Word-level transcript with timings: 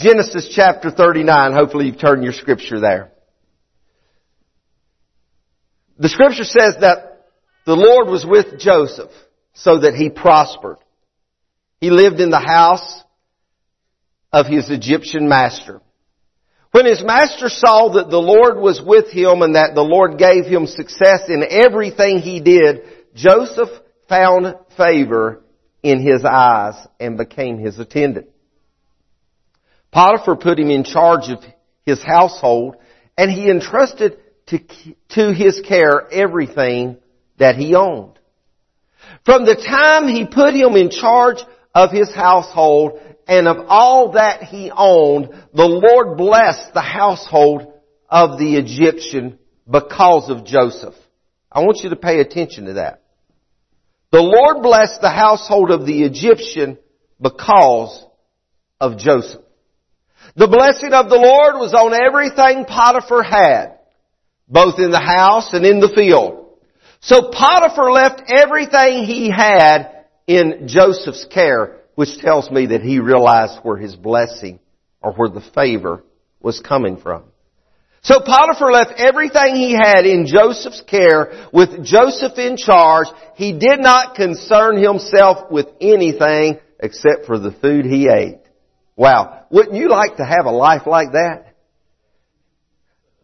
Genesis 0.00 0.50
chapter 0.54 0.90
39. 0.90 1.52
Hopefully 1.52 1.86
you've 1.86 2.00
turned 2.00 2.24
your 2.24 2.32
scripture 2.32 2.80
there. 2.80 3.12
The 5.98 6.08
scripture 6.08 6.44
says 6.44 6.76
that 6.80 7.26
the 7.66 7.76
Lord 7.76 8.08
was 8.08 8.24
with 8.24 8.58
Joseph 8.58 9.10
so 9.52 9.80
that 9.80 9.94
he 9.94 10.08
prospered. 10.08 10.78
He 11.80 11.90
lived 11.90 12.18
in 12.18 12.30
the 12.30 12.40
house 12.40 13.02
of 14.32 14.46
his 14.46 14.70
Egyptian 14.70 15.28
master. 15.28 15.82
When 16.72 16.86
his 16.86 17.02
master 17.04 17.50
saw 17.50 17.92
that 17.94 18.08
the 18.08 18.16
Lord 18.16 18.56
was 18.56 18.80
with 18.80 19.10
him 19.10 19.42
and 19.42 19.54
that 19.54 19.74
the 19.74 19.82
Lord 19.82 20.16
gave 20.16 20.46
him 20.46 20.66
success 20.66 21.28
in 21.28 21.44
everything 21.46 22.20
he 22.20 22.40
did, 22.40 22.84
Joseph 23.14 23.68
found 24.08 24.54
favor 24.78 25.42
in 25.82 26.00
his 26.00 26.24
eyes 26.24 26.74
and 26.98 27.18
became 27.18 27.58
his 27.58 27.78
attendant. 27.78 28.28
Potiphar 29.92 30.36
put 30.36 30.58
him 30.58 30.70
in 30.70 30.84
charge 30.84 31.28
of 31.28 31.42
his 31.84 32.02
household 32.02 32.76
and 33.16 33.30
he 33.30 33.50
entrusted 33.50 34.18
to, 34.46 34.60
to 35.10 35.32
his 35.32 35.60
care 35.66 36.08
everything 36.10 36.96
that 37.38 37.56
he 37.56 37.74
owned. 37.74 38.18
From 39.24 39.44
the 39.44 39.56
time 39.56 40.08
he 40.08 40.26
put 40.26 40.54
him 40.54 40.76
in 40.76 40.90
charge 40.90 41.38
of 41.74 41.90
his 41.90 42.14
household 42.14 43.00
and 43.26 43.46
of 43.46 43.66
all 43.68 44.12
that 44.12 44.44
he 44.44 44.70
owned, 44.74 45.28
the 45.54 45.66
Lord 45.66 46.16
blessed 46.16 46.72
the 46.74 46.80
household 46.80 47.72
of 48.08 48.38
the 48.38 48.56
Egyptian 48.56 49.38
because 49.70 50.30
of 50.30 50.44
Joseph. 50.44 50.94
I 51.50 51.60
want 51.60 51.80
you 51.82 51.90
to 51.90 51.96
pay 51.96 52.20
attention 52.20 52.66
to 52.66 52.72
that. 52.74 53.02
The 54.10 54.22
Lord 54.22 54.62
blessed 54.62 55.00
the 55.00 55.10
household 55.10 55.70
of 55.70 55.86
the 55.86 56.02
Egyptian 56.02 56.78
because 57.20 58.04
of 58.80 58.98
Joseph. 58.98 59.42
The 60.36 60.48
blessing 60.48 60.92
of 60.92 61.08
the 61.08 61.16
Lord 61.16 61.56
was 61.56 61.74
on 61.74 61.92
everything 61.92 62.64
Potiphar 62.64 63.22
had, 63.22 63.78
both 64.48 64.78
in 64.78 64.90
the 64.90 65.00
house 65.00 65.50
and 65.52 65.66
in 65.66 65.80
the 65.80 65.92
field. 65.94 66.58
So 67.00 67.30
Potiphar 67.32 67.90
left 67.90 68.22
everything 68.30 69.04
he 69.04 69.30
had 69.30 70.04
in 70.26 70.68
Joseph's 70.68 71.26
care, 71.30 71.78
which 71.94 72.18
tells 72.18 72.50
me 72.50 72.66
that 72.66 72.82
he 72.82 73.00
realized 73.00 73.58
where 73.62 73.76
his 73.76 73.96
blessing 73.96 74.60
or 75.00 75.12
where 75.12 75.30
the 75.30 75.44
favor 75.54 76.04
was 76.40 76.60
coming 76.60 76.98
from. 76.98 77.24
So 78.02 78.20
Potiphar 78.20 78.72
left 78.72 78.92
everything 78.98 79.56
he 79.56 79.72
had 79.72 80.06
in 80.06 80.26
Joseph's 80.26 80.82
care 80.86 81.48
with 81.52 81.84
Joseph 81.84 82.38
in 82.38 82.56
charge. 82.56 83.08
He 83.34 83.52
did 83.52 83.80
not 83.80 84.14
concern 84.14 84.82
himself 84.82 85.50
with 85.50 85.66
anything 85.80 86.60
except 86.78 87.26
for 87.26 87.38
the 87.38 87.52
food 87.52 87.84
he 87.84 88.08
ate. 88.08 88.40
Wow. 88.96 89.39
Wouldn't 89.50 89.76
you 89.76 89.88
like 89.88 90.16
to 90.16 90.24
have 90.24 90.46
a 90.46 90.50
life 90.50 90.86
like 90.86 91.12
that? 91.12 91.54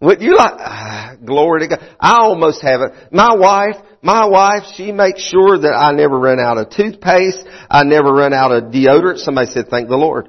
Would 0.01 0.21
you 0.21 0.37
like, 0.37 0.53
ah, 0.59 1.15
glory 1.25 1.61
to 1.61 1.69
God. 1.69 1.97
I 1.99 2.17
almost 2.21 2.61
have 2.63 2.81
it. 2.83 3.13
My 3.13 3.35
wife, 3.35 3.77
my 4.03 4.27
wife, 4.27 4.65
she 4.75 4.93
makes 4.93 5.23
sure 5.23 5.59
that 5.59 5.73
I 5.73 5.93
never 5.93 6.19
run 6.19 6.39
out 6.39 6.59
of 6.59 6.71
toothpaste. 6.71 7.47
I 7.71 7.85
never 7.85 8.13
run 8.13 8.35
out 8.35 8.53
of 8.53 8.65
deodorant. 8.65 9.19
Somebody 9.19 9.51
said, 9.53 9.69
thank 9.69 9.89
the 9.89 9.97
Lord. 9.97 10.29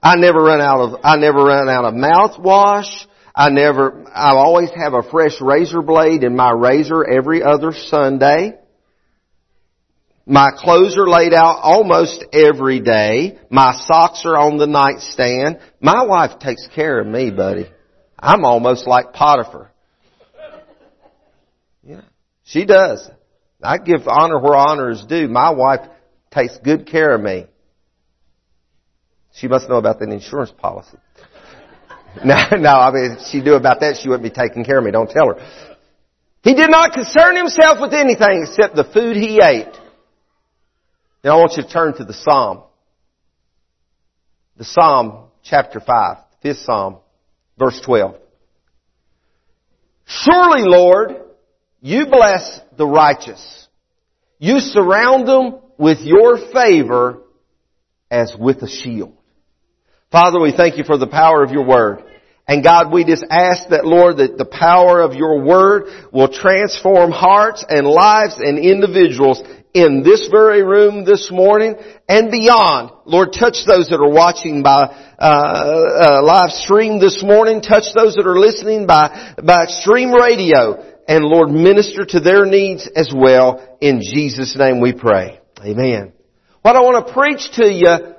I 0.00 0.16
never 0.16 0.38
run 0.38 0.60
out 0.60 0.80
of, 0.80 1.00
I 1.02 1.16
never 1.16 1.38
run 1.38 1.68
out 1.68 1.84
of 1.86 1.94
mouthwash. 1.94 3.06
I 3.34 3.48
never, 3.48 4.04
I 4.14 4.32
always 4.36 4.70
have 4.76 4.92
a 4.92 5.02
fresh 5.02 5.40
razor 5.40 5.82
blade 5.82 6.22
in 6.22 6.36
my 6.36 6.52
razor 6.52 7.04
every 7.04 7.42
other 7.42 7.72
Sunday. 7.72 8.52
My 10.26 10.50
clothes 10.56 10.96
are 10.96 11.06
laid 11.06 11.34
out 11.34 11.58
almost 11.62 12.24
every 12.32 12.80
day. 12.80 13.38
My 13.50 13.78
socks 13.86 14.22
are 14.24 14.36
on 14.36 14.56
the 14.56 14.66
nightstand. 14.66 15.58
My 15.80 16.04
wife 16.04 16.38
takes 16.38 16.66
care 16.74 16.98
of 16.98 17.06
me, 17.06 17.30
buddy. 17.30 17.70
I'm 18.18 18.44
almost 18.44 18.86
like 18.86 19.12
Potiphar. 19.12 19.70
Yeah, 21.82 22.00
she 22.42 22.64
does. 22.64 23.06
I 23.62 23.76
give 23.76 24.08
honor 24.08 24.38
where 24.38 24.54
honor 24.54 24.90
is 24.90 25.04
due. 25.04 25.28
My 25.28 25.50
wife 25.50 25.86
takes 26.30 26.56
good 26.58 26.86
care 26.86 27.14
of 27.14 27.20
me. 27.20 27.46
She 29.34 29.46
must 29.46 29.68
know 29.68 29.76
about 29.76 29.98
that 29.98 30.08
insurance 30.08 30.52
policy. 30.56 30.96
no, 32.24 32.36
no, 32.52 32.70
I 32.70 32.90
mean, 32.92 33.16
if 33.18 33.26
she 33.30 33.40
knew 33.40 33.54
about 33.54 33.80
that, 33.80 33.98
she 34.00 34.08
wouldn't 34.08 34.22
be 34.22 34.30
taking 34.30 34.64
care 34.64 34.78
of 34.78 34.84
me. 34.84 34.90
Don't 34.90 35.10
tell 35.10 35.34
her. 35.34 35.46
He 36.42 36.54
did 36.54 36.70
not 36.70 36.92
concern 36.92 37.36
himself 37.36 37.78
with 37.80 37.92
anything 37.92 38.46
except 38.46 38.74
the 38.74 38.84
food 38.84 39.16
he 39.16 39.40
ate. 39.42 39.74
Now 41.24 41.38
I 41.38 41.40
want 41.40 41.54
you 41.56 41.62
to 41.62 41.68
turn 41.68 41.94
to 41.94 42.04
the 42.04 42.12
Psalm. 42.12 42.64
The 44.58 44.64
Psalm, 44.64 45.30
chapter 45.42 45.80
5, 45.80 46.18
fifth 46.42 46.58
Psalm, 46.58 46.98
verse 47.58 47.80
12. 47.82 48.16
Surely, 50.04 50.64
Lord, 50.64 51.12
you 51.80 52.04
bless 52.04 52.60
the 52.76 52.86
righteous. 52.86 53.66
You 54.38 54.60
surround 54.60 55.26
them 55.26 55.60
with 55.78 56.00
your 56.02 56.36
favor 56.52 57.22
as 58.10 58.36
with 58.38 58.58
a 58.58 58.68
shield. 58.68 59.16
Father, 60.12 60.38
we 60.38 60.52
thank 60.54 60.76
you 60.76 60.84
for 60.84 60.98
the 60.98 61.06
power 61.06 61.42
of 61.42 61.50
your 61.50 61.64
word. 61.64 62.04
And 62.46 62.62
God, 62.62 62.92
we 62.92 63.04
just 63.04 63.24
ask 63.30 63.70
that, 63.70 63.86
Lord, 63.86 64.18
that 64.18 64.36
the 64.36 64.44
power 64.44 65.00
of 65.00 65.14
your 65.14 65.42
word 65.42 65.84
will 66.12 66.28
transform 66.28 67.10
hearts 67.10 67.64
and 67.66 67.86
lives 67.86 68.34
and 68.38 68.58
individuals 68.58 69.42
in 69.74 70.04
this 70.04 70.28
very 70.30 70.62
room 70.62 71.04
this 71.04 71.30
morning 71.32 71.74
and 72.08 72.30
beyond. 72.30 72.92
Lord, 73.04 73.32
touch 73.32 73.58
those 73.66 73.88
that 73.88 74.00
are 74.00 74.10
watching 74.10 74.62
by 74.62 74.84
uh, 75.18 75.20
uh, 75.20 76.22
live 76.22 76.50
stream 76.50 77.00
this 77.00 77.22
morning. 77.24 77.60
Touch 77.60 77.92
those 77.94 78.14
that 78.14 78.26
are 78.26 78.38
listening 78.38 78.86
by 78.86 79.34
by 79.44 79.66
stream 79.66 80.12
radio, 80.12 80.80
and 81.08 81.24
Lord, 81.24 81.50
minister 81.50 82.06
to 82.06 82.20
their 82.20 82.46
needs 82.46 82.88
as 82.94 83.12
well. 83.14 83.76
In 83.80 84.00
Jesus' 84.00 84.56
name, 84.56 84.80
we 84.80 84.92
pray. 84.92 85.40
Amen. 85.60 86.12
What 86.62 86.76
I 86.76 86.80
want 86.80 87.06
to 87.06 87.12
preach 87.12 87.50
to 87.56 87.66
you 87.66 88.14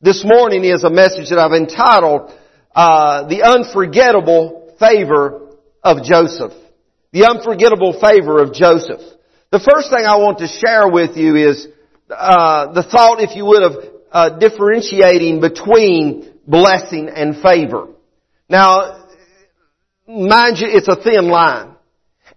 this 0.00 0.24
morning 0.24 0.64
is 0.64 0.82
a 0.82 0.90
message 0.90 1.28
that 1.28 1.38
I've 1.38 1.52
entitled, 1.52 2.32
uh, 2.74 3.28
The 3.28 3.42
Unforgettable 3.42 4.74
Favor 4.80 5.56
of 5.82 6.02
Joseph. 6.02 6.52
The 7.12 7.26
Unforgettable 7.26 8.00
Favor 8.00 8.42
of 8.42 8.54
Joseph. 8.54 9.00
The 9.56 9.72
first 9.72 9.88
thing 9.88 10.04
I 10.04 10.18
want 10.18 10.40
to 10.40 10.48
share 10.48 10.86
with 10.86 11.16
you 11.16 11.34
is 11.34 11.66
uh, 12.10 12.74
the 12.74 12.82
thought, 12.82 13.22
if 13.22 13.34
you 13.34 13.46
would, 13.46 13.62
of 13.62 13.72
uh, 14.12 14.38
differentiating 14.38 15.40
between 15.40 16.30
blessing 16.46 17.08
and 17.08 17.40
favor. 17.40 17.88
Now, 18.50 19.06
mind 20.06 20.58
you, 20.58 20.68
it's 20.68 20.88
a 20.88 20.96
thin 21.02 21.28
line. 21.28 21.74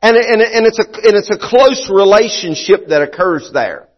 And, 0.02 0.16
and, 0.16 0.41
and, 0.41 0.66
it's 0.66 0.80
a, 0.80 0.88
and 0.88 1.18
it's 1.19 1.30
a 1.30 1.38
close 1.38 1.91
relationship 1.94 2.88
that 2.88 3.02
occurs 3.02 3.51
there. 3.51 3.90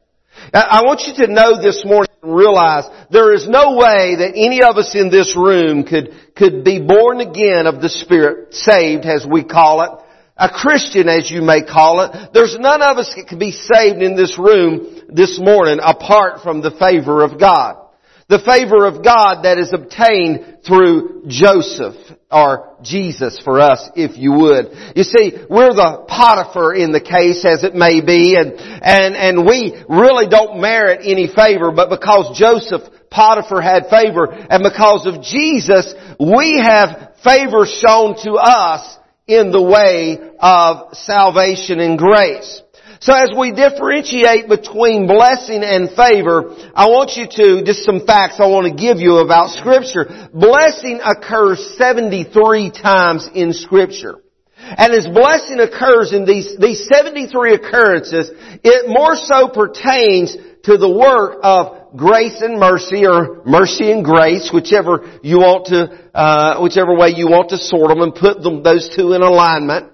I 0.51 0.81
want 0.83 1.01
you 1.05 1.13
to 1.23 1.31
know 1.31 1.61
this 1.61 1.85
morning 1.85 2.09
and 2.23 2.35
realize 2.35 2.85
there 3.11 3.35
is 3.35 3.47
no 3.47 3.77
way 3.77 4.17
that 4.17 4.33
any 4.33 4.63
of 4.63 4.77
us 4.77 4.95
in 4.95 5.11
this 5.11 5.37
room 5.37 5.83
could, 5.83 6.09
could 6.35 6.63
be 6.63 6.81
born 6.81 7.21
again 7.21 7.67
of 7.67 7.83
the 7.83 7.89
Spirit, 7.89 8.55
saved 8.55 9.05
as 9.05 9.27
we 9.29 9.43
call 9.43 9.83
it, 9.83 9.91
a 10.37 10.49
Christian 10.49 11.09
as 11.09 11.29
you 11.29 11.41
may 11.41 11.63
call 11.63 12.01
it. 12.01 12.33
There's 12.33 12.57
none 12.59 12.81
of 12.81 12.97
us 12.97 13.13
that 13.15 13.27
can 13.27 13.39
be 13.39 13.51
saved 13.51 14.01
in 14.01 14.15
this 14.15 14.37
room 14.37 15.01
this 15.09 15.39
morning 15.39 15.79
apart 15.83 16.41
from 16.41 16.61
the 16.61 16.71
favor 16.71 17.23
of 17.23 17.39
God. 17.39 17.77
The 18.29 18.39
favor 18.39 18.85
of 18.85 19.03
God 19.03 19.43
that 19.43 19.57
is 19.57 19.73
obtained 19.73 20.63
through 20.65 21.25
Joseph 21.27 21.95
or 22.31 22.77
Jesus 22.81 23.37
for 23.43 23.59
us, 23.59 23.89
if 23.95 24.17
you 24.17 24.31
would. 24.31 24.71
You 24.95 25.03
see, 25.03 25.35
we're 25.49 25.73
the 25.73 26.05
Potiphar 26.07 26.73
in 26.73 26.93
the 26.93 27.01
case 27.01 27.43
as 27.43 27.65
it 27.65 27.75
may 27.75 27.99
be 27.99 28.37
and, 28.39 28.53
and, 28.53 29.15
and 29.15 29.45
we 29.45 29.75
really 29.89 30.29
don't 30.29 30.61
merit 30.61 31.01
any 31.03 31.27
favor, 31.27 31.71
but 31.71 31.89
because 31.89 32.39
Joseph, 32.39 32.83
Potiphar 33.09 33.61
had 33.61 33.89
favor 33.89 34.31
and 34.31 34.63
because 34.63 35.05
of 35.05 35.21
Jesus, 35.21 35.93
we 36.17 36.57
have 36.63 37.19
favor 37.25 37.65
shown 37.67 38.15
to 38.23 38.39
us 38.39 38.97
in 39.27 39.51
the 39.51 39.61
way 39.61 40.19
of 40.39 40.95
salvation 40.95 41.79
and 41.79 41.97
grace. 41.97 42.61
So 43.01 43.13
as 43.13 43.31
we 43.35 43.51
differentiate 43.51 44.47
between 44.47 45.07
blessing 45.07 45.63
and 45.63 45.89
favor, 45.89 46.53
I 46.75 46.85
want 46.85 47.17
you 47.17 47.25
to, 47.25 47.63
just 47.65 47.83
some 47.83 48.05
facts 48.05 48.35
I 48.37 48.45
want 48.45 48.67
to 48.67 48.73
give 48.73 48.99
you 48.99 49.17
about 49.17 49.49
scripture. 49.49 50.29
Blessing 50.31 50.99
occurs 51.03 51.75
73 51.77 52.69
times 52.69 53.27
in 53.33 53.53
scripture. 53.53 54.21
And 54.55 54.93
as 54.93 55.07
blessing 55.07 55.59
occurs 55.59 56.13
in 56.13 56.25
these, 56.25 56.55
these 56.57 56.87
73 56.87 57.55
occurrences, 57.55 58.29
it 58.63 58.87
more 58.87 59.15
so 59.15 59.47
pertains 59.49 60.37
to 60.63 60.77
the 60.77 60.89
work 60.89 61.39
of 61.41 61.80
grace 61.95 62.41
and 62.41 62.59
mercy 62.59 63.05
or 63.05 63.43
mercy 63.45 63.91
and 63.91 64.03
grace, 64.03 64.51
whichever 64.53 65.19
you 65.23 65.39
want 65.39 65.67
to, 65.67 65.89
uh, 66.13 66.59
whichever 66.59 66.95
way 66.95 67.09
you 67.15 67.27
want 67.27 67.49
to 67.49 67.57
sort 67.57 67.89
them 67.89 68.01
and 68.01 68.15
put 68.15 68.41
them, 68.41 68.63
those 68.63 68.89
two 68.95 69.13
in 69.13 69.21
alignment. 69.21 69.91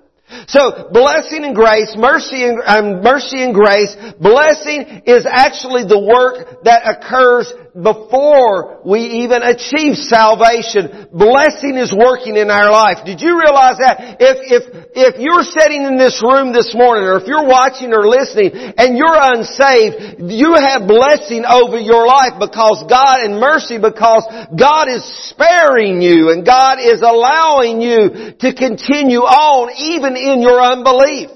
So, 0.47 0.89
blessing 0.91 1.45
and 1.45 1.55
grace, 1.55 1.95
mercy 1.97 2.43
and, 2.43 2.59
um, 2.65 3.01
mercy 3.01 3.41
and 3.41 3.53
grace, 3.53 3.95
blessing 4.19 5.03
is 5.05 5.25
actually 5.25 5.85
the 5.85 5.99
work 5.99 6.63
that 6.63 6.83
occurs 6.83 7.51
before 7.77 8.81
we 8.81 9.21
even 9.21 9.45
achieve 9.45 10.01
salvation, 10.01 11.13
blessing 11.13 11.77
is 11.77 11.93
working 11.93 12.35
in 12.35 12.49
our 12.49 12.71
life. 12.73 13.05
Did 13.05 13.21
you 13.21 13.37
realize 13.37 13.77
that? 13.77 14.17
If, 14.17 14.37
if, 14.49 14.63
if 14.97 15.13
you're 15.21 15.45
sitting 15.45 15.85
in 15.85 15.97
this 15.97 16.17
room 16.25 16.53
this 16.53 16.73
morning, 16.73 17.05
or 17.05 17.21
if 17.21 17.29
you're 17.29 17.45
watching 17.45 17.93
or 17.93 18.09
listening, 18.09 18.49
and 18.81 18.97
you're 18.97 19.13
unsaved, 19.13 20.25
you 20.25 20.57
have 20.57 20.89
blessing 20.89 21.45
over 21.45 21.77
your 21.77 22.09
life 22.09 22.41
because 22.41 22.81
God 22.89 23.21
and 23.21 23.37
mercy 23.37 23.77
because 23.77 24.25
God 24.57 24.89
is 24.89 25.05
sparing 25.29 26.01
you 26.01 26.33
and 26.33 26.41
God 26.41 26.81
is 26.81 27.05
allowing 27.05 27.81
you 27.81 28.33
to 28.41 28.49
continue 28.57 29.21
on 29.21 29.69
even 29.77 30.17
in 30.17 30.41
your 30.41 30.57
unbelief. 30.57 31.29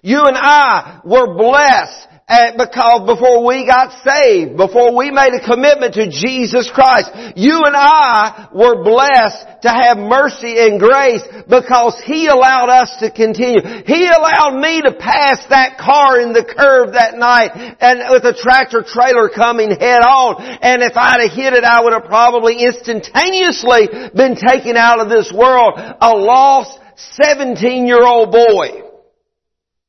You 0.00 0.24
and 0.24 0.36
I 0.36 1.00
were 1.04 1.36
blessed 1.36 2.07
because 2.28 3.08
before 3.08 3.46
we 3.46 3.64
got 3.64 4.04
saved, 4.04 4.56
before 4.56 4.94
we 4.94 5.10
made 5.10 5.32
a 5.32 5.40
commitment 5.40 5.94
to 5.94 6.10
Jesus 6.12 6.68
Christ, 6.68 7.08
you 7.36 7.56
and 7.64 7.74
I 7.74 8.48
were 8.52 8.84
blessed 8.84 9.62
to 9.62 9.70
have 9.70 9.96
mercy 9.96 10.60
and 10.60 10.78
grace 10.78 11.24
because 11.48 11.96
He 12.04 12.26
allowed 12.26 12.68
us 12.68 12.92
to 13.00 13.10
continue. 13.10 13.64
He 13.86 14.04
allowed 14.04 14.60
me 14.60 14.82
to 14.82 14.92
pass 14.92 15.40
that 15.48 15.78
car 15.78 16.20
in 16.20 16.34
the 16.34 16.44
curve 16.44 16.92
that 16.92 17.16
night 17.16 17.56
and 17.80 18.12
with 18.12 18.24
a 18.24 18.36
tractor 18.36 18.84
trailer 18.84 19.30
coming 19.30 19.70
head 19.70 20.04
on. 20.04 20.42
And 20.60 20.82
if 20.82 20.96
I'd 20.96 21.24
have 21.24 21.32
hit 21.32 21.54
it, 21.54 21.64
I 21.64 21.80
would 21.80 21.94
have 21.94 22.04
probably 22.04 22.60
instantaneously 22.60 24.12
been 24.14 24.36
taken 24.36 24.76
out 24.76 25.00
of 25.00 25.08
this 25.08 25.32
world. 25.32 25.80
A 25.80 26.12
lost 26.12 26.78
17 27.24 27.86
year 27.86 28.04
old 28.04 28.32
boy. 28.32 28.87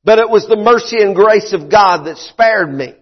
But 0.03 0.19
it 0.19 0.29
was 0.29 0.47
the 0.47 0.55
mercy 0.55 1.01
and 1.01 1.15
grace 1.15 1.53
of 1.53 1.69
God 1.69 2.05
that 2.05 2.17
spared 2.17 2.73
me. 2.73 2.95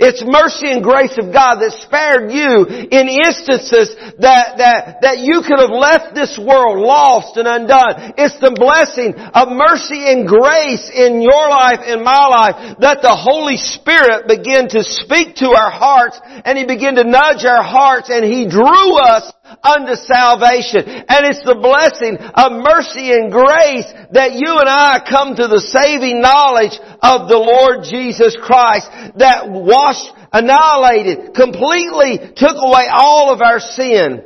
It's 0.00 0.24
mercy 0.24 0.72
and 0.72 0.82
grace 0.82 1.14
of 1.20 1.28
God 1.32 1.60
that 1.60 1.76
spared 1.84 2.32
you 2.32 2.64
in 2.64 3.04
instances 3.04 3.94
that, 4.18 4.56
that, 4.56 5.04
that 5.04 5.18
you 5.20 5.44
could 5.44 5.60
have 5.60 5.70
left 5.70 6.16
this 6.16 6.40
world 6.40 6.80
lost 6.80 7.36
and 7.36 7.46
undone. 7.46 8.16
It's 8.16 8.40
the 8.40 8.56
blessing 8.56 9.12
of 9.12 9.52
mercy 9.52 10.08
and 10.08 10.26
grace 10.26 10.88
in 10.88 11.20
your 11.20 11.46
life, 11.52 11.84
in 11.84 12.02
my 12.02 12.26
life, 12.26 12.80
that 12.80 13.04
the 13.04 13.14
Holy 13.14 13.60
Spirit 13.60 14.26
began 14.26 14.72
to 14.72 14.82
speak 14.82 15.36
to 15.44 15.52
our 15.52 15.70
hearts 15.70 16.18
and 16.24 16.56
He 16.56 16.64
began 16.64 16.96
to 16.96 17.04
nudge 17.04 17.44
our 17.44 17.62
hearts 17.62 18.08
and 18.08 18.24
He 18.24 18.48
drew 18.48 18.96
us 18.98 19.30
unto 19.62 19.94
salvation. 19.94 20.82
And 20.86 21.26
it's 21.26 21.44
the 21.44 21.60
blessing 21.60 22.16
of 22.18 22.64
mercy 22.64 23.12
and 23.12 23.30
grace 23.30 23.86
that 24.12 24.32
you 24.34 24.58
and 24.58 24.68
I 24.68 25.04
come 25.04 25.36
to 25.36 25.46
the 25.48 25.60
saving 25.60 26.20
knowledge 26.20 26.78
of 27.02 27.28
the 27.28 27.38
Lord 27.38 27.84
Jesus 27.84 28.36
Christ 28.40 28.88
that 29.16 29.48
washed, 29.48 30.10
annihilated, 30.32 31.34
completely 31.34 32.32
took 32.34 32.56
away 32.56 32.86
all 32.90 33.32
of 33.32 33.40
our 33.40 33.60
sin. 33.60 34.24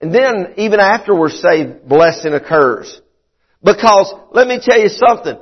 And 0.00 0.14
then 0.14 0.54
even 0.56 0.80
after 0.80 1.14
we're 1.14 1.28
saved, 1.28 1.86
blessing 1.86 2.32
occurs. 2.32 3.00
Because 3.62 4.14
let 4.32 4.48
me 4.48 4.58
tell 4.62 4.80
you 4.80 4.88
something. 4.88 5.38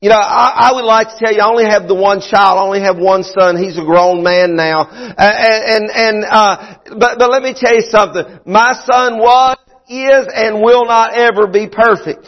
You 0.00 0.10
know, 0.10 0.14
I, 0.14 0.70
I, 0.70 0.72
would 0.74 0.84
like 0.84 1.08
to 1.08 1.16
tell 1.18 1.34
you, 1.34 1.40
I 1.42 1.50
only 1.50 1.64
have 1.64 1.88
the 1.88 1.94
one 1.94 2.20
child. 2.20 2.58
I 2.58 2.62
only 2.62 2.82
have 2.82 2.98
one 2.98 3.24
son. 3.24 3.56
He's 3.58 3.76
a 3.76 3.82
grown 3.82 4.22
man 4.22 4.54
now. 4.54 4.82
Uh, 4.82 5.14
and, 5.18 5.90
and, 5.90 6.24
uh, 6.24 6.76
but, 6.96 7.18
but 7.18 7.28
let 7.30 7.42
me 7.42 7.52
tell 7.52 7.74
you 7.74 7.82
something. 7.90 8.22
My 8.46 8.78
son 8.86 9.18
was, 9.18 9.58
is, 9.90 10.28
and 10.32 10.62
will 10.62 10.84
not 10.84 11.14
ever 11.14 11.48
be 11.48 11.66
perfect. 11.66 12.26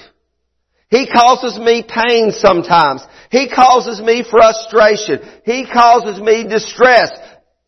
He 0.89 1.07
causes 1.07 1.61
me 1.61 1.87
pain 1.87 2.33
sometimes. 2.33 3.07
He 3.31 3.49
causes 3.49 4.01
me 4.03 4.25
frustration. 4.29 5.21
He 5.45 5.65
causes 5.65 6.21
me 6.21 6.43
distress. 6.43 7.13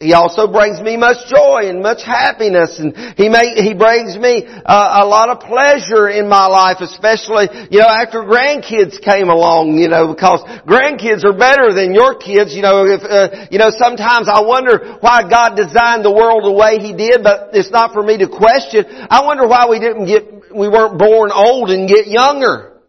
He 0.02 0.14
also 0.14 0.50
brings 0.50 0.82
me 0.82 0.96
much 0.99 1.31
joy 1.31 1.70
and 1.70 1.78
much 1.78 2.02
happiness 2.02 2.82
and 2.82 2.90
he 3.14 3.31
may, 3.31 3.54
he 3.54 3.70
brings 3.70 4.19
me 4.19 4.43
uh, 4.43 4.99
a 4.99 5.06
lot 5.06 5.31
of 5.31 5.46
pleasure 5.46 6.10
in 6.10 6.26
my 6.26 6.50
life, 6.50 6.82
especially, 6.82 7.46
you 7.70 7.78
know, 7.78 7.87
after 7.87 8.26
grandkids 8.26 8.99
came 8.99 9.31
along, 9.31 9.78
you 9.78 9.87
know, 9.87 10.10
because 10.10 10.43
grandkids 10.66 11.22
are 11.22 11.38
better 11.38 11.70
than 11.70 11.94
your 11.94 12.19
kids, 12.19 12.50
you 12.50 12.62
know, 12.62 12.82
if, 12.82 13.06
uh, 13.06 13.46
you 13.54 13.62
know, 13.62 13.70
sometimes 13.70 14.26
I 14.26 14.43
wonder 14.43 14.99
why 14.99 15.22
God 15.22 15.54
designed 15.54 16.05
the 16.05 16.10
world 16.10 16.43
the 16.43 16.50
way 16.50 16.82
He 16.82 16.90
did, 16.90 17.22
but 17.22 17.55
it's 17.55 17.70
not 17.70 17.94
for 17.94 18.02
me 18.02 18.19
to 18.19 18.26
question. 18.26 18.82
I 19.06 19.22
wonder 19.22 19.46
why 19.46 19.70
we 19.70 19.78
didn't 19.78 20.10
get, 20.10 20.50
we 20.50 20.66
weren't 20.66 20.98
born 20.98 21.31
old 21.31 21.70
and 21.70 21.88
get 21.88 22.08
younger. 22.08 22.82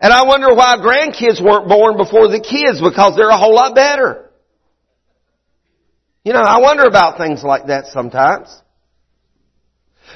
And 0.00 0.12
I 0.12 0.24
wonder 0.24 0.50
why 0.50 0.82
grandkids 0.82 1.38
weren't 1.38 1.68
born 1.68 1.96
before 1.96 2.26
the 2.26 2.42
kids 2.42 2.82
because 2.82 3.14
they're 3.14 3.30
a 3.30 3.38
whole 3.38 3.54
lot 3.54 3.76
better. 3.76 4.29
You 6.24 6.32
know, 6.32 6.40
I 6.40 6.60
wonder 6.60 6.84
about 6.84 7.18
things 7.18 7.42
like 7.42 7.66
that 7.66 7.86
sometimes. 7.86 8.54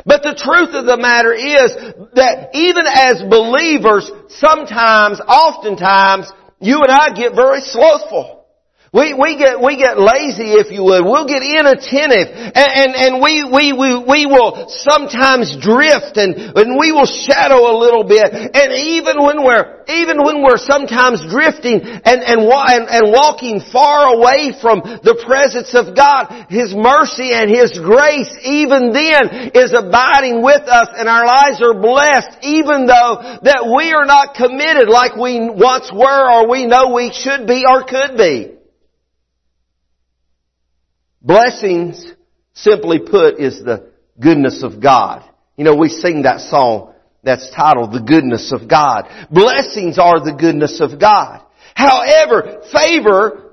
But 0.05 0.23
the 0.23 0.35
truth 0.35 0.75
of 0.75 0.87
the 0.87 0.97
matter 0.97 1.33
is 1.33 1.75
that 2.15 2.51
even 2.55 2.85
as 2.87 3.23
believers, 3.23 4.11
sometimes, 4.29 5.21
oftentimes, 5.21 6.31
you 6.61 6.83
and 6.83 6.91
I 6.91 7.15
get 7.15 7.35
very 7.35 7.61
slothful. 7.61 8.44
We, 8.95 9.11
we 9.11 9.35
get, 9.35 9.59
we 9.59 9.75
get 9.75 9.99
lazy, 9.99 10.55
if 10.55 10.71
you 10.71 10.87
would. 10.87 11.03
We'll 11.03 11.27
get 11.27 11.43
inattentive. 11.43 12.31
And, 12.31 12.71
and, 12.79 12.91
and 12.95 13.13
we, 13.19 13.43
we, 13.43 13.75
we, 13.75 13.91
we 13.99 14.23
will 14.23 14.71
sometimes 14.71 15.51
drift 15.59 16.15
and, 16.15 16.39
and 16.55 16.79
we 16.79 16.95
will 16.95 17.11
shadow 17.11 17.59
a 17.59 17.75
little 17.75 18.07
bit. 18.07 18.31
And 18.31 18.71
even 18.95 19.19
when 19.19 19.43
we're, 19.43 19.83
even 19.91 20.23
when 20.23 20.47
we're 20.47 20.63
sometimes 20.63 21.27
drifting 21.27 21.83
and, 21.83 22.23
and, 22.23 22.47
and, 22.47 22.85
and 22.87 23.05
walking 23.11 23.59
far 23.67 24.15
away 24.15 24.55
from 24.63 24.79
the 25.03 25.19
presence 25.27 25.75
of 25.75 25.99
God, 25.99 26.47
His 26.47 26.71
mercy 26.71 27.35
and 27.35 27.51
His 27.51 27.75
grace 27.75 28.31
even 28.47 28.95
then 28.95 29.51
is 29.59 29.75
abiding 29.75 30.39
with 30.39 30.71
us 30.71 30.95
and 30.95 31.11
our 31.11 31.27
lives 31.27 31.59
are 31.59 31.75
blessed 31.75 32.47
even 32.47 32.87
though 32.87 33.43
that 33.43 33.67
we 33.75 33.91
are 33.91 34.07
not 34.07 34.39
committed 34.39 34.87
like 34.87 35.19
we 35.19 35.51
once 35.51 35.91
were 35.91 36.31
or 36.31 36.47
we 36.47 36.71
know 36.71 36.95
we 36.95 37.11
should 37.11 37.51
be 37.51 37.67
or 37.67 37.83
could 37.83 38.15
be. 38.15 38.55
Blessings, 41.25 42.13
simply 42.53 42.99
put, 42.99 43.41
is 43.41 43.65
the 43.65 43.91
goodness 44.21 44.63
of 44.63 44.83
God. 44.83 45.25
You 45.57 45.65
know, 45.65 45.75
we 45.75 45.89
sing 45.89 46.23
that 46.23 46.41
song 46.41 46.93
that's 47.23 47.51
titled 47.51 47.93
The 47.93 48.01
Goodness 48.01 48.53
of 48.53 48.69
God. 48.69 49.05
Blessings 49.31 49.99
are 49.99 50.23
the 50.23 50.37
goodness 50.39 50.83
of 50.83 51.01
God. 51.01 51.41
However, 51.75 52.63
favor, 52.71 53.53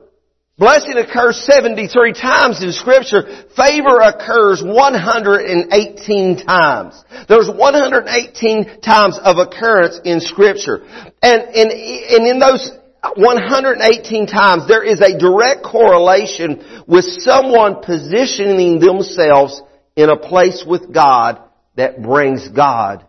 blessing 0.57 0.97
occurs 0.97 1.37
73 1.45 2.11
times 2.11 2.61
in 2.61 2.73
scripture. 2.73 3.23
Favor 3.55 4.01
occurs 4.01 4.61
118 4.61 6.45
times. 6.45 7.01
There's 7.29 7.49
118 7.49 8.81
times 8.81 9.17
of 9.23 9.37
occurrence 9.37 9.97
in 10.03 10.19
scripture. 10.19 10.83
And, 11.23 11.41
and, 11.41 11.71
and 11.71 12.27
in 12.27 12.39
those 12.39 12.69
118 13.03 14.27
times, 14.27 14.67
there 14.67 14.83
is 14.83 15.01
a 15.01 15.17
direct 15.17 15.63
correlation 15.63 16.83
with 16.87 17.05
someone 17.05 17.81
positioning 17.83 18.79
themselves 18.79 19.61
in 19.95 20.09
a 20.09 20.17
place 20.17 20.63
with 20.65 20.93
God 20.93 21.41
that 21.75 22.01
brings 22.01 22.47
God 22.47 23.05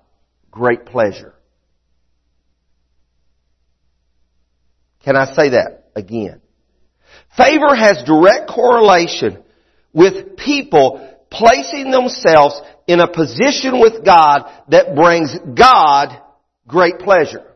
great 0.50 0.86
pleasure. 0.86 1.34
Can 5.04 5.16
I 5.16 5.26
say 5.26 5.50
that 5.50 5.90
again? 5.94 6.40
Favor 7.36 7.74
has 7.74 8.02
direct 8.04 8.48
correlation 8.48 9.42
with 9.92 10.36
people 10.36 11.08
placing 11.30 11.90
themselves 11.90 12.60
in 12.86 13.00
a 13.00 13.08
position 13.08 13.80
with 13.80 14.04
God 14.04 14.50
that 14.68 14.94
brings 14.94 15.36
God 15.54 16.16
great 16.66 16.98
pleasure. 16.98 17.51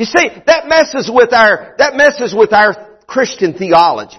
You 0.00 0.06
see, 0.06 0.30
that 0.46 0.64
messes 0.66 1.10
with 1.12 1.34
our, 1.34 1.74
that 1.76 1.94
messes 1.94 2.34
with 2.34 2.54
our 2.54 2.96
Christian 3.06 3.52
theology. 3.52 4.16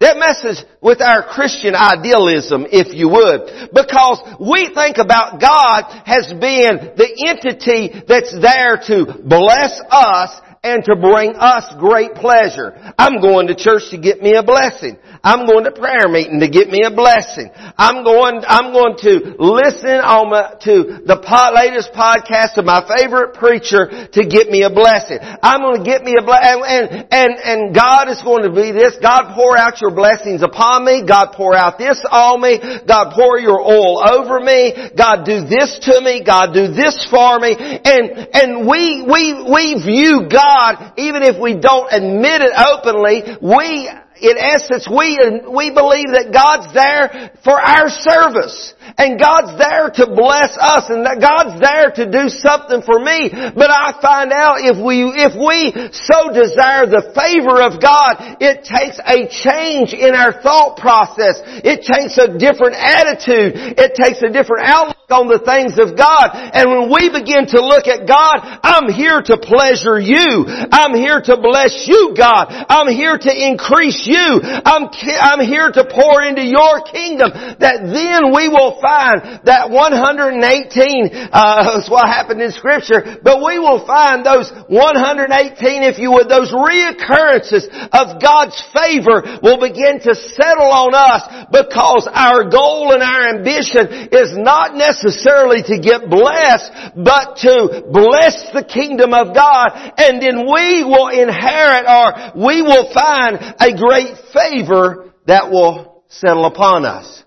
That 0.00 0.16
messes 0.16 0.64
with 0.80 1.02
our 1.02 1.28
Christian 1.28 1.74
idealism, 1.74 2.64
if 2.72 2.96
you 2.96 3.10
would. 3.12 3.68
Because 3.68 4.24
we 4.40 4.72
think 4.72 4.96
about 4.96 5.42
God 5.42 5.84
as 6.08 6.32
being 6.32 6.96
the 6.96 7.10
entity 7.20 7.92
that's 8.08 8.32
there 8.32 8.80
to 8.88 9.20
bless 9.28 9.76
us 9.92 10.40
and 10.64 10.82
to 10.84 10.96
bring 10.96 11.36
us 11.36 11.68
great 11.78 12.14
pleasure. 12.14 12.72
I'm 12.96 13.20
going 13.20 13.48
to 13.48 13.54
church 13.54 13.90
to 13.90 13.98
get 13.98 14.22
me 14.22 14.32
a 14.32 14.42
blessing. 14.42 14.96
I'm 15.24 15.46
going 15.46 15.64
to 15.64 15.72
prayer 15.72 16.06
meeting 16.08 16.40
to 16.40 16.48
get 16.48 16.68
me 16.68 16.84
a 16.84 16.92
blessing. 16.92 17.50
I'm 17.76 18.04
going, 18.04 18.44
I'm 18.46 18.72
going 18.76 18.96
to 19.08 19.40
listen 19.40 19.98
on 20.04 20.30
my, 20.30 20.54
to 20.68 21.00
the 21.02 21.18
latest 21.56 21.96
podcast 21.96 22.60
of 22.60 22.64
my 22.68 22.84
favorite 22.84 23.34
preacher 23.34 23.88
to 23.88 24.20
get 24.28 24.52
me 24.52 24.62
a 24.62 24.70
blessing. 24.70 25.18
I'm 25.20 25.64
going 25.64 25.82
to 25.82 25.86
get 25.88 26.04
me 26.04 26.14
a 26.20 26.22
blessing. 26.22 26.62
And, 26.62 27.08
and, 27.10 27.32
and 27.40 27.60
God 27.74 28.12
is 28.12 28.20
going 28.22 28.44
to 28.44 28.52
be 28.52 28.70
this. 28.70 29.00
God 29.00 29.34
pour 29.34 29.56
out 29.56 29.80
your 29.80 29.96
blessings 29.96 30.42
upon 30.42 30.84
me. 30.84 31.02
God 31.02 31.32
pour 31.34 31.56
out 31.56 31.78
this 31.78 31.98
on 32.06 32.44
me. 32.44 32.60
God 32.86 33.16
pour 33.16 33.40
your 33.40 33.58
oil 33.58 34.04
over 34.04 34.38
me. 34.38 34.92
God 34.94 35.24
do 35.24 35.42
this 35.48 35.80
to 35.90 36.00
me. 36.04 36.22
God 36.22 36.54
do 36.54 36.68
this 36.68 37.08
for 37.10 37.40
me. 37.40 37.56
And, 37.56 38.28
and 38.30 38.68
we, 38.68 39.02
we, 39.02 39.24
we 39.42 39.82
view 39.82 40.28
God 40.30 40.44
God, 40.44 40.92
even 40.96 41.22
if 41.22 41.40
we 41.40 41.56
don't 41.56 41.88
admit 41.90 42.42
it 42.42 42.52
openly, 42.52 43.22
we 43.40 43.90
in 44.20 44.38
essence, 44.38 44.86
we, 44.86 45.18
we 45.50 45.74
believe 45.74 46.14
that 46.14 46.30
God's 46.30 46.70
there 46.70 47.34
for 47.42 47.58
our 47.58 47.90
service. 47.90 48.74
And 48.94 49.18
God's 49.18 49.58
there 49.58 49.90
to 49.90 50.06
bless 50.06 50.54
us 50.54 50.86
and 50.86 51.02
that 51.02 51.18
God's 51.18 51.58
there 51.58 51.90
to 51.98 52.04
do 52.06 52.30
something 52.30 52.78
for 52.86 53.02
me. 53.02 53.32
But 53.32 53.72
I 53.72 53.98
find 53.98 54.30
out 54.30 54.62
if 54.62 54.78
we, 54.78 55.02
if 55.18 55.34
we 55.34 55.74
so 55.90 56.30
desire 56.30 56.86
the 56.86 57.10
favor 57.10 57.58
of 57.58 57.82
God, 57.82 58.38
it 58.38 58.62
takes 58.62 59.02
a 59.02 59.26
change 59.26 59.96
in 59.96 60.14
our 60.14 60.38
thought 60.38 60.78
process. 60.78 61.42
It 61.66 61.82
takes 61.82 62.14
a 62.22 62.38
different 62.38 62.78
attitude. 62.78 63.58
It 63.74 63.98
takes 63.98 64.22
a 64.22 64.30
different 64.30 64.68
outlook 64.68 64.94
on 65.10 65.28
the 65.28 65.42
things 65.42 65.76
of 65.76 65.98
God. 65.98 66.32
And 66.32 66.70
when 66.70 66.86
we 66.88 67.10
begin 67.10 67.50
to 67.50 67.60
look 67.60 67.90
at 67.90 68.06
God, 68.06 68.40
I'm 68.62 68.88
here 68.92 69.20
to 69.20 69.36
pleasure 69.36 69.98
you. 69.98 70.46
I'm 70.46 70.94
here 70.94 71.18
to 71.18 71.34
bless 71.40 71.84
you, 71.88 72.14
God. 72.16 72.48
I'm 72.50 72.88
here 72.88 73.18
to 73.18 73.32
increase 73.32 74.03
you. 74.06 74.40
I'm, 74.42 74.90
I'm 74.92 75.40
here 75.40 75.70
to 75.70 75.84
pour 75.88 76.22
into 76.22 76.44
your 76.44 76.82
kingdom. 76.84 77.32
That 77.60 77.86
then 77.88 78.32
we 78.34 78.48
will 78.48 78.80
find 78.80 79.44
that 79.44 79.70
118, 79.70 81.30
uh, 81.32 81.78
is 81.80 81.88
what 81.88 82.06
happened 82.06 82.40
in 82.42 82.52
scripture, 82.52 83.18
but 83.22 83.40
we 83.40 83.58
will 83.58 83.86
find 83.86 84.24
those 84.24 84.50
118, 84.68 85.82
if 85.82 85.98
you 85.98 86.12
would, 86.12 86.28
those 86.28 86.52
reoccurrences 86.52 87.70
of 87.92 88.20
God's 88.20 88.56
favor 88.74 89.22
will 89.40 89.60
begin 89.60 90.00
to 90.04 90.12
settle 90.14 90.68
on 90.68 90.92
us 90.92 91.48
because 91.48 92.08
our 92.10 92.48
goal 92.50 92.92
and 92.92 93.02
our 93.02 93.38
ambition 93.38 94.10
is 94.12 94.36
not 94.36 94.74
necessarily 94.76 95.62
to 95.62 95.80
get 95.80 96.10
blessed, 96.10 96.96
but 96.96 97.40
to 97.46 97.86
bless 97.88 98.50
the 98.52 98.64
kingdom 98.66 99.14
of 99.14 99.34
God 99.34 99.94
and 99.96 100.20
then 100.20 100.44
we 100.44 100.82
will 100.82 101.08
inherit 101.08 101.86
or 101.86 102.34
we 102.34 102.62
will 102.62 102.90
find 102.92 103.38
a 103.38 103.70
great 103.76 103.93
favor 104.32 105.12
that 105.26 105.50
will 105.50 106.04
settle 106.08 106.44
upon 106.46 106.84
us. 106.84 107.22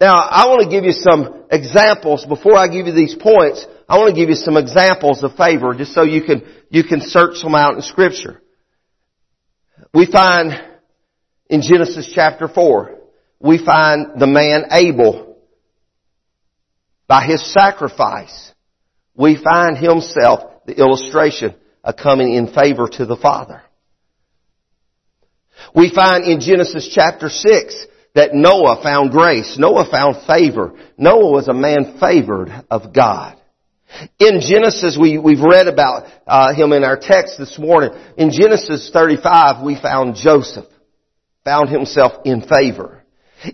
Now, 0.00 0.18
I 0.18 0.48
want 0.48 0.62
to 0.62 0.68
give 0.68 0.84
you 0.84 0.92
some 0.92 1.44
examples 1.50 2.26
before 2.26 2.56
I 2.56 2.66
give 2.68 2.86
you 2.86 2.92
these 2.92 3.14
points. 3.14 3.64
I 3.88 3.98
want 3.98 4.14
to 4.14 4.20
give 4.20 4.28
you 4.28 4.34
some 4.34 4.56
examples 4.56 5.22
of 5.22 5.36
favor 5.36 5.74
just 5.74 5.94
so 5.94 6.02
you 6.02 6.22
can, 6.22 6.42
you 6.70 6.82
can 6.82 7.00
search 7.00 7.40
them 7.42 7.54
out 7.54 7.74
in 7.74 7.82
scripture. 7.82 8.42
We 9.94 10.06
find 10.10 10.60
in 11.48 11.62
Genesis 11.62 12.10
chapter 12.14 12.48
4, 12.48 12.98
we 13.38 13.64
find 13.64 14.18
the 14.18 14.26
man 14.26 14.64
Abel, 14.70 15.36
by 17.06 17.24
his 17.24 17.52
sacrifice, 17.52 18.52
we 19.14 19.36
find 19.36 19.76
himself, 19.76 20.64
the 20.66 20.78
illustration, 20.78 21.54
of 21.84 21.96
coming 21.96 22.34
in 22.34 22.52
favor 22.52 22.88
to 22.88 23.04
the 23.04 23.16
Father. 23.16 23.62
We 25.74 25.92
find 25.94 26.24
in 26.24 26.40
Genesis 26.40 26.90
chapter 26.92 27.28
6 27.28 27.86
that 28.14 28.34
Noah 28.34 28.82
found 28.82 29.10
grace. 29.10 29.56
Noah 29.58 29.88
found 29.90 30.26
favor. 30.26 30.74
Noah 30.98 31.30
was 31.30 31.48
a 31.48 31.54
man 31.54 31.98
favored 31.98 32.50
of 32.70 32.92
God. 32.92 33.38
In 34.18 34.40
Genesis, 34.40 34.96
we, 35.00 35.18
we've 35.18 35.40
read 35.40 35.68
about 35.68 36.06
uh, 36.26 36.54
him 36.54 36.72
in 36.72 36.84
our 36.84 36.96
text 36.98 37.38
this 37.38 37.58
morning. 37.58 37.90
In 38.16 38.30
Genesis 38.30 38.90
35, 38.92 39.62
we 39.62 39.80
found 39.80 40.16
Joseph, 40.16 40.66
found 41.44 41.68
himself 41.68 42.12
in 42.24 42.42
favor. 42.42 43.02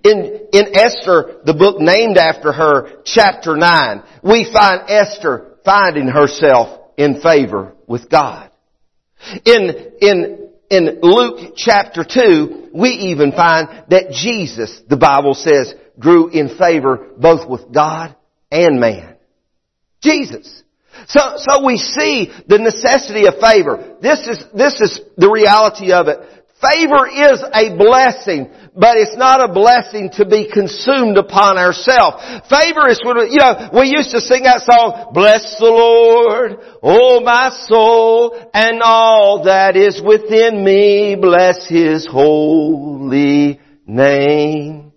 In, 0.04 0.48
in 0.52 0.76
Esther, 0.76 1.40
the 1.44 1.54
book 1.54 1.80
named 1.80 2.18
after 2.18 2.52
her, 2.52 3.02
chapter 3.04 3.56
9, 3.56 4.02
we 4.22 4.48
find 4.52 4.82
Esther 4.88 5.56
finding 5.64 6.08
herself 6.08 6.92
in 6.96 7.20
favor 7.20 7.74
with 7.86 8.08
God. 8.08 8.50
In, 9.44 9.92
in 10.00 10.37
in 10.70 11.00
Luke 11.02 11.54
chapter 11.56 12.04
2, 12.04 12.70
we 12.74 12.90
even 12.90 13.32
find 13.32 13.68
that 13.88 14.10
Jesus, 14.10 14.80
the 14.88 14.96
Bible 14.96 15.34
says, 15.34 15.74
grew 15.98 16.28
in 16.28 16.56
favor 16.56 17.08
both 17.16 17.48
with 17.48 17.72
God 17.72 18.14
and 18.50 18.80
man. 18.80 19.16
Jesus. 20.02 20.62
So, 21.06 21.20
so 21.36 21.64
we 21.64 21.76
see 21.76 22.32
the 22.46 22.58
necessity 22.58 23.26
of 23.26 23.38
favor. 23.40 23.96
This 24.00 24.26
is, 24.26 24.44
this 24.54 24.80
is 24.80 25.00
the 25.16 25.30
reality 25.30 25.92
of 25.92 26.08
it. 26.08 26.18
Favor 26.60 27.06
is 27.06 27.40
a 27.54 27.76
blessing, 27.76 28.50
but 28.74 28.96
it's 28.96 29.16
not 29.16 29.48
a 29.48 29.52
blessing 29.52 30.10
to 30.14 30.26
be 30.26 30.50
consumed 30.52 31.16
upon 31.16 31.56
ourselves. 31.56 32.16
Favor 32.50 32.88
is 32.88 33.00
what, 33.04 33.30
you 33.30 33.38
know, 33.38 33.70
we 33.78 33.88
used 33.88 34.10
to 34.10 34.20
sing 34.20 34.42
that 34.42 34.62
song, 34.62 35.12
Bless 35.14 35.56
the 35.60 35.66
Lord, 35.66 36.58
oh 36.82 37.20
my 37.20 37.50
soul, 37.68 38.50
and 38.52 38.82
all 38.82 39.44
that 39.44 39.76
is 39.76 40.02
within 40.04 40.64
me, 40.64 41.16
bless 41.20 41.68
His 41.68 42.08
holy 42.10 43.60
name. 43.86 44.87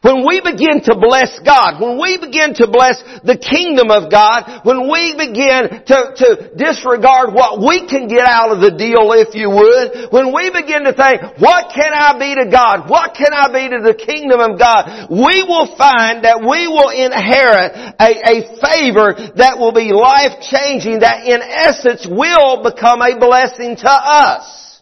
When 0.00 0.24
we 0.24 0.40
begin 0.40 0.80
to 0.88 0.96
bless 0.96 1.28
God, 1.44 1.76
when 1.76 2.00
we 2.00 2.16
begin 2.16 2.56
to 2.56 2.64
bless 2.72 2.96
the 3.20 3.36
kingdom 3.36 3.92
of 3.92 4.08
God, 4.08 4.64
when 4.64 4.88
we 4.88 5.12
begin 5.12 5.84
to, 5.84 5.98
to 6.16 6.28
disregard 6.56 7.36
what 7.36 7.60
we 7.60 7.84
can 7.84 8.08
get 8.08 8.24
out 8.24 8.48
of 8.48 8.64
the 8.64 8.72
deal, 8.72 9.12
if 9.12 9.36
you 9.36 9.52
would, 9.52 10.08
when 10.08 10.32
we 10.32 10.48
begin 10.48 10.88
to 10.88 10.96
think, 10.96 11.36
what 11.36 11.68
can 11.76 11.92
I 11.92 12.16
be 12.16 12.32
to 12.32 12.48
God? 12.48 12.88
What 12.88 13.12
can 13.12 13.28
I 13.36 13.52
be 13.52 13.68
to 13.76 13.84
the 13.84 13.92
kingdom 13.92 14.40
of 14.40 14.56
God? 14.56 15.12
We 15.12 15.44
will 15.44 15.68
find 15.76 16.24
that 16.24 16.40
we 16.40 16.64
will 16.64 16.88
inherit 16.96 17.76
a, 18.00 18.10
a 18.24 18.36
favor 18.56 19.36
that 19.36 19.60
will 19.60 19.76
be 19.76 19.92
life 19.92 20.40
changing, 20.40 21.04
that 21.04 21.28
in 21.28 21.44
essence 21.44 22.08
will 22.08 22.64
become 22.64 23.04
a 23.04 23.20
blessing 23.20 23.76
to 23.76 23.92
us. 23.92 24.80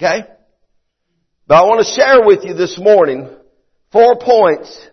Okay? 0.00 0.24
But 1.46 1.56
I 1.56 1.62
want 1.62 1.86
to 1.86 1.92
share 1.92 2.24
with 2.24 2.44
you 2.44 2.54
this 2.54 2.78
morning 2.78 3.28
four 3.90 4.16
points 4.18 4.88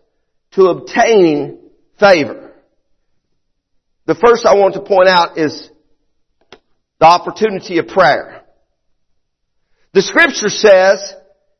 to 0.51 0.68
obtaining 0.68 1.60
favor. 2.00 2.53
The 4.06 4.15
first 4.15 4.46
I 4.46 4.56
want 4.56 4.74
to 4.74 4.82
point 4.82 5.08
out 5.08 5.38
is 5.38 5.70
the 7.00 7.06
opportunity 7.06 7.77
of 7.77 7.88
prayer. 7.88 8.41
The 9.94 10.01
scripture 10.01 10.50
says 10.50 11.13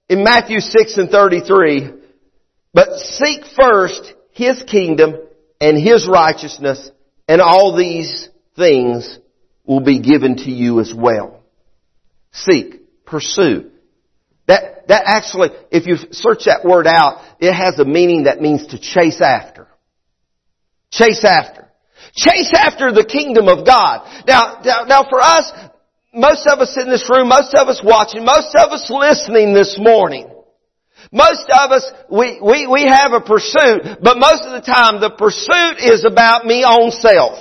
in 0.10 0.24
Matthew 0.24 0.60
6 0.60 0.98
and 0.98 1.10
33, 1.10 1.92
but 2.74 2.98
seek 2.98 3.46
first 3.46 4.14
His 4.32 4.64
kingdom 4.64 5.16
and 5.62 5.78
His 5.78 6.08
righteousness 6.08 6.92
and 7.28 7.42
all 7.42 7.76
these 7.76 8.30
things 8.56 9.20
will 9.64 9.82
be 9.82 10.00
given 10.00 10.36
to 10.38 10.50
you 10.50 10.80
as 10.80 10.92
well. 10.96 11.44
Seek, 12.32 13.06
pursue, 13.06 13.69
that, 14.90 15.04
actually, 15.06 15.50
if 15.72 15.86
you 15.86 15.98
search 16.12 16.46
that 16.46 16.66
word 16.66 16.88
out, 16.88 17.22
it 17.40 17.54
has 17.54 17.78
a 17.80 17.86
meaning 17.86 18.24
that 18.24 18.42
means 18.42 18.68
to 18.68 18.80
chase 18.80 19.22
after. 19.22 19.68
Chase 20.92 21.24
after. 21.24 21.70
Chase 22.16 22.52
after 22.58 22.92
the 22.92 23.06
kingdom 23.06 23.48
of 23.48 23.66
God. 23.66 24.26
Now, 24.26 24.60
now, 24.66 24.84
now 24.86 25.06
for 25.08 25.22
us, 25.22 25.52
most 26.12 26.48
of 26.48 26.58
us 26.58 26.76
in 26.76 26.90
this 26.90 27.08
room, 27.08 27.30
most 27.30 27.54
of 27.54 27.68
us 27.68 27.82
watching, 27.84 28.26
most 28.26 28.56
of 28.58 28.72
us 28.72 28.90
listening 28.90 29.54
this 29.54 29.78
morning, 29.80 30.28
most 31.12 31.46
of 31.54 31.72
us, 31.72 31.86
we, 32.10 32.42
we, 32.42 32.66
we 32.66 32.84
have 32.90 33.14
a 33.14 33.22
pursuit, 33.22 34.02
but 34.02 34.18
most 34.18 34.42
of 34.44 34.58
the 34.58 34.66
time 34.66 35.02
the 35.02 35.14
pursuit 35.14 35.86
is 35.86 36.04
about 36.04 36.46
me 36.46 36.66
own 36.68 36.90
self. 36.90 37.38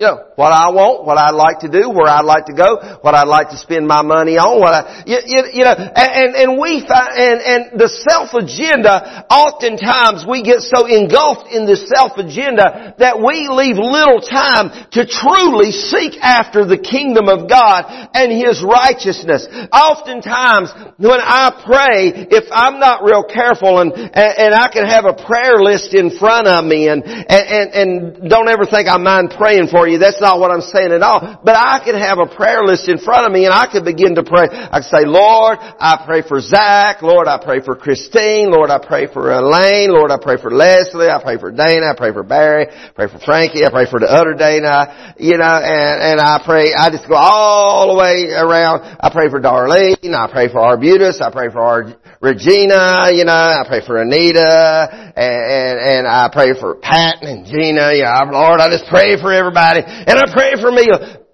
You 0.00 0.06
know, 0.06 0.32
what 0.32 0.48
I 0.48 0.72
want, 0.72 1.04
what 1.04 1.20
I'd 1.20 1.36
like 1.36 1.60
to 1.60 1.68
do, 1.68 1.92
where 1.92 2.08
I'd 2.08 2.24
like 2.24 2.48
to 2.48 2.56
go, 2.56 2.96
what 3.04 3.12
I'd 3.12 3.28
like 3.28 3.52
to 3.52 3.60
spend 3.60 3.84
my 3.84 4.00
money 4.00 4.40
on, 4.40 4.56
what 4.56 4.72
I, 4.72 5.04
you, 5.04 5.20
you, 5.28 5.60
you 5.60 5.64
know, 5.68 5.76
and, 5.76 6.32
and 6.40 6.50
we 6.56 6.80
find, 6.80 7.12
and, 7.12 7.36
and 7.44 7.62
the 7.76 7.92
self 8.08 8.32
agenda, 8.32 9.28
oftentimes 9.28 10.24
we 10.24 10.40
get 10.40 10.64
so 10.64 10.88
engulfed 10.88 11.52
in 11.52 11.68
the 11.68 11.76
self 11.76 12.16
agenda 12.16 12.96
that 12.96 13.20
we 13.20 13.52
leave 13.52 13.76
little 13.76 14.24
time 14.24 14.72
to 14.96 15.04
truly 15.04 15.68
seek 15.68 16.16
after 16.24 16.64
the 16.64 16.80
kingdom 16.80 17.28
of 17.28 17.44
God 17.44 17.84
and 18.16 18.32
His 18.32 18.64
righteousness. 18.64 19.44
Oftentimes, 19.68 20.72
when 20.96 21.20
I 21.20 21.52
pray, 21.60 22.24
if 22.32 22.48
I'm 22.48 22.80
not 22.80 23.04
real 23.04 23.28
careful 23.28 23.84
and, 23.84 23.92
and, 23.92 24.32
and 24.48 24.52
I 24.56 24.72
can 24.72 24.88
have 24.88 25.04
a 25.04 25.12
prayer 25.12 25.60
list 25.60 25.92
in 25.92 26.16
front 26.16 26.48
of 26.48 26.64
me 26.64 26.88
and, 26.88 27.04
and, 27.04 27.68
and 27.76 28.32
don't 28.32 28.48
ever 28.48 28.64
think 28.64 28.88
I 28.88 28.96
mind 28.96 29.36
praying 29.36 29.68
for 29.68 29.89
you 29.89 29.89
you. 29.90 29.98
That's 29.98 30.20
not 30.20 30.38
what 30.38 30.50
I'm 30.50 30.62
saying 30.62 30.92
at 30.92 31.02
all. 31.02 31.40
But 31.44 31.56
I 31.56 31.82
could 31.84 31.94
have 31.94 32.18
a 32.18 32.26
prayer 32.26 32.62
list 32.64 32.88
in 32.88 32.98
front 32.98 33.26
of 33.26 33.32
me 33.32 33.44
and 33.44 33.54
I 33.54 33.66
could 33.70 33.84
begin 33.84 34.14
to 34.14 34.22
pray. 34.22 34.48
I 34.50 34.80
could 34.80 34.90
say, 34.90 35.04
Lord, 35.04 35.58
I 35.60 36.02
pray 36.06 36.22
for 36.22 36.40
Zach. 36.40 37.02
Lord, 37.02 37.28
I 37.28 37.42
pray 37.42 37.60
for 37.60 37.74
Christine. 37.74 38.50
Lord, 38.50 38.70
I 38.70 38.78
pray 38.78 39.06
for 39.06 39.30
Elaine. 39.30 39.90
Lord, 39.90 40.10
I 40.10 40.18
pray 40.20 40.36
for 40.40 40.50
Leslie. 40.50 41.08
I 41.08 41.22
pray 41.22 41.38
for 41.38 41.50
Dana. 41.50 41.92
I 41.92 41.94
pray 41.96 42.12
for 42.12 42.22
Barry. 42.22 42.66
I 42.70 42.92
pray 42.94 43.08
for 43.08 43.18
Frankie. 43.18 43.64
I 43.64 43.70
pray 43.70 43.90
for 43.90 44.00
the 44.00 44.06
other 44.06 44.34
Dana. 44.34 45.14
You 45.18 45.36
know, 45.38 45.56
and, 45.58 46.16
and 46.16 46.20
I 46.20 46.40
pray, 46.44 46.72
I 46.72 46.90
just 46.90 47.08
go 47.08 47.14
all 47.14 47.94
the 47.94 47.98
way 47.98 48.30
around. 48.30 48.82
I 49.00 49.10
pray 49.12 49.28
for 49.28 49.40
Darlene. 49.40 50.14
I 50.14 50.30
pray 50.30 50.48
for 50.48 50.60
Arbutus. 50.60 51.20
I 51.20 51.30
pray 51.30 51.50
for 51.50 51.60
our 51.60 51.96
Regina, 52.20 53.08
you 53.16 53.24
know, 53.24 53.32
I 53.32 53.64
pray 53.66 53.80
for 53.80 53.96
Anita, 53.96 54.92
and, 55.16 55.16
and, 55.16 55.76
and 55.80 56.06
I 56.06 56.28
pray 56.30 56.52
for 56.52 56.74
Pat 56.76 57.24
and 57.24 57.46
Gina, 57.46 57.96
yeah, 57.96 58.20
Lord, 58.28 58.60
I 58.60 58.68
just 58.68 58.84
pray 58.92 59.16
for 59.16 59.32
everybody, 59.32 59.79
and 59.86 60.18
I 60.18 60.32
pray 60.32 60.54
for 60.60 60.70
me. 60.70 60.88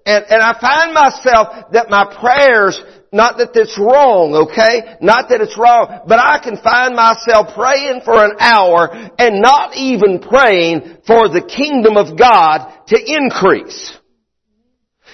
and, 0.05 0.25
and 0.29 0.41
I 0.41 0.59
find 0.59 0.93
myself 0.93 1.71
that 1.73 1.89
my 1.89 2.05
prayers 2.19 2.79
not 3.11 3.37
that 3.37 3.55
it's 3.55 3.79
wrong, 3.79 4.35
okay? 4.51 4.97
Not 4.99 5.29
that 5.29 5.39
it's 5.39 5.57
wrong, 5.57 6.03
but 6.07 6.19
I 6.19 6.39
can 6.43 6.57
find 6.59 6.93
myself 6.95 7.55
praying 7.55 8.01
for 8.03 8.19
an 8.19 8.35
hour 8.39 8.91
and 9.17 9.41
not 9.41 9.75
even 9.77 10.19
praying 10.19 10.99
for 11.07 11.29
the 11.29 11.41
kingdom 11.41 11.95
of 11.95 12.19
God 12.19 12.67
to 12.87 12.97
increase. 12.99 13.95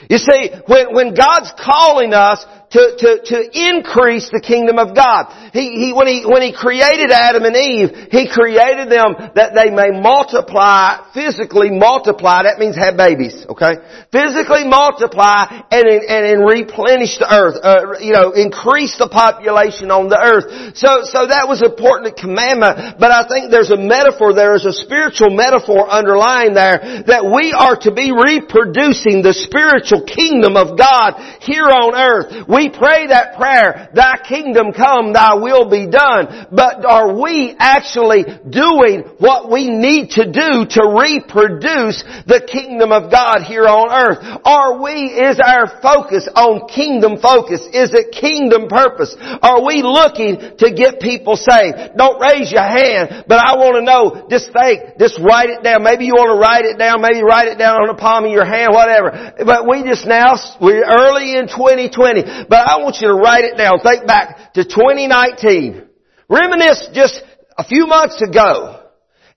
You 0.10 0.18
see, 0.18 0.50
when, 0.66 0.94
when 0.94 1.14
God's 1.14 1.54
calling 1.64 2.14
us 2.14 2.44
to, 2.74 2.82
to, 2.98 3.10
to 3.22 3.38
increase 3.54 4.34
the 4.34 4.42
kingdom 4.42 4.82
of 4.82 4.98
God. 4.98 5.30
He, 5.54 5.78
he, 5.78 5.90
when 5.94 6.10
he, 6.10 6.26
when 6.26 6.42
he 6.42 6.50
created 6.50 7.14
Adam 7.14 7.46
and 7.46 7.54
Eve, 7.54 8.10
he 8.10 8.26
created 8.26 8.90
them 8.90 9.14
that 9.38 9.54
they 9.54 9.70
may 9.70 9.94
multiply, 9.94 11.06
physically 11.14 11.70
multiply, 11.70 12.50
that 12.50 12.58
means 12.58 12.74
have 12.74 12.98
babies, 12.98 13.46
okay? 13.46 13.78
Physically 14.10 14.66
multiply 14.66 15.46
and, 15.70 15.86
and, 15.86 16.24
and 16.26 16.40
replenish 16.42 17.22
the 17.22 17.30
earth, 17.30 17.62
uh, 17.62 18.02
you 18.02 18.12
know, 18.12 18.34
increase 18.34 18.98
the 18.98 19.06
population 19.06 19.94
on 19.94 20.10
the 20.10 20.18
earth. 20.18 20.74
So, 20.74 21.06
so 21.06 21.30
that 21.30 21.46
was 21.46 21.62
an 21.62 21.70
important 21.70 22.18
commandment, 22.18 22.98
but 22.98 23.14
I 23.14 23.30
think 23.30 23.54
there's 23.54 23.70
a 23.70 23.78
metaphor, 23.78 24.34
there 24.34 24.58
is 24.58 24.66
a 24.66 24.74
spiritual 24.74 25.30
metaphor 25.30 25.86
underlying 25.86 26.58
there 26.58 27.06
that 27.06 27.30
we 27.30 27.54
are 27.54 27.78
to 27.86 27.94
be 27.94 28.10
reproducing 28.10 29.22
the 29.22 29.38
spiritual 29.38 30.10
kingdom 30.10 30.58
of 30.58 30.74
God 30.74 31.22
here 31.46 31.70
on 31.70 31.94
earth. 31.94 32.50
We 32.50 32.63
we 32.64 32.70
pray 32.72 33.08
that 33.08 33.36
prayer, 33.36 33.92
thy 33.94 34.16
kingdom 34.24 34.72
come, 34.72 35.12
thy 35.12 35.36
will 35.36 35.68
be 35.70 35.84
done, 35.84 36.48
but 36.52 36.86
are 36.86 37.20
we 37.20 37.56
actually 37.60 38.24
doing 38.48 39.04
what 39.20 39.52
we 39.52 39.68
need 39.68 40.16
to 40.16 40.24
do 40.24 40.64
to 40.64 40.82
reproduce 40.88 42.00
the 42.24 42.40
kingdom 42.48 42.96
of 42.96 43.12
God 43.12 43.44
here 43.44 43.68
on 43.68 43.92
earth? 43.92 44.24
Are 44.48 44.80
we, 44.80 45.12
is 45.12 45.44
our 45.44 45.68
focus 45.84 46.24
on 46.32 46.72
kingdom 46.72 47.20
focus? 47.20 47.60
Is 47.76 47.92
it 47.92 48.16
kingdom 48.16 48.72
purpose? 48.72 49.12
Are 49.20 49.60
we 49.60 49.84
looking 49.84 50.56
to 50.64 50.68
get 50.72 51.04
people 51.04 51.36
saved? 51.36 52.00
Don't 52.00 52.16
raise 52.24 52.48
your 52.48 52.64
hand, 52.64 53.28
but 53.28 53.44
I 53.44 53.60
want 53.60 53.76
to 53.76 53.84
know, 53.84 54.32
just 54.32 54.56
think, 54.56 54.96
just 55.04 55.20
write 55.20 55.52
it 55.52 55.68
down. 55.68 55.84
Maybe 55.84 56.08
you 56.08 56.16
want 56.16 56.32
to 56.32 56.40
write 56.40 56.64
it 56.64 56.80
down, 56.80 57.04
maybe 57.04 57.28
write 57.28 57.52
it 57.52 57.60
down 57.60 57.84
on 57.84 57.92
the 57.92 58.00
palm 58.00 58.24
of 58.24 58.32
your 58.32 58.48
hand, 58.48 58.72
whatever. 58.72 59.36
But 59.44 59.68
we 59.68 59.84
just 59.84 60.08
now, 60.08 60.40
we're 60.64 60.88
early 60.88 61.36
in 61.36 61.52
2020, 61.52 62.43
but 62.50 62.68
I 62.68 62.78
want 62.78 62.98
you 63.02 63.08
to 63.08 63.14
write 63.14 63.44
it 63.44 63.58
down. 63.58 63.80
Think 63.80 64.08
back 64.08 64.54
to 64.54 64.64
2019. 64.64 65.88
Reminisce 66.30 66.90
just 66.94 67.22
a 67.58 67.64
few 67.64 67.88
months 67.88 68.22
ago. 68.22 68.80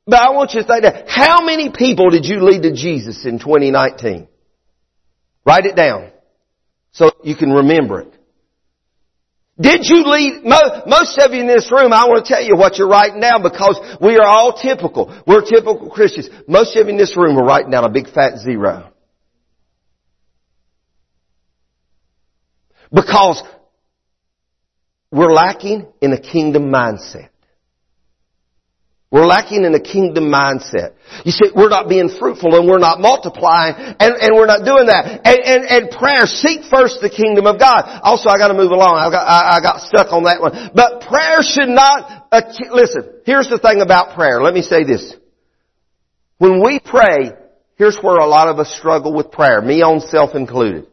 But 0.06 0.20
I 0.20 0.30
want 0.30 0.54
you 0.54 0.62
to 0.62 0.66
think 0.66 0.82
that 0.82 1.08
how 1.08 1.44
many 1.44 1.70
people 1.70 2.10
did 2.10 2.26
you 2.26 2.40
lead 2.40 2.62
to 2.62 2.72
Jesus 2.72 3.24
in 3.24 3.38
2019? 3.38 4.28
Write 5.44 5.66
it 5.66 5.76
down 5.76 6.10
so 6.92 7.10
you 7.24 7.36
can 7.36 7.50
remember 7.50 8.02
it. 8.02 8.12
Did 9.58 9.80
you 9.84 10.04
lead, 10.04 10.44
most 10.44 11.18
of 11.18 11.32
you 11.32 11.40
in 11.40 11.46
this 11.46 11.72
room, 11.72 11.92
I 11.92 12.04
want 12.04 12.26
to 12.26 12.34
tell 12.34 12.42
you 12.42 12.56
what 12.56 12.76
you're 12.76 12.88
writing 12.88 13.20
down 13.20 13.42
because 13.42 13.80
we 14.02 14.18
are 14.18 14.26
all 14.26 14.52
typical. 14.52 15.22
We're 15.26 15.40
typical 15.40 15.88
Christians. 15.88 16.28
Most 16.46 16.76
of 16.76 16.86
you 16.86 16.92
in 16.92 16.98
this 16.98 17.16
room 17.16 17.38
are 17.38 17.44
writing 17.44 17.70
down 17.70 17.84
a 17.84 17.88
big 17.88 18.10
fat 18.10 18.38
zero. 18.38 18.92
Because 22.92 23.42
we're 25.10 25.32
lacking 25.32 25.86
in 26.00 26.12
a 26.12 26.20
kingdom 26.20 26.70
mindset. 26.70 27.30
We're 29.08 29.24
lacking 29.24 29.64
in 29.64 29.72
a 29.72 29.80
kingdom 29.80 30.24
mindset. 30.24 30.94
You 31.24 31.30
see, 31.30 31.50
we're 31.54 31.68
not 31.68 31.88
being 31.88 32.10
fruitful 32.18 32.54
and 32.56 32.68
we're 32.68 32.82
not 32.82 33.00
multiplying 33.00 33.74
and, 33.78 34.14
and 34.18 34.34
we're 34.34 34.46
not 34.46 34.64
doing 34.66 34.88
that. 34.88 35.22
And, 35.24 35.38
and, 35.40 35.64
and 35.64 35.90
prayer, 35.90 36.26
seek 36.26 36.64
first 36.68 37.00
the 37.00 37.08
kingdom 37.08 37.46
of 37.46 37.60
God. 37.60 38.00
Also, 38.02 38.28
I 38.28 38.36
gotta 38.36 38.54
move 38.54 38.72
along. 38.72 38.98
I 38.98 39.08
got, 39.08 39.24
I, 39.24 39.56
I 39.56 39.60
got 39.62 39.80
stuck 39.80 40.12
on 40.12 40.24
that 40.24 40.40
one. 40.40 40.70
But 40.74 41.06
prayer 41.08 41.38
should 41.40 41.68
not, 41.68 42.28
listen, 42.72 43.22
here's 43.24 43.48
the 43.48 43.58
thing 43.58 43.80
about 43.80 44.16
prayer. 44.16 44.42
Let 44.42 44.54
me 44.54 44.62
say 44.62 44.82
this. 44.82 45.14
When 46.38 46.62
we 46.62 46.80
pray, 46.80 47.30
here's 47.76 47.96
where 48.02 48.16
a 48.16 48.26
lot 48.26 48.48
of 48.48 48.58
us 48.58 48.74
struggle 48.76 49.14
with 49.14 49.30
prayer, 49.30 49.62
me 49.62 49.84
own 49.84 50.00
self 50.00 50.34
included. 50.34 50.88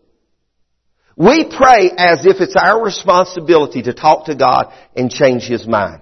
We 1.15 1.45
pray 1.45 1.91
as 1.95 2.25
if 2.25 2.41
it's 2.41 2.55
our 2.55 2.83
responsibility 2.83 3.83
to 3.83 3.93
talk 3.93 4.25
to 4.25 4.35
God 4.35 4.73
and 4.95 5.11
change 5.11 5.43
His 5.43 5.67
mind. 5.67 6.01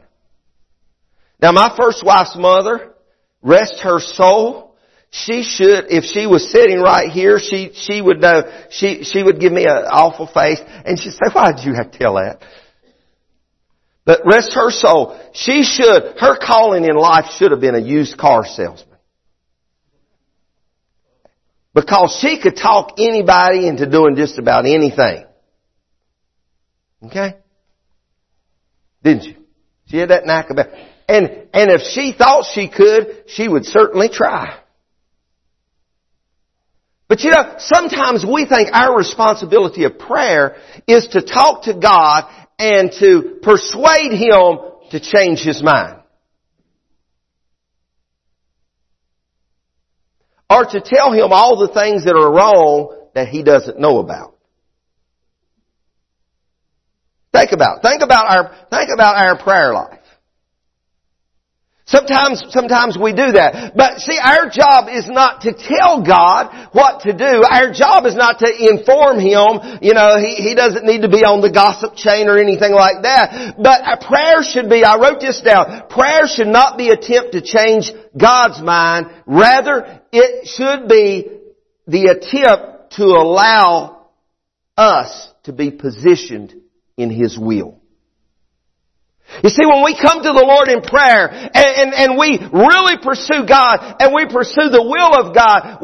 Now 1.42 1.52
my 1.52 1.76
first 1.78 2.06
wife's 2.06 2.36
mother, 2.36 2.94
rest 3.42 3.82
her 3.82 4.00
soul, 4.00 4.76
she 5.10 5.44
should, 5.44 5.88
if 5.90 6.06
she 6.06 6.26
was 6.26 6.50
sitting 6.50 6.80
right 6.80 7.10
here, 7.10 7.38
she, 7.38 7.72
she 7.74 8.02
would 8.02 8.22
know, 8.22 8.44
she, 8.70 9.04
she 9.04 9.22
would 9.22 9.42
give 9.42 9.52
me 9.52 9.66
an 9.66 9.84
awful 9.92 10.26
face 10.26 10.62
and 10.86 10.98
she'd 10.98 11.12
say, 11.12 11.32
why 11.34 11.52
did 11.52 11.66
you 11.66 11.74
have 11.74 11.92
to 11.92 11.98
tell 11.98 12.14
that? 12.14 12.42
But 14.06 14.22
rest 14.26 14.54
her 14.54 14.72
soul, 14.72 15.20
she 15.34 15.64
should, 15.64 16.18
her 16.20 16.38
calling 16.38 16.86
in 16.86 16.96
life 16.96 17.26
should 17.38 17.52
have 17.52 17.60
been 17.60 17.76
a 17.76 17.82
used 17.82 18.18
car 18.18 18.46
salesman. 18.46 18.91
Because 21.74 22.18
she 22.22 22.40
could 22.42 22.58
talk 22.58 22.96
anybody 22.98 23.68
into 23.68 23.90
doing 23.90 24.16
just 24.16 24.38
about 24.38 24.66
anything. 24.66 25.26
Okay? 27.06 27.38
Didn't 29.04 29.24
you? 29.24 29.36
She 29.88 29.98
had 29.98 30.10
that 30.10 30.26
knack 30.26 30.50
about, 30.50 30.68
and, 31.08 31.28
and 31.54 31.72
if 31.72 31.82
she 31.82 32.14
thought 32.18 32.46
she 32.54 32.70
could, 32.70 33.26
she 33.28 33.48
would 33.48 33.66
certainly 33.66 34.10
try. 34.10 34.58
But 37.08 37.22
you 37.22 37.32
know, 37.32 37.56
sometimes 37.58 38.26
we 38.26 38.46
think 38.46 38.70
our 38.72 38.98
responsibility 38.98 39.84
of 39.84 40.00
prayer 40.00 40.56
is 40.88 41.08
to 41.08 41.22
talk 41.22 41.64
to 41.64 41.74
God 41.74 42.24
and 42.58 42.92
to 43.00 43.40
persuade 43.42 44.14
Him 44.14 44.60
to 44.92 45.00
change 45.02 45.42
His 45.42 45.62
mind. 45.62 46.01
Or 50.52 50.66
to 50.66 50.82
tell 50.82 51.14
him 51.14 51.32
all 51.32 51.58
the 51.58 51.74
things 51.74 52.04
that 52.04 52.16
are 52.16 52.30
wrong 52.30 53.08
that 53.16 53.30
he 53.30 53.42
doesn't 53.42 53.80
know 53.80 54.00
about. 54.00 54.36
Think 57.32 57.54
about, 57.54 57.82
think 57.82 58.02
about 58.02 58.30
our, 58.30 58.68
think 58.70 58.90
about 58.94 59.16
our 59.16 59.42
prayer 59.42 59.74
life. 59.74 60.00
Sometimes, 61.86 62.44
sometimes 62.50 62.98
we 62.98 63.12
do 63.12 63.34
that. 63.34 63.74
But 63.76 64.00
see, 64.00 64.18
our 64.18 64.50
job 64.50 64.88
is 64.88 65.08
not 65.08 65.42
to 65.42 65.52
tell 65.52 66.04
God 66.04 66.70
what 66.72 67.02
to 67.02 67.12
do. 67.12 67.44
Our 67.44 67.72
job 67.72 68.06
is 68.06 68.16
not 68.16 68.40
to 68.40 68.48
inform 68.48 69.20
Him. 69.20 69.80
You 69.82 69.94
know, 69.94 70.16
He, 70.20 70.36
he 70.36 70.56
doesn't 70.56 70.86
need 70.86 71.02
to 71.02 71.10
be 71.10 71.24
on 71.24 71.42
the 71.42 71.52
gossip 71.52 71.96
chain 71.96 72.28
or 72.28 72.38
anything 72.38 72.72
like 72.72 73.04
that. 73.04 73.56
But 73.58 73.84
a 73.84 74.00
prayer 74.06 74.44
should 74.44 74.70
be, 74.70 74.84
I 74.84 75.00
wrote 75.00 75.20
this 75.20 75.42
down, 75.42 75.88
prayer 75.90 76.28
should 76.28 76.48
not 76.48 76.78
be 76.78 76.90
attempt 76.90 77.34
to 77.34 77.42
change 77.42 77.92
God's 78.16 78.62
mind. 78.62 79.08
Rather, 79.26 80.01
it 80.12 80.48
should 80.48 80.88
be 80.88 81.40
the 81.88 82.08
attempt 82.08 82.94
to 82.98 83.06
allow 83.06 84.08
us 84.78 85.30
to 85.44 85.54
be 85.54 85.72
positioned 85.72 86.54
in 86.98 87.10
His 87.10 87.38
will. 87.38 87.81
You 89.40 89.48
see, 89.48 89.64
when 89.64 89.80
we 89.88 89.96
come 89.96 90.20
to 90.20 90.32
the 90.36 90.44
Lord 90.44 90.68
in 90.68 90.84
prayer 90.84 91.32
and, 91.32 91.56
and, 91.56 91.92
and, 91.96 92.12
we 92.20 92.36
really 92.52 93.00
pursue 93.00 93.48
God 93.48 93.80
and 94.04 94.12
we 94.12 94.28
pursue 94.28 94.68
the 94.68 94.84
will 94.84 95.16
of 95.16 95.32
God, 95.32 95.80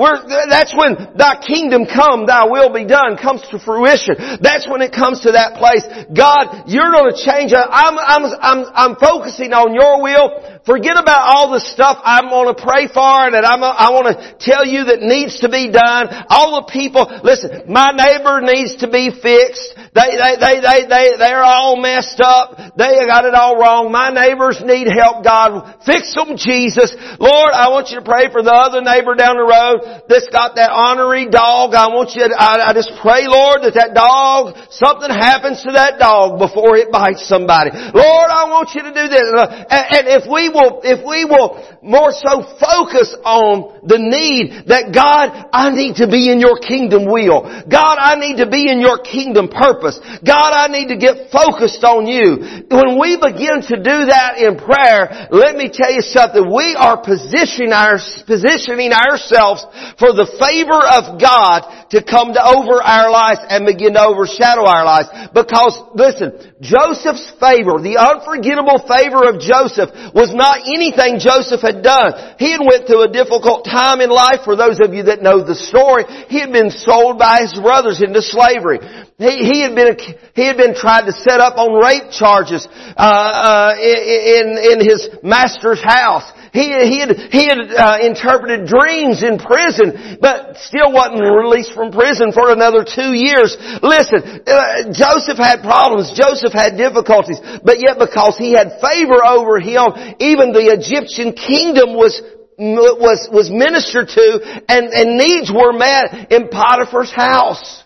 that's 0.51 0.75
when 0.75 1.15
thy 1.15 1.39
kingdom 1.39 1.87
come, 1.87 2.27
thy 2.27 2.43
will 2.43 2.75
be 2.75 2.83
done 2.83 3.15
comes 3.15 3.41
to 3.49 3.57
fruition. 3.57 4.19
That's 4.43 4.67
when 4.67 4.83
it 4.83 4.91
comes 4.91 5.23
to 5.23 5.31
that 5.39 5.55
place. 5.55 5.87
God, 6.11 6.67
you're 6.67 6.91
going 6.91 7.15
to 7.15 7.17
change. 7.17 7.55
I'm, 7.55 7.95
I'm, 7.95 8.23
I'm, 8.35 8.59
I'm 8.75 8.93
focusing 8.99 9.55
on 9.55 9.71
your 9.71 10.03
will. 10.03 10.59
Forget 10.67 10.99
about 10.99 11.23
all 11.31 11.55
the 11.55 11.63
stuff 11.63 12.03
I'm 12.03 12.27
going 12.27 12.51
to 12.51 12.59
pray 12.59 12.91
for 12.91 13.31
and 13.31 13.31
that 13.31 13.47
I'm, 13.47 13.63
I 13.63 13.95
want 13.95 14.11
to 14.11 14.35
tell 14.43 14.67
you 14.67 14.91
that 14.91 14.99
needs 14.99 15.39
to 15.39 15.47
be 15.47 15.71
done. 15.71 16.11
All 16.27 16.59
the 16.59 16.67
people, 16.67 17.07
listen, 17.23 17.71
my 17.71 17.95
neighbor 17.95 18.43
needs 18.43 18.83
to 18.83 18.91
be 18.91 19.07
fixed. 19.15 19.71
They, 19.95 20.19
they, 20.19 20.33
they, 20.35 20.55
they, 20.59 20.79
they, 20.83 21.05
they're 21.15 21.47
all 21.47 21.79
messed 21.79 22.19
up. 22.19 22.75
They 22.75 22.99
got 23.07 23.23
it 23.23 23.36
all 23.37 23.61
wrong. 23.61 23.93
My 23.93 24.09
neighbors 24.09 24.57
need 24.65 24.89
help, 24.89 25.21
God. 25.21 25.77
Fix 25.85 26.17
them, 26.17 26.33
Jesus. 26.33 26.97
Lord, 27.21 27.53
I 27.53 27.69
want 27.69 27.93
you 27.93 28.01
to 28.01 28.05
pray 28.05 28.33
for 28.33 28.41
the 28.41 28.51
other 28.51 28.81
neighbor 28.81 29.13
down 29.13 29.37
the 29.37 29.45
road 29.45 30.09
that's 30.09 30.27
got 30.33 30.57
that 30.57 30.73
ornery 30.73 31.29
dog. 31.29 31.77
I 31.77 31.93
want 31.93 32.17
you 32.17 32.25
to, 32.25 32.33
I, 32.33 32.69
I 32.69 32.71
just 32.73 32.89
pray, 32.97 33.29
Lord, 33.29 33.61
that 33.61 33.77
that 33.77 33.93
dog, 33.93 34.57
something 34.73 35.13
happens 35.13 35.61
to 35.63 35.77
that 35.77 36.01
dog 36.01 36.41
before 36.41 36.73
it 36.81 36.89
bites 36.89 37.29
somebody. 37.29 37.69
Lord, 37.71 38.29
I 38.33 38.49
want 38.49 38.73
you 38.73 38.81
to 38.81 38.93
do 38.93 39.05
this. 39.05 39.21
And, 39.21 39.85
and 39.93 40.05
if 40.17 40.25
we 40.25 40.49
will, 40.49 40.81
if 40.81 41.05
we 41.05 41.23
will 41.23 41.61
more 41.85 42.09
so 42.09 42.41
focus 42.57 43.13
on 43.21 43.85
the 43.85 44.01
need 44.01 44.67
that 44.67 44.91
God, 44.91 45.31
I 45.53 45.69
need 45.71 46.01
to 46.03 46.07
be 46.09 46.27
in 46.27 46.41
your 46.41 46.57
kingdom 46.59 47.05
will. 47.05 47.45
God, 47.69 47.95
I 48.01 48.17
need 48.17 48.43
to 48.43 48.49
be 48.49 48.67
in 48.67 48.81
your 48.81 48.99
kingdom 48.99 49.47
purpose. 49.47 49.99
God, 50.25 50.51
I 50.51 50.67
need 50.67 50.89
to 50.89 50.97
get 50.97 51.29
focused 51.31 51.83
on 51.85 52.07
you. 52.07 52.65
When 52.67 52.99
we 52.99 53.15
begin 53.31 53.61
to 53.71 53.75
do 53.77 53.97
that 54.07 54.37
in 54.37 54.57
prayer, 54.57 55.27
let 55.31 55.55
me 55.55 55.69
tell 55.71 55.91
you 55.91 56.01
something. 56.01 56.43
We 56.43 56.75
are 56.77 57.01
positioning, 57.01 57.73
our, 57.73 57.99
positioning 58.25 58.91
ourselves 58.93 59.65
for 59.99 60.13
the 60.13 60.27
favor 60.39 60.79
of 60.79 61.19
God 61.19 61.27
God 61.27 61.86
to 61.91 62.03
come 62.03 62.33
to 62.33 62.41
over 62.43 62.83
our 62.83 63.09
lives 63.09 63.39
and 63.47 63.65
begin 63.65 63.93
to 63.93 64.03
overshadow 64.03 64.67
our 64.67 64.83
lives. 64.83 65.07
Because, 65.31 65.79
listen, 65.95 66.35
Joseph's 66.59 67.31
favor, 67.39 67.79
the 67.79 67.95
unforgettable 67.95 68.83
favor 68.83 69.23
of 69.27 69.39
Joseph 69.39 69.89
was 70.11 70.35
not 70.35 70.67
anything 70.67 71.19
Joseph 71.19 71.61
had 71.63 71.79
done. 71.83 72.35
He 72.39 72.51
had 72.51 72.63
went 72.63 72.87
through 72.87 73.07
a 73.07 73.11
difficult 73.11 73.63
time 73.63 74.01
in 74.01 74.09
life. 74.09 74.43
For 74.43 74.55
those 74.55 74.79
of 74.83 74.93
you 74.93 75.07
that 75.07 75.23
know 75.23 75.43
the 75.43 75.55
story, 75.55 76.03
he 76.27 76.39
had 76.39 76.51
been 76.51 76.71
sold 76.71 77.17
by 77.17 77.47
his 77.47 77.55
brothers 77.55 78.03
into 78.03 78.21
slavery. 78.21 78.79
He, 79.17 79.47
he 79.47 79.57
had 79.61 79.73
been 79.73 79.97
he 80.35 80.45
had 80.45 80.57
been 80.57 80.75
tried 80.75 81.09
to 81.09 81.11
set 81.11 81.39
up 81.39 81.57
on 81.57 81.73
rape 81.81 82.11
charges 82.11 82.67
uh, 82.69 83.01
uh, 83.01 83.73
in 83.81 84.57
in 84.61 84.77
his 84.79 85.09
master's 85.23 85.81
house. 85.81 86.25
He, 86.53 86.71
he 86.71 86.99
had, 86.99 87.11
he 87.31 87.43
had 87.47 87.59
uh, 87.71 87.97
interpreted 88.01 88.67
dreams 88.67 89.23
in 89.23 89.39
prison, 89.39 90.17
but 90.21 90.57
still 90.57 90.91
wasn't 90.91 91.21
released 91.21 91.73
from 91.73 91.91
prison 91.91 92.31
for 92.31 92.51
another 92.51 92.83
two 92.83 93.13
years. 93.13 93.55
Listen, 93.83 94.43
uh, 94.45 94.91
Joseph 94.91 95.37
had 95.37 95.61
problems. 95.61 96.11
Joseph 96.15 96.53
had 96.53 96.77
difficulties, 96.77 97.39
but 97.63 97.79
yet 97.79 97.99
because 97.99 98.37
he 98.37 98.53
had 98.53 98.79
favor 98.79 99.23
over 99.23 99.59
him, 99.59 100.17
even 100.19 100.53
the 100.53 100.71
Egyptian 100.71 101.33
kingdom 101.33 101.95
was 101.95 102.21
was 102.57 103.29
was 103.31 103.51
ministered 103.51 104.07
to, 104.09 104.63
and, 104.67 104.87
and 104.89 105.17
needs 105.17 105.51
were 105.51 105.73
met 105.73 106.31
in 106.31 106.49
Potiphar's 106.49 107.11
house. 107.11 107.83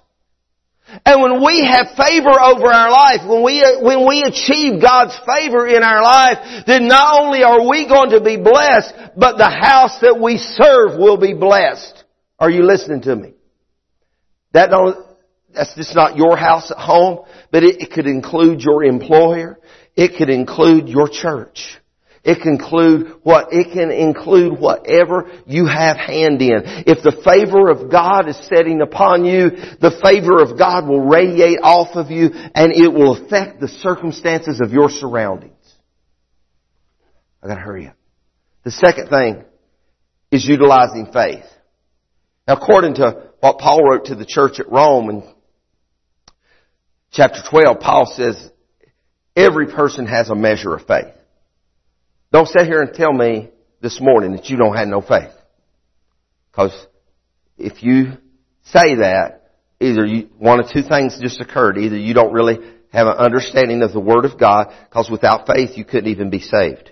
And 1.06 1.22
when 1.22 1.44
we 1.44 1.64
have 1.64 1.96
favor 1.96 2.32
over 2.32 2.68
our 2.68 2.92
life, 2.92 3.22
when 3.26 3.44
we, 3.44 3.64
when 3.82 4.08
we 4.08 4.24
achieve 4.24 4.82
God's 4.82 5.18
favor 5.26 5.68
in 5.68 5.84
our 5.84 6.02
life, 6.02 6.66
then 6.68 6.88
not 6.88 7.22
only 7.22 7.44
are 7.44 7.68
we 7.68 7.88
going 7.88 8.12
to 8.12 8.22
be 8.22 8.38
blessed, 8.38 8.94
but 9.16 9.38
the 9.38 9.50
house 9.50 10.00
that 10.02 10.20
we 10.22 10.38
serve 10.38 11.00
will 11.00 11.18
be 11.18 11.34
blessed. 11.34 12.04
Are 12.40 12.50
you 12.50 12.64
listening 12.64 13.02
to 13.04 13.16
me? 13.16 13.34
That 14.54 14.70
don't, 14.70 15.06
that's 15.54 15.76
just 15.76 15.96
not 15.96 16.18
your 16.18 16.36
house 16.36 16.72
at 16.72 16.78
home, 16.78 17.26
but 17.52 17.64
it, 17.64 17.82
it 17.82 17.92
could 17.92 18.08
include 18.08 18.62
your 18.62 18.84
employer. 18.84 19.60
It 19.96 20.18
could 20.18 20.30
include 20.30 20.90
your 20.90 21.08
church. 21.10 21.81
It 22.24 22.40
can 22.42 22.54
include 22.54 23.16
what, 23.24 23.48
it 23.52 23.74
can 23.74 23.90
include 23.90 24.60
whatever 24.60 25.32
you 25.48 25.66
have 25.66 25.98
hand 25.98 26.40
in. 26.42 26.62
If 26.86 27.02
the 27.02 27.20
favor 27.24 27.70
of 27.70 27.92
God 27.92 28.30
is 28.30 28.38
setting 28.48 28.82
upon 28.82 29.26
you, 29.26 29.50
the 29.50 30.00
favor 30.04 30.40
of 30.40 30.58
God 30.58 30.88
will 30.88 31.02
radiate 31.02 31.60
off 31.64 31.96
of 31.96 32.12
you 32.12 32.30
and 32.32 32.74
it 32.74 32.94
will 32.94 33.18
affect 33.18 33.60
the 33.60 33.68
circumstances 33.68 34.62
of 34.64 34.72
your 34.72 34.90
surroundings. 34.90 35.56
I 37.42 37.48
gotta 37.48 37.62
hurry 37.62 37.88
up. 37.88 37.96
The 38.64 38.72
second 38.72 39.10
thing 39.10 39.44
is 40.30 40.46
utilizing 40.46 41.12
faith. 41.12 41.46
Now 42.48 42.54
according 42.58 42.96
to 42.96 43.32
what 43.40 43.58
Paul 43.58 43.84
wrote 43.84 44.06
to 44.06 44.16
the 44.16 44.28
church 44.28 44.60
at 44.60 44.72
Rome 44.72 45.10
in 45.10 45.24
chapter 47.12 47.40
12, 47.50 47.80
Paul 47.80 48.06
says, 48.16 48.52
every 49.36 49.68
person 49.74 50.06
has 50.06 50.30
a 50.30 50.36
measure 50.36 50.76
of 50.76 50.86
faith. 50.86 51.16
Don't 52.32 52.48
sit 52.48 52.66
here 52.66 52.82
and 52.82 52.94
tell 52.94 53.12
me 53.12 53.50
this 53.82 54.00
morning 54.00 54.34
that 54.34 54.50
you 54.50 54.58
don't 54.58 54.76
have 54.76 54.88
no 54.88 55.02
faith. 55.02 55.34
Because 56.52 56.74
if 57.58 57.84
you 57.84 58.14
say 58.64 58.96
that, 58.96 59.50
either 59.80 60.06
you, 60.06 60.30
one 60.38 60.60
of 60.60 60.72
two 60.72 60.84
things 60.84 61.20
just 61.22 61.42
occurred. 61.42 61.78
Either 61.78 61.98
you 61.98 62.14
don't 62.14 62.34
really 62.34 62.60
have 62.92 63.08
an 63.08 63.18
understanding 63.18 63.82
of 63.82 63.94
the 63.94 64.00
Word 64.00 64.26
of 64.26 64.38
God, 64.40 64.74
because 64.90 65.10
without 65.10 65.48
faith 65.48 65.72
you 65.78 65.86
couldn't 65.86 66.12
even 66.12 66.30
be 66.30 66.40
saved. 66.40 66.92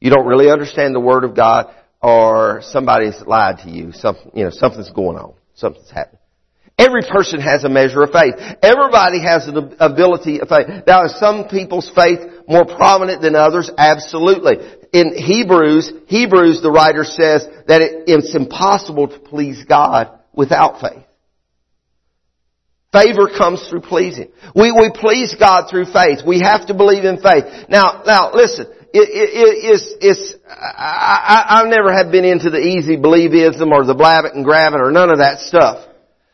You 0.00 0.10
don't 0.10 0.26
really 0.26 0.50
understand 0.50 0.94
the 0.94 1.00
Word 1.00 1.24
of 1.24 1.34
God, 1.36 1.74
or 2.02 2.60
somebody's 2.62 3.20
lied 3.26 3.58
to 3.64 3.70
you. 3.70 3.92
Something, 3.92 4.30
you 4.34 4.44
know, 4.44 4.50
something's 4.50 4.90
going 4.90 5.18
on. 5.18 5.34
Something's 5.54 5.90
happening. 5.90 6.19
Every 6.78 7.02
person 7.02 7.40
has 7.40 7.64
a 7.64 7.68
measure 7.68 8.02
of 8.02 8.10
faith. 8.10 8.34
Everybody 8.62 9.22
has 9.22 9.46
an 9.46 9.76
ability 9.80 10.40
of 10.40 10.48
faith. 10.48 10.66
Now, 10.86 11.04
is 11.04 11.18
some 11.18 11.48
people's 11.48 11.90
faith 11.94 12.20
more 12.48 12.64
prominent 12.64 13.20
than 13.20 13.34
others? 13.34 13.70
Absolutely. 13.76 14.56
In 14.92 15.14
Hebrews, 15.14 15.92
Hebrews, 16.06 16.62
the 16.62 16.70
writer 16.70 17.04
says 17.04 17.46
that 17.68 17.80
it's 18.06 18.34
impossible 18.34 19.08
to 19.08 19.18
please 19.18 19.62
God 19.68 20.18
without 20.32 20.80
faith. 20.80 21.04
Favor 22.92 23.28
comes 23.28 23.64
through 23.68 23.82
pleasing. 23.82 24.32
We, 24.54 24.72
we 24.72 24.90
please 24.92 25.36
God 25.38 25.70
through 25.70 25.92
faith. 25.92 26.20
We 26.26 26.40
have 26.40 26.66
to 26.66 26.74
believe 26.74 27.04
in 27.04 27.20
faith. 27.20 27.44
Now, 27.68 28.02
now, 28.04 28.32
listen. 28.32 28.66
It, 28.92 29.06
it, 29.06 29.30
it's, 29.70 29.94
it's, 30.00 30.34
I, 30.48 31.46
I, 31.46 31.60
I 31.60 31.68
never 31.68 31.92
have 31.92 32.10
been 32.10 32.24
into 32.24 32.50
the 32.50 32.58
easy 32.58 32.96
believism 32.96 33.70
or 33.70 33.84
the 33.84 33.94
blab 33.94 34.24
it 34.24 34.34
and 34.34 34.44
grab 34.44 34.72
it 34.72 34.80
or 34.80 34.90
none 34.90 35.10
of 35.10 35.18
that 35.18 35.38
stuff. 35.38 35.86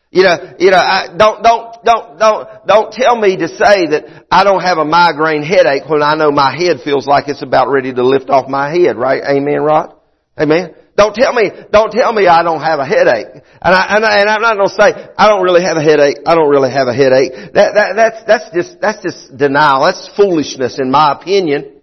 You 0.09 0.23
know, 0.23 0.53
you 0.57 0.71
know, 0.71 0.77
I, 0.77 1.07
don't, 1.17 1.43
don't, 1.43 1.83
don't, 1.83 2.17
don't, 2.17 2.47
don't 2.65 2.91
tell 2.93 3.19
me 3.19 3.35
to 3.37 3.49
say 3.49 3.87
that 3.91 4.25
I 4.31 4.45
don't 4.45 4.61
have 4.61 4.77
a 4.77 4.85
migraine 4.85 5.43
headache 5.43 5.83
when 5.89 6.01
I 6.01 6.15
know 6.15 6.31
my 6.31 6.55
head 6.55 6.77
feels 6.83 7.05
like 7.05 7.27
it's 7.27 7.43
about 7.43 7.67
ready 7.69 7.93
to 7.93 8.03
lift 8.07 8.29
off 8.29 8.47
my 8.49 8.71
head, 8.71 8.95
right? 8.95 9.21
Amen, 9.21 9.61
Rod? 9.61 9.93
Amen? 10.37 10.75
Don't 10.95 11.13
tell 11.13 11.33
me, 11.33 11.51
don't 11.71 11.91
tell 11.91 12.11
me 12.13 12.25
I 12.25 12.41
don't 12.41 12.61
have 12.61 12.79
a 12.79 12.85
headache. 12.85 13.27
And 13.61 13.75
I, 13.75 13.97
and, 13.97 14.05
I, 14.05 14.33
I'm 14.33 14.41
not 14.41 14.55
going 14.55 14.69
to 14.69 14.73
say, 14.73 15.13
I 15.17 15.27
don't 15.27 15.43
really 15.43 15.61
have 15.61 15.77
a 15.77 15.83
headache. 15.83 16.17
I 16.25 16.33
don't 16.35 16.49
really 16.49 16.71
have 16.71 16.87
a 16.87 16.93
headache. 16.93 17.53
That, 17.53 17.75
that, 17.75 17.95
that's, 17.95 18.23
that's 18.25 18.55
just, 18.55 18.81
that's 18.81 19.03
just 19.03 19.37
denial. 19.37 19.85
That's 19.85 20.09
foolishness 20.15 20.79
in 20.79 20.89
my 20.89 21.11
opinion. 21.11 21.76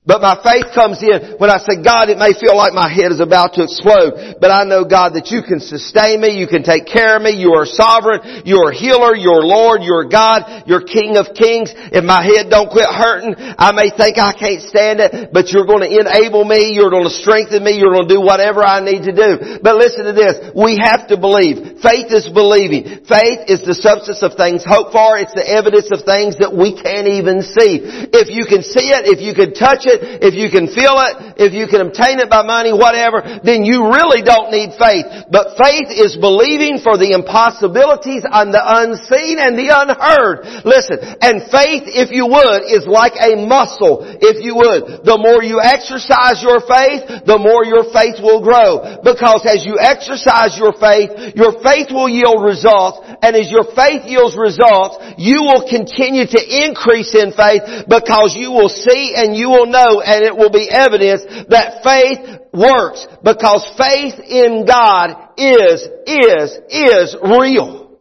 But 0.00 0.24
my 0.24 0.32
faith 0.40 0.72
comes 0.72 1.04
in 1.04 1.36
when 1.36 1.52
I 1.52 1.60
say, 1.60 1.76
God, 1.84 2.08
it 2.08 2.16
may 2.16 2.32
feel 2.32 2.56
like 2.56 2.72
my 2.72 2.88
head 2.88 3.12
is 3.12 3.20
about 3.20 3.52
to 3.60 3.68
explode, 3.68 4.40
but 4.40 4.48
I 4.48 4.64
know, 4.64 4.88
God, 4.88 5.12
that 5.12 5.28
you 5.28 5.44
can 5.44 5.60
sustain 5.60 6.24
me, 6.24 6.40
you 6.40 6.48
can 6.48 6.64
take 6.64 6.88
care 6.88 7.20
of 7.20 7.22
me, 7.22 7.36
you 7.36 7.52
are 7.52 7.68
sovereign, 7.68 8.48
you 8.48 8.64
are 8.64 8.72
healer, 8.72 9.12
you're 9.12 9.44
Lord, 9.44 9.84
you're 9.84 10.08
God, 10.08 10.64
you're 10.64 10.80
King 10.80 11.20
of 11.20 11.36
Kings. 11.36 11.76
If 11.76 12.00
my 12.00 12.24
head 12.24 12.48
don't 12.48 12.72
quit 12.72 12.88
hurting, 12.88 13.36
I 13.36 13.76
may 13.76 13.92
think 13.92 14.16
I 14.16 14.32
can't 14.32 14.64
stand 14.64 15.04
it, 15.04 15.36
but 15.36 15.52
you're 15.52 15.68
going 15.68 15.84
to 15.84 15.92
enable 15.92 16.48
me, 16.48 16.72
you're 16.72 16.88
going 16.88 17.04
to 17.04 17.12
strengthen 17.12 17.60
me, 17.60 17.76
you're 17.76 17.92
going 17.92 18.08
to 18.08 18.14
do 18.16 18.24
whatever 18.24 18.64
I 18.64 18.80
need 18.80 19.04
to 19.04 19.12
do. 19.12 19.60
But 19.60 19.76
listen 19.76 20.08
to 20.08 20.16
this, 20.16 20.48
we 20.56 20.80
have 20.80 21.12
to 21.12 21.20
believe. 21.20 21.84
Faith 21.84 22.08
is 22.08 22.24
believing. 22.32 23.04
Faith 23.04 23.52
is 23.52 23.68
the 23.68 23.76
substance 23.76 24.24
of 24.24 24.32
things 24.40 24.64
hoped 24.64 24.96
for, 24.96 25.20
it's 25.20 25.36
the 25.36 25.44
evidence 25.44 25.92
of 25.92 26.08
things 26.08 26.40
that 26.40 26.56
we 26.56 26.72
can't 26.72 27.20
even 27.20 27.44
see. 27.44 27.84
If 28.16 28.32
you 28.32 28.48
can 28.48 28.64
see 28.64 28.96
it, 28.96 29.04
if 29.04 29.20
you 29.20 29.36
can 29.36 29.52
touch 29.52 29.89
it, 29.90 30.22
if 30.22 30.38
you 30.38 30.46
can 30.48 30.70
feel 30.70 30.94
it, 31.02 31.42
if 31.42 31.50
you 31.50 31.66
can 31.66 31.82
obtain 31.82 32.22
it 32.22 32.30
by 32.30 32.46
money, 32.46 32.70
whatever, 32.70 33.20
then 33.42 33.66
you 33.66 33.90
really 33.90 34.22
don't 34.22 34.54
need 34.54 34.78
faith. 34.78 35.26
But 35.26 35.58
faith 35.58 35.90
is 35.90 36.14
believing 36.14 36.78
for 36.78 36.94
the 36.94 37.12
impossibilities 37.18 38.22
and 38.22 38.54
the 38.54 38.62
unseen 38.62 39.42
and 39.42 39.58
the 39.58 39.74
unheard. 39.74 40.46
Listen, 40.62 41.02
and 41.18 41.42
faith, 41.50 41.90
if 41.90 42.14
you 42.14 42.30
would, 42.30 42.62
is 42.70 42.86
like 42.86 43.18
a 43.18 43.34
muscle, 43.34 44.06
if 44.06 44.38
you 44.38 44.54
would. 44.54 45.02
The 45.02 45.18
more 45.18 45.42
you 45.42 45.58
exercise 45.58 46.38
your 46.44 46.62
faith, 46.62 47.26
the 47.26 47.40
more 47.40 47.66
your 47.66 47.88
faith 47.90 48.22
will 48.22 48.44
grow. 48.44 49.00
Because 49.02 49.42
as 49.48 49.66
you 49.66 49.80
exercise 49.80 50.54
your 50.54 50.76
faith, 50.76 51.34
your 51.34 51.58
faith 51.64 51.90
will 51.90 52.08
yield 52.08 52.44
results, 52.44 53.02
and 53.24 53.34
as 53.34 53.50
your 53.50 53.66
faith 53.72 54.06
yields 54.06 54.36
results, 54.36 55.00
you 55.16 55.42
will 55.42 55.64
continue 55.64 56.28
to 56.28 56.40
increase 56.40 57.16
in 57.16 57.32
faith 57.32 57.88
because 57.88 58.36
you 58.36 58.52
will 58.52 58.68
see 58.68 59.16
and 59.16 59.36
you 59.36 59.48
will 59.48 59.66
know 59.66 59.79
know 59.80 60.00
and 60.00 60.24
it 60.24 60.36
will 60.36 60.50
be 60.50 60.68
evidence 60.70 61.22
that 61.48 61.82
faith 61.82 62.40
works 62.52 63.06
because 63.22 63.70
faith 63.76 64.18
in 64.26 64.66
God 64.66 65.30
is, 65.36 65.82
is, 66.06 66.58
is 66.68 67.16
real. 67.22 67.98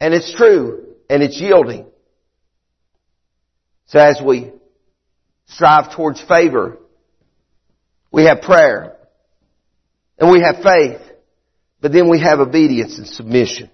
And 0.00 0.14
it's 0.14 0.34
true 0.34 0.94
and 1.08 1.22
it's 1.22 1.40
yielding. 1.40 1.86
So 3.86 3.98
as 3.98 4.20
we 4.24 4.52
strive 5.46 5.94
towards 5.94 6.20
favor, 6.20 6.78
we 8.10 8.24
have 8.24 8.40
prayer 8.42 8.96
and 10.18 10.30
we 10.30 10.40
have 10.40 10.62
faith, 10.62 11.00
but 11.80 11.92
then 11.92 12.08
we 12.08 12.20
have 12.20 12.40
obedience 12.40 12.98
and 12.98 13.06
submission. 13.06 13.70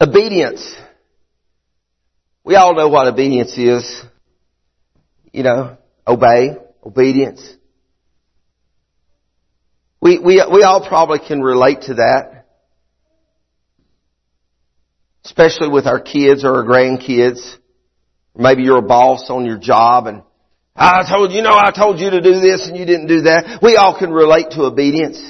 Obedience 0.00 0.76
we 2.44 2.56
all 2.56 2.74
know 2.74 2.88
what 2.88 3.06
obedience 3.06 3.56
is. 3.56 4.02
You 5.32 5.42
know, 5.42 5.78
obey, 6.06 6.56
obedience. 6.84 7.42
We, 10.00 10.18
we, 10.18 10.44
we 10.52 10.62
all 10.62 10.86
probably 10.86 11.18
can 11.26 11.40
relate 11.40 11.82
to 11.82 11.94
that. 11.94 12.44
Especially 15.24 15.70
with 15.70 15.86
our 15.86 16.00
kids 16.00 16.44
or 16.44 16.56
our 16.56 16.64
grandkids. 16.64 17.56
Maybe 18.36 18.62
you're 18.62 18.78
a 18.78 18.82
boss 18.82 19.30
on 19.30 19.46
your 19.46 19.58
job 19.58 20.06
and 20.06 20.22
I 20.76 21.08
told 21.08 21.32
you, 21.32 21.40
know, 21.40 21.54
I 21.54 21.70
told 21.70 22.00
you 22.00 22.10
to 22.10 22.20
do 22.20 22.40
this 22.40 22.66
and 22.66 22.76
you 22.76 22.84
didn't 22.84 23.06
do 23.06 23.22
that. 23.22 23.60
We 23.62 23.76
all 23.76 23.96
can 23.96 24.10
relate 24.10 24.50
to 24.50 24.62
obedience. 24.62 25.22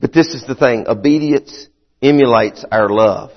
But 0.00 0.12
this 0.12 0.34
is 0.34 0.44
the 0.46 0.56
thing. 0.56 0.86
Obedience 0.88 1.68
emulates 2.02 2.64
our 2.70 2.88
love. 2.88 3.30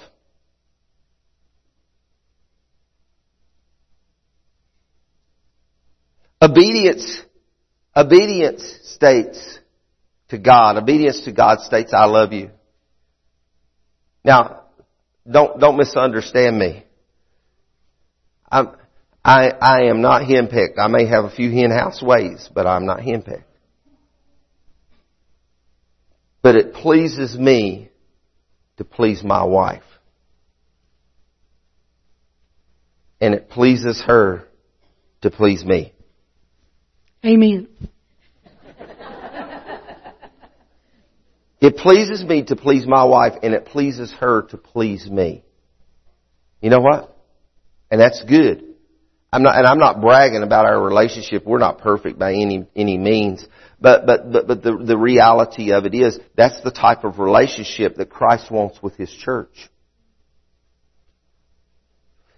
Obedience, 6.41 7.21
obedience 7.95 8.79
states 8.83 9.59
to 10.29 10.37
God, 10.37 10.77
obedience 10.77 11.21
to 11.23 11.31
God 11.31 11.61
states, 11.61 11.93
I 11.93 12.05
love 12.05 12.33
you. 12.33 12.49
Now, 14.25 14.63
don't, 15.29 15.59
don't 15.59 15.77
misunderstand 15.77 16.57
me. 16.57 16.83
I'm, 18.51 18.71
I, 19.23 19.51
I 19.51 19.83
am 19.83 20.01
not 20.01 20.23
henpecked. 20.23 20.77
I 20.77 20.87
may 20.87 21.05
have 21.07 21.23
a 21.25 21.29
few 21.29 21.49
henhouse 21.51 22.03
ways, 22.03 22.49
but 22.53 22.67
I'm 22.67 22.85
not 22.85 22.99
henpecked. 22.99 23.45
But 26.41 26.55
it 26.55 26.73
pleases 26.73 27.37
me 27.37 27.89
to 28.77 28.83
please 28.83 29.23
my 29.23 29.43
wife. 29.43 29.83
And 33.21 33.33
it 33.33 33.49
pleases 33.49 34.03
her 34.05 34.47
to 35.21 35.29
please 35.29 35.63
me. 35.63 35.93
Amen. 37.25 37.67
It 41.63 41.77
pleases 41.77 42.21
me 42.25 42.43
to 42.43 42.57
please 42.57 42.85
my 42.85 43.05
wife 43.05 43.35
and 43.41 43.53
it 43.53 43.67
pleases 43.67 44.11
her 44.19 44.41
to 44.49 44.57
please 44.57 45.09
me. 45.09 45.45
You 46.61 46.69
know 46.69 46.81
what? 46.81 47.17
And 47.89 48.01
that's 48.01 48.21
good. 48.27 48.72
I'm 49.33 49.41
not, 49.41 49.57
and 49.57 49.65
I'm 49.65 49.79
not 49.79 49.99
bragging 49.99 50.43
about 50.43 50.67
our 50.67 50.79
relationship. 50.79 51.43
We're 51.43 51.57
not 51.57 51.79
perfect 51.79 52.19
by 52.19 52.33
any, 52.33 52.67
any 52.75 52.99
means. 52.99 53.43
But, 53.81 54.05
but, 54.05 54.31
but, 54.31 54.47
but 54.47 54.61
the, 54.61 54.77
the 54.77 54.95
reality 54.95 55.71
of 55.71 55.85
it 55.85 55.95
is, 55.95 56.19
that's 56.37 56.61
the 56.61 56.69
type 56.69 57.03
of 57.03 57.17
relationship 57.17 57.95
that 57.95 58.11
Christ 58.11 58.51
wants 58.51 58.81
with 58.83 58.95
His 58.95 59.11
church. 59.11 59.71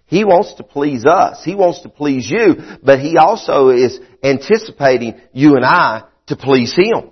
He 0.06 0.24
wants 0.24 0.54
to 0.54 0.62
please 0.62 1.04
us. 1.04 1.44
He 1.44 1.54
wants 1.54 1.82
to 1.82 1.90
please 1.90 2.30
you, 2.30 2.54
but 2.82 2.98
He 2.98 3.18
also 3.18 3.68
is 3.68 4.00
anticipating 4.22 5.20
you 5.34 5.56
and 5.56 5.66
I 5.66 6.04
to 6.28 6.36
please 6.36 6.74
Him. 6.74 7.10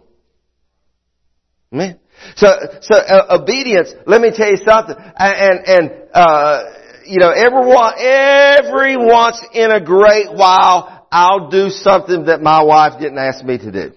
Amen. 1.75 2.01
So, 2.37 2.47
so 2.81 2.97
uh, 2.97 3.38
obedience. 3.38 3.92
Let 4.07 4.23
me 4.23 4.31
tell 4.35 4.49
you 4.49 4.57
something. 4.57 4.97
And 5.18 5.61
and 5.66 5.92
uh, 6.14 6.62
you 7.07 7.19
know, 7.19 7.31
every 7.31 7.61
every 7.99 8.97
once 8.97 9.40
in 9.53 9.71
a 9.71 9.81
great 9.81 10.33
while, 10.33 11.07
I'll 11.11 11.49
do 11.49 11.69
something 11.69 12.27
that 12.27 12.40
my 12.43 12.62
wife 12.62 13.01
didn't 13.01 13.19
ask 13.19 13.45
me 13.45 13.59
to 13.59 13.73
do. 13.73 13.93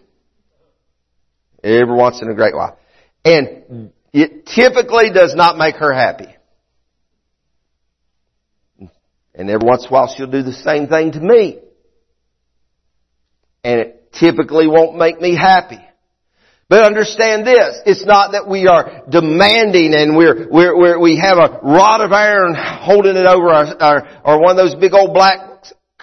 Every 1.64 1.96
once 1.96 2.22
in 2.22 2.30
a 2.30 2.36
great 2.36 2.56
while, 2.56 2.78
and 3.26 3.92
it 4.14 4.46
typically 4.46 5.12
does 5.12 5.34
not 5.36 5.58
make 5.58 5.76
her 5.78 5.94
happy. 5.94 6.28
And 9.34 9.50
every 9.50 9.68
once 9.68 9.84
in 9.84 9.90
a 9.90 9.92
while, 9.92 10.08
she'll 10.16 10.32
do 10.32 10.44
the 10.44 10.54
same 10.54 10.88
thing 10.88 11.12
to 11.12 11.20
me, 11.20 11.60
and 13.64 13.80
it 13.80 14.14
typically 14.14 14.68
won't 14.68 14.98
make 14.98 15.20
me 15.20 15.36
happy. 15.36 15.80
But 16.70 16.84
understand 16.84 17.48
this, 17.48 17.80
it's 17.86 18.06
not 18.06 18.34
that 18.34 18.48
we 18.48 18.68
are 18.68 19.04
demanding 19.10 19.94
and 19.94 20.18
we're, 20.18 20.50
we're, 20.52 20.78
we're 20.78 21.00
we 21.00 21.18
have 21.18 21.38
a 21.38 21.60
rod 21.64 22.02
of 22.02 22.12
iron 22.12 22.56
holding 22.58 23.16
it 23.16 23.26
over 23.26 23.48
our, 23.48 23.82
our, 23.82 24.22
or 24.26 24.42
one 24.42 24.52
of 24.52 24.58
those 24.58 24.76
big 24.76 24.94
old 24.94 25.14
black 25.14 25.57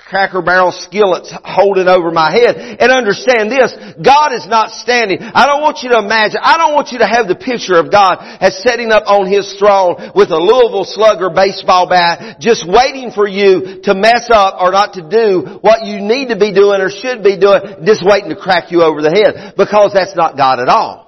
cracker 0.05 0.43
barrel 0.43 0.73
skillets 0.73 1.33
holding 1.45 1.89
over 1.89 2.11
my 2.11 2.31
head. 2.31 2.79
And 2.79 2.93
understand 2.93 3.51
this, 3.51 3.73
God 3.97 4.33
is 4.33 4.47
not 4.47 4.71
standing. 4.71 5.19
I 5.21 5.47
don't 5.47 5.63
want 5.63 5.81
you 5.83 5.91
to 5.91 5.99
imagine, 5.99 6.41
I 6.43 6.57
don't 6.57 6.75
want 6.75 6.93
you 6.93 6.99
to 6.99 7.07
have 7.09 7.27
the 7.27 7.35
picture 7.35 7.81
of 7.81 7.91
God 7.91 8.19
as 8.41 8.63
setting 8.63 8.93
up 8.93 9.05
on 9.07 9.27
His 9.27 9.55
throne 9.59 10.13
with 10.15 10.31
a 10.31 10.39
Louisville 10.39 10.85
slugger 10.85 11.31
baseball 11.31 11.89
bat, 11.89 12.41
just 12.41 12.69
waiting 12.69 13.11
for 13.11 13.27
you 13.27 13.81
to 13.85 13.95
mess 13.95 14.29
up 14.31 14.61
or 14.61 14.71
not 14.73 14.95
to 14.95 15.03
do 15.09 15.59
what 15.61 15.85
you 15.87 16.01
need 16.01 16.29
to 16.29 16.37
be 16.37 16.53
doing 16.53 16.81
or 16.81 16.91
should 16.91 17.25
be 17.25 17.41
doing, 17.41 17.85
just 17.85 18.05
waiting 18.05 18.29
to 18.31 18.37
crack 18.37 18.71
you 18.71 18.83
over 18.83 19.01
the 19.01 19.11
head. 19.11 19.55
Because 19.57 19.93
that's 19.93 20.15
not 20.15 20.37
God 20.37 20.61
at 20.61 20.69
all. 20.69 21.04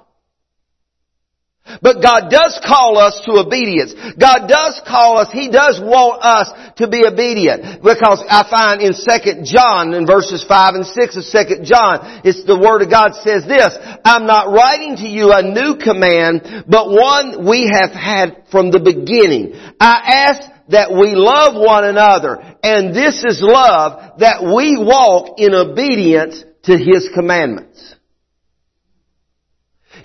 But 1.83 2.03
God 2.03 2.31
does 2.31 2.59
call 2.65 2.99
us 2.99 3.21
to 3.27 3.43
obedience. 3.43 3.95
God 4.19 4.49
does 4.49 4.81
call 4.87 5.19
us, 5.19 5.29
He 5.33 5.51
does 5.51 5.81
want 5.81 6.23
us 6.23 6.49
to 6.77 6.89
be 6.89 7.05
obedient. 7.07 7.83
Because 7.83 8.23
I 8.29 8.49
find 8.49 8.81
in 8.81 8.93
2 8.93 9.43
John, 9.45 9.95
in 9.95 10.07
verses 10.07 10.45
5 10.47 10.75
and 10.75 10.87
6 10.87 11.17
of 11.17 11.25
2 11.25 11.65
John, 11.65 12.23
it's 12.25 12.45
the 12.45 12.59
Word 12.59 12.83
of 12.83 12.91
God 12.91 13.15
says 13.23 13.45
this, 13.47 13.77
I'm 14.05 14.27
not 14.27 14.53
writing 14.53 14.97
to 14.97 15.09
you 15.09 15.33
a 15.33 15.43
new 15.43 15.77
command, 15.77 16.65
but 16.69 16.91
one 16.91 17.49
we 17.49 17.71
have 17.73 17.91
had 17.91 18.45
from 18.51 18.71
the 18.71 18.81
beginning. 18.81 19.55
I 19.81 20.29
ask 20.29 20.51
that 20.69 20.91
we 20.91 21.15
love 21.15 21.55
one 21.55 21.85
another, 21.85 22.39
and 22.63 22.95
this 22.95 23.23
is 23.25 23.41
love, 23.41 24.19
that 24.19 24.43
we 24.43 24.77
walk 24.77 25.39
in 25.39 25.55
obedience 25.55 26.43
to 26.65 26.77
His 26.77 27.09
commandments. 27.15 27.96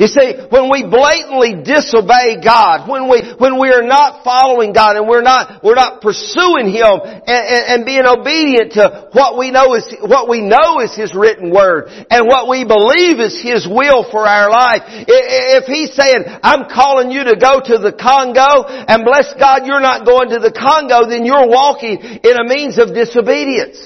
You 0.01 0.07
see, 0.09 0.33
when 0.49 0.65
we 0.73 0.81
blatantly 0.81 1.61
disobey 1.61 2.41
God, 2.41 2.89
when 2.89 3.05
we, 3.05 3.21
when 3.37 3.61
we 3.61 3.69
are 3.69 3.85
not 3.85 4.23
following 4.23 4.73
God 4.73 4.97
and 4.97 5.07
we're 5.07 5.21
not, 5.21 5.61
we're 5.61 5.77
not 5.77 6.01
pursuing 6.01 6.73
Him 6.73 7.05
and, 7.05 7.21
and, 7.29 7.63
and 7.69 7.85
being 7.85 8.09
obedient 8.09 8.73
to 8.81 9.13
what 9.13 9.37
we 9.37 9.51
know 9.51 9.75
is, 9.75 9.85
what 10.01 10.27
we 10.27 10.41
know 10.41 10.81
is 10.81 10.95
His 10.97 11.13
written 11.13 11.53
Word 11.53 11.93
and 12.09 12.25
what 12.25 12.49
we 12.49 12.65
believe 12.65 13.21
is 13.21 13.37
His 13.45 13.69
will 13.69 14.01
for 14.09 14.25
our 14.25 14.49
life. 14.49 14.81
If 14.89 15.69
He's 15.69 15.93
saying, 15.93 16.25
I'm 16.41 16.65
calling 16.65 17.11
you 17.11 17.25
to 17.25 17.37
go 17.37 17.61
to 17.61 17.77
the 17.77 17.93
Congo 17.93 18.65
and 18.65 19.05
bless 19.05 19.31
God 19.37 19.67
you're 19.67 19.85
not 19.85 20.03
going 20.03 20.33
to 20.33 20.39
the 20.39 20.49
Congo, 20.51 21.05
then 21.05 21.29
you're 21.29 21.45
walking 21.45 22.01
in 22.01 22.35
a 22.41 22.49
means 22.49 22.79
of 22.79 22.95
disobedience. 22.95 23.77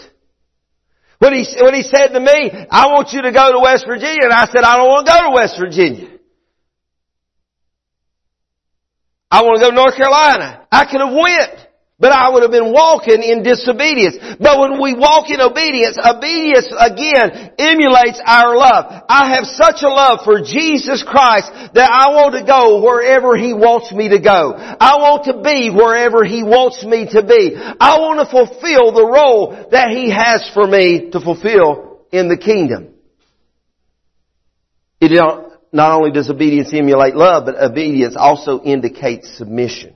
When 1.19 1.33
he, 1.33 1.45
when 1.61 1.73
he 1.73 1.81
said 1.81 2.07
to 2.07 2.19
me, 2.19 2.51
I 2.69 2.87
want 2.87 3.13
you 3.13 3.21
to 3.21 3.31
go 3.31 3.51
to 3.51 3.59
West 3.59 3.85
Virginia, 3.87 4.23
and 4.23 4.33
I 4.33 4.45
said, 4.45 4.63
I 4.63 4.77
don't 4.77 4.87
want 4.87 5.07
to 5.07 5.13
go 5.13 5.29
to 5.29 5.31
West 5.33 5.55
Virginia. 5.59 6.09
I 9.31 9.43
want 9.43 9.59
to 9.59 9.65
go 9.65 9.69
to 9.69 9.75
North 9.75 9.95
Carolina. 9.95 10.67
I 10.71 10.85
could 10.85 11.01
have 11.01 11.13
went. 11.13 11.64
But 11.97 12.11
I 12.11 12.29
would 12.29 12.43
have 12.43 12.51
been 12.51 12.73
walking 12.73 13.23
in 13.23 13.41
disobedience. 13.41 14.17
But 14.37 14.59
when 14.59 14.81
we 14.81 14.95
walk 14.95 15.29
in 15.29 15.39
obedience, 15.39 15.97
obedience 15.97 16.67
again 16.77 17.55
emulates 17.57 18.19
our 18.25 18.57
love. 18.57 19.03
I 19.07 19.35
have 19.35 19.45
such 19.45 19.81
a 19.81 19.87
love 19.87 20.25
for 20.25 20.41
Jesus 20.41 21.03
Christ 21.07 21.53
that 21.73 21.89
I 21.89 22.11
want 22.11 22.35
to 22.35 22.43
go 22.43 22.83
wherever 22.83 23.37
He 23.37 23.53
wants 23.53 23.93
me 23.93 24.09
to 24.09 24.19
go. 24.19 24.55
I 24.57 24.97
want 24.97 25.23
to 25.25 25.41
be 25.41 25.69
wherever 25.69 26.25
He 26.25 26.43
wants 26.43 26.83
me 26.83 27.07
to 27.11 27.23
be. 27.23 27.55
I 27.55 27.99
want 27.99 28.19
to 28.19 28.29
fulfill 28.29 28.91
the 28.91 29.07
role 29.07 29.69
that 29.71 29.91
He 29.91 30.11
has 30.11 30.51
for 30.53 30.67
me 30.67 31.11
to 31.11 31.21
fulfill 31.21 32.01
in 32.11 32.27
the 32.27 32.37
kingdom. 32.37 32.89
It 34.99 35.13
not 35.71 35.91
only 35.93 36.11
does 36.11 36.29
obedience 36.29 36.73
emulate 36.73 37.15
love, 37.15 37.45
but 37.45 37.55
obedience 37.55 38.17
also 38.17 38.61
indicates 38.61 39.37
submission 39.37 39.95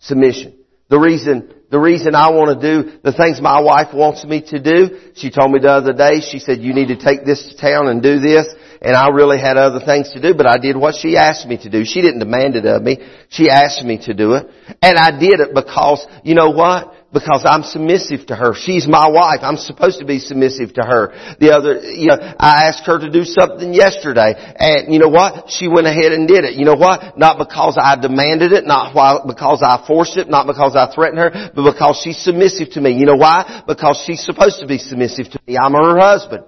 submission. 0.00 0.56
The 0.88 0.98
reason, 0.98 1.54
the 1.70 1.78
reason 1.78 2.16
I 2.16 2.30
want 2.30 2.60
to 2.60 2.82
do 2.82 2.98
the 3.04 3.12
things 3.12 3.40
my 3.40 3.60
wife 3.60 3.94
wants 3.94 4.24
me 4.24 4.42
to 4.48 4.58
do, 4.58 4.98
she 5.14 5.30
told 5.30 5.52
me 5.52 5.60
the 5.60 5.70
other 5.70 5.92
day, 5.92 6.20
she 6.20 6.40
said, 6.40 6.58
you 6.58 6.74
need 6.74 6.88
to 6.88 6.96
take 6.96 7.24
this 7.24 7.48
to 7.48 7.56
town 7.56 7.86
and 7.86 8.02
do 8.02 8.18
this. 8.18 8.46
And 8.82 8.96
I 8.96 9.08
really 9.08 9.38
had 9.38 9.56
other 9.56 9.78
things 9.84 10.10
to 10.12 10.20
do, 10.20 10.34
but 10.34 10.46
I 10.46 10.56
did 10.58 10.74
what 10.74 10.94
she 10.94 11.16
asked 11.16 11.46
me 11.46 11.58
to 11.58 11.70
do. 11.70 11.84
She 11.84 12.00
didn't 12.00 12.20
demand 12.20 12.56
it 12.56 12.64
of 12.64 12.82
me. 12.82 12.98
She 13.28 13.50
asked 13.50 13.84
me 13.84 13.98
to 14.06 14.14
do 14.14 14.32
it. 14.32 14.48
And 14.82 14.98
I 14.98 15.16
did 15.16 15.38
it 15.38 15.54
because, 15.54 16.04
you 16.24 16.34
know 16.34 16.50
what? 16.50 16.94
Because 17.12 17.42
I'm 17.44 17.62
submissive 17.62 18.26
to 18.26 18.36
her. 18.36 18.54
She's 18.54 18.86
my 18.86 19.08
wife. 19.08 19.40
I'm 19.42 19.56
supposed 19.56 19.98
to 19.98 20.04
be 20.04 20.18
submissive 20.18 20.74
to 20.74 20.82
her. 20.82 21.10
The 21.38 21.50
other, 21.50 21.80
you 21.80 22.06
know, 22.06 22.16
I 22.16 22.68
asked 22.70 22.86
her 22.86 22.98
to 22.98 23.10
do 23.10 23.24
something 23.24 23.74
yesterday 23.74 24.34
and 24.36 24.92
you 24.92 24.98
know 24.98 25.08
what? 25.08 25.50
She 25.50 25.66
went 25.68 25.86
ahead 25.86 26.12
and 26.12 26.28
did 26.28 26.44
it. 26.44 26.54
You 26.54 26.64
know 26.64 26.76
what? 26.76 27.18
Not 27.18 27.38
because 27.38 27.76
I 27.80 27.96
demanded 27.96 28.52
it, 28.52 28.64
not 28.66 28.94
why, 28.94 29.18
because 29.26 29.62
I 29.62 29.82
forced 29.86 30.16
it, 30.16 30.28
not 30.28 30.46
because 30.46 30.76
I 30.76 30.92
threatened 30.94 31.18
her, 31.18 31.50
but 31.54 31.72
because 31.72 32.00
she's 32.02 32.18
submissive 32.18 32.70
to 32.74 32.80
me. 32.80 32.92
You 32.92 33.06
know 33.06 33.18
why? 33.18 33.62
Because 33.66 34.02
she's 34.06 34.24
supposed 34.24 34.60
to 34.60 34.66
be 34.66 34.78
submissive 34.78 35.30
to 35.30 35.40
me. 35.46 35.58
I'm 35.58 35.72
her 35.72 35.98
husband. 35.98 36.44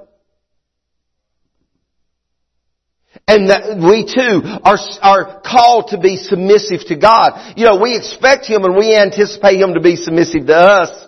And 3.29 3.51
that 3.51 3.79
we 3.79 4.05
too 4.05 4.43
are, 4.65 4.79
are 5.01 5.41
called 5.43 5.89
to 5.89 5.99
be 5.99 6.17
submissive 6.17 6.87
to 6.89 6.97
God. 6.97 7.55
You 7.57 7.65
know, 7.65 7.81
we 7.81 7.97
expect 7.97 8.47
Him 8.47 8.65
and 8.65 8.77
we 8.77 8.97
anticipate 8.97 9.61
Him 9.61 9.75
to 9.75 9.81
be 9.81 9.97
submissive 9.97 10.47
to 10.47 10.57
us. 10.57 11.07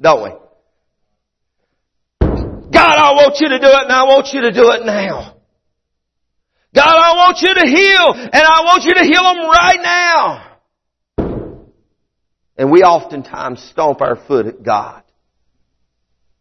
Don't 0.00 0.22
we? 0.22 0.30
God, 2.70 2.96
I 2.96 3.12
want 3.12 3.36
you 3.40 3.48
to 3.48 3.58
do 3.58 3.66
it 3.66 3.82
and 3.82 3.92
I 3.92 4.04
want 4.04 4.28
you 4.32 4.42
to 4.42 4.52
do 4.52 4.70
it 4.70 4.86
now. 4.86 5.36
God, 6.72 6.86
I 6.86 7.16
want 7.16 7.38
you 7.42 7.52
to 7.52 7.66
heal 7.66 8.14
and 8.14 8.34
I 8.34 8.62
want 8.62 8.84
you 8.84 8.94
to 8.94 9.04
heal 9.04 9.22
them 9.22 9.48
right 9.48 9.80
now. 9.82 10.46
And 12.56 12.70
we 12.70 12.82
oftentimes 12.82 13.62
stomp 13.62 14.00
our 14.00 14.16
foot 14.16 14.46
at 14.46 14.62
God, 14.62 15.02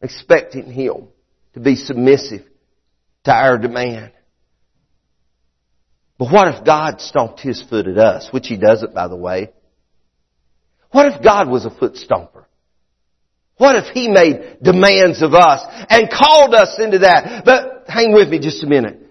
expecting 0.02 0.72
Him 0.72 1.08
to 1.54 1.60
be 1.60 1.76
submissive 1.76 2.46
to 3.30 3.34
our 3.34 3.58
demand. 3.58 4.12
But 6.18 6.32
what 6.32 6.54
if 6.54 6.66
God 6.66 7.00
stomped 7.00 7.40
his 7.40 7.64
foot 7.70 7.88
at 7.88 7.98
us, 7.98 8.28
which 8.32 8.48
he 8.48 8.58
doesn't 8.58 8.94
by 8.94 9.08
the 9.08 9.16
way? 9.16 9.52
What 10.92 11.14
if 11.14 11.24
God 11.24 11.48
was 11.48 11.66
a 11.66 11.70
foot 11.70 11.94
stomper? 11.94 12.46
What 13.58 13.76
if 13.76 13.94
He 13.94 14.08
made 14.08 14.60
demands 14.64 15.22
of 15.22 15.34
us 15.34 15.62
and 15.90 16.10
called 16.10 16.56
us 16.56 16.80
into 16.80 17.00
that? 17.00 17.44
But 17.44 17.86
hang 17.90 18.14
with 18.14 18.30
me 18.30 18.40
just 18.40 18.64
a 18.64 18.68
minute. 18.68 19.02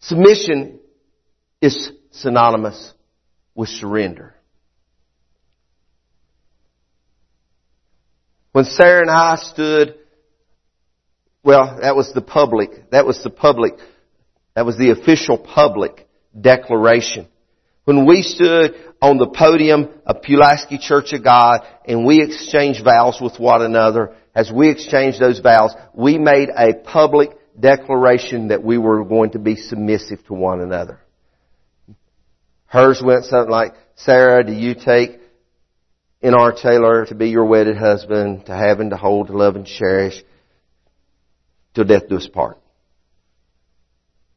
Submission 0.00 0.80
is 1.60 1.92
synonymous 2.12 2.94
with 3.54 3.68
surrender. 3.68 4.34
When 8.52 8.64
Sarah 8.64 9.02
and 9.02 9.10
I 9.10 9.36
stood, 9.36 9.98
well, 11.44 11.78
that 11.80 11.96
was 11.96 12.12
the 12.12 12.22
public, 12.22 12.90
that 12.90 13.06
was 13.06 13.22
the 13.22 13.30
public, 13.30 13.74
that 14.54 14.64
was 14.64 14.76
the 14.76 14.90
official 14.90 15.38
public 15.38 16.08
declaration. 16.38 17.28
When 17.84 18.06
we 18.06 18.22
stood 18.22 18.74
on 19.00 19.18
the 19.18 19.26
podium 19.26 19.88
of 20.06 20.22
Pulaski 20.22 20.78
Church 20.78 21.12
of 21.12 21.24
God 21.24 21.66
and 21.84 22.06
we 22.06 22.22
exchanged 22.22 22.84
vows 22.84 23.18
with 23.20 23.40
one 23.40 23.62
another, 23.62 24.14
as 24.34 24.52
we 24.52 24.70
exchanged 24.70 25.20
those 25.20 25.40
vows, 25.40 25.74
we 25.92 26.16
made 26.16 26.48
a 26.56 26.74
public 26.74 27.30
declaration 27.58 28.48
that 28.48 28.62
we 28.62 28.78
were 28.78 29.04
going 29.04 29.32
to 29.32 29.40
be 29.40 29.56
submissive 29.56 30.24
to 30.26 30.34
one 30.34 30.60
another. 30.60 31.00
Hers 32.66 33.02
went 33.04 33.24
something 33.24 33.50
like, 33.50 33.74
Sarah, 33.96 34.44
do 34.44 34.52
you 34.52 34.74
take 34.74 35.18
N.R. 36.22 36.52
Taylor 36.52 37.04
to 37.06 37.14
be 37.14 37.30
your 37.30 37.44
wedded 37.44 37.76
husband, 37.76 38.46
to 38.46 38.54
have 38.54 38.78
and 38.78 38.90
to 38.90 38.96
hold, 38.96 39.26
to 39.26 39.36
love 39.36 39.56
and 39.56 39.66
cherish, 39.66 40.22
till 41.74 41.84
death 41.84 42.08
do 42.08 42.16
us 42.16 42.28
part? 42.28 42.58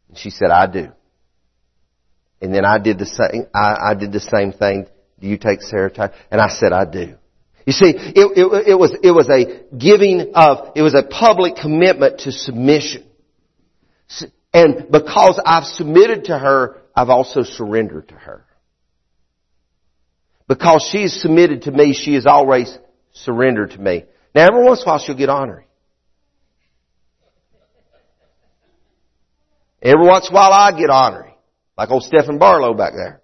And 0.09 0.17
she 0.17 0.29
said, 0.29 0.49
I 0.49 0.67
do. 0.67 0.89
And 2.41 2.53
then 2.53 2.65
I 2.65 2.79
did 2.79 2.99
the 2.99 3.05
same, 3.05 3.47
I, 3.53 3.91
I 3.91 3.93
did 3.93 4.11
the 4.11 4.19
same 4.19 4.51
thing. 4.51 4.87
Do 5.19 5.27
you 5.27 5.37
take 5.37 5.61
Sarah 5.61 5.89
Taylor? 5.89 6.13
And 6.29 6.41
I 6.41 6.49
said, 6.49 6.73
I 6.73 6.85
do. 6.85 7.15
You 7.65 7.73
see, 7.73 7.93
it, 7.95 8.37
it, 8.37 8.67
it, 8.67 8.75
was, 8.75 8.95
it 9.01 9.11
was 9.11 9.27
a 9.29 9.75
giving 9.75 10.33
of, 10.35 10.73
it 10.75 10.83
was 10.83 10.93
a 10.93 11.01
public 11.01 11.55
commitment 11.55 12.19
to 12.19 12.31
submission. 12.31 13.05
And 14.53 14.91
because 14.91 15.41
I've 15.43 15.65
submitted 15.65 16.25
to 16.25 16.37
her, 16.37 16.81
I've 16.95 17.09
also 17.09 17.43
surrendered 17.43 18.09
to 18.09 18.15
her. 18.15 18.45
Because 20.47 20.87
she 20.91 21.03
is 21.03 21.21
submitted 21.21 21.63
to 21.63 21.71
me, 21.71 21.93
she 21.93 22.15
is 22.15 22.27
always 22.27 22.77
surrendered 23.13 23.71
to 23.71 23.79
me. 23.79 24.05
Now 24.35 24.45
every 24.45 24.63
once 24.63 24.81
in 24.81 24.87
a 24.87 24.91
while 24.91 24.99
she'll 24.99 25.15
get 25.15 25.29
ornery. 25.29 25.64
Every 29.85 30.07
once 30.07 30.29
in 30.29 30.33
a 30.33 30.35
while 30.35 30.51
I 30.51 30.71
get 30.71 30.89
ornery. 30.89 31.35
Like 31.77 31.91
old 31.91 32.03
Stephen 32.03 32.39
Barlow 32.39 32.73
back 32.73 32.93
there. 32.95 33.21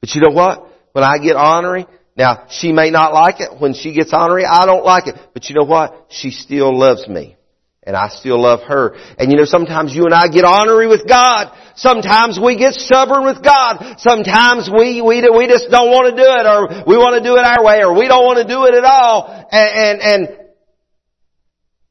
But 0.00 0.14
you 0.14 0.20
know 0.20 0.34
what? 0.34 0.68
When 0.92 1.02
I 1.04 1.16
get 1.18 1.36
ornery, 1.36 1.86
now 2.14 2.46
she 2.50 2.72
may 2.72 2.90
not 2.90 3.14
like 3.14 3.40
it. 3.40 3.58
When 3.58 3.72
she 3.72 3.94
gets 3.94 4.12
ornery, 4.12 4.44
I 4.44 4.66
don't 4.66 4.84
like 4.84 5.06
it. 5.06 5.14
But 5.32 5.48
you 5.48 5.54
know 5.54 5.64
what? 5.64 6.08
She 6.10 6.30
still 6.30 6.76
loves 6.76 7.08
me. 7.08 7.36
And 7.84 7.96
I 7.96 8.08
still 8.08 8.40
love 8.40 8.60
her. 8.68 8.94
And 9.18 9.32
you 9.32 9.38
know, 9.38 9.44
sometimes 9.46 9.94
you 9.94 10.04
and 10.04 10.12
I 10.12 10.28
get 10.28 10.44
ornery 10.44 10.86
with 10.86 11.08
God. 11.08 11.56
Sometimes 11.74 12.38
we 12.38 12.58
get 12.58 12.74
stubborn 12.74 13.24
with 13.24 13.42
God. 13.42 13.96
Sometimes 13.98 14.68
we, 14.68 15.00
we, 15.00 15.26
we 15.30 15.46
just 15.46 15.70
don't 15.70 15.90
want 15.90 16.14
to 16.14 16.22
do 16.22 16.28
it 16.28 16.46
or 16.46 16.84
we 16.86 16.98
want 16.98 17.16
to 17.16 17.26
do 17.26 17.36
it 17.36 17.44
our 17.44 17.64
way 17.64 17.82
or 17.82 17.96
we 17.96 18.06
don't 18.06 18.24
want 18.24 18.38
to 18.38 18.46
do 18.46 18.66
it 18.66 18.74
at 18.74 18.84
all. 18.84 19.48
And, 19.50 20.00
and, 20.02 20.02
and 20.02 20.38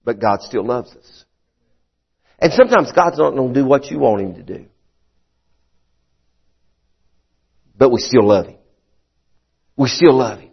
but 0.04 0.20
God 0.20 0.42
still 0.44 0.66
loves 0.66 0.96
us. 0.96 1.21
And 2.42 2.52
sometimes 2.54 2.92
God's 2.92 3.20
not 3.20 3.36
going 3.36 3.54
to 3.54 3.60
do 3.62 3.66
what 3.66 3.86
you 3.92 4.00
want 4.00 4.22
Him 4.22 4.34
to 4.36 4.44
do. 4.44 4.66
But 7.78 7.92
we 7.92 8.02
still 8.02 8.28
love 8.28 8.48
Him. 8.48 8.58
We 9.78 9.88
still 9.88 10.18
love 10.18 10.40
Him. 10.40 10.50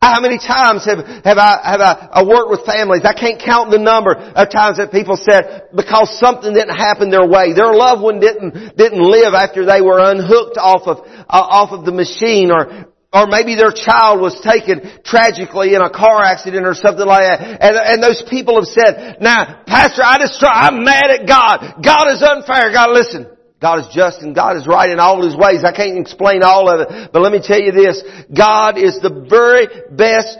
How 0.00 0.20
many 0.20 0.38
times 0.38 0.86
have, 0.86 0.98
have 1.24 1.36
I, 1.36 1.60
have 1.62 1.80
I, 1.80 2.08
I 2.12 2.24
worked 2.24 2.50
with 2.50 2.64
families? 2.64 3.02
I 3.04 3.12
can't 3.12 3.42
count 3.42 3.70
the 3.70 3.78
number 3.78 4.14
of 4.14 4.50
times 4.50 4.78
that 4.78 4.90
people 4.90 5.16
said 5.16 5.68
because 5.76 6.18
something 6.18 6.54
didn't 6.54 6.74
happen 6.74 7.10
their 7.10 7.26
way, 7.26 7.52
their 7.52 7.74
loved 7.74 8.00
one 8.00 8.18
didn't, 8.18 8.76
didn't 8.76 9.02
live 9.02 9.34
after 9.34 9.66
they 9.66 9.82
were 9.82 9.98
unhooked 10.00 10.56
off 10.56 10.86
of, 10.86 11.04
uh, 11.06 11.26
off 11.28 11.72
of 11.72 11.84
the 11.84 11.92
machine 11.92 12.50
or, 12.50 12.86
or 13.14 13.28
maybe 13.28 13.54
their 13.54 13.70
child 13.70 14.20
was 14.20 14.34
taken 14.42 14.82
tragically 15.04 15.74
in 15.74 15.80
a 15.80 15.88
car 15.88 16.20
accident 16.22 16.66
or 16.66 16.74
something 16.74 17.06
like 17.06 17.22
that. 17.22 17.62
And, 17.62 17.76
and 17.78 18.02
those 18.02 18.24
people 18.28 18.56
have 18.58 18.66
said, 18.66 19.22
now, 19.22 19.62
Pastor, 19.66 20.02
I 20.02 20.18
just 20.18 20.40
try, 20.40 20.50
I'm 20.50 20.82
mad 20.82 21.14
at 21.14 21.22
God. 21.26 21.78
God 21.78 22.10
is 22.10 22.20
unfair. 22.26 22.72
God, 22.74 22.90
listen. 22.90 23.30
God 23.62 23.78
is 23.78 23.94
just 23.94 24.20
and 24.20 24.34
God 24.34 24.56
is 24.56 24.66
right 24.66 24.90
in 24.90 24.98
all 24.98 25.24
His 25.24 25.36
ways. 25.36 25.64
I 25.64 25.72
can't 25.72 25.96
explain 25.96 26.42
all 26.42 26.68
of 26.68 26.80
it, 26.80 27.10
but 27.12 27.22
let 27.22 27.32
me 27.32 27.40
tell 27.42 27.60
you 27.60 27.72
this. 27.72 28.02
God 28.36 28.76
is 28.76 28.98
the 29.00 29.24
very 29.30 29.68
best 29.90 30.36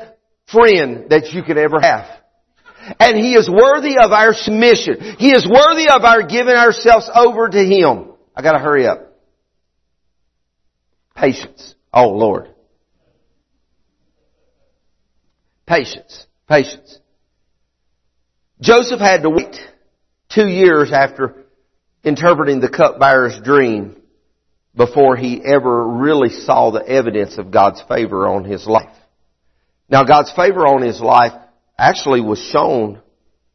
friend 0.52 1.08
that 1.08 1.32
you 1.32 1.42
could 1.42 1.56
ever 1.56 1.80
have. 1.80 2.04
And 3.00 3.16
He 3.16 3.34
is 3.34 3.48
worthy 3.48 3.96
of 3.98 4.12
our 4.12 4.34
submission. 4.34 5.16
He 5.16 5.30
is 5.30 5.48
worthy 5.48 5.88
of 5.88 6.04
our 6.04 6.26
giving 6.26 6.54
ourselves 6.54 7.08
over 7.14 7.48
to 7.48 7.64
Him. 7.64 8.12
I 8.36 8.42
gotta 8.42 8.58
hurry 8.58 8.86
up. 8.86 9.14
Patience. 11.14 11.74
Oh 11.94 12.10
Lord. 12.10 12.53
Patience. 15.66 16.26
Patience. 16.48 16.98
Joseph 18.60 19.00
had 19.00 19.22
to 19.22 19.30
wait 19.30 19.56
two 20.34 20.46
years 20.48 20.92
after 20.92 21.44
interpreting 22.02 22.60
the 22.60 22.68
cupbearer's 22.68 23.38
dream 23.42 23.96
before 24.76 25.16
he 25.16 25.42
ever 25.44 25.86
really 25.86 26.30
saw 26.30 26.70
the 26.70 26.86
evidence 26.86 27.38
of 27.38 27.50
God's 27.50 27.82
favor 27.88 28.26
on 28.28 28.44
his 28.44 28.66
life. 28.66 28.96
Now 29.88 30.04
God's 30.04 30.32
favor 30.32 30.66
on 30.66 30.82
his 30.82 31.00
life 31.00 31.32
actually 31.78 32.20
was 32.20 32.38
shown 32.38 33.00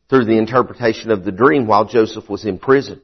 through 0.09 0.25
the 0.25 0.37
interpretation 0.37 1.11
of 1.11 1.23
the 1.23 1.31
dream 1.31 1.67
while 1.67 1.85
Joseph 1.85 2.29
was 2.29 2.45
in 2.45 2.57
prison. 2.57 3.01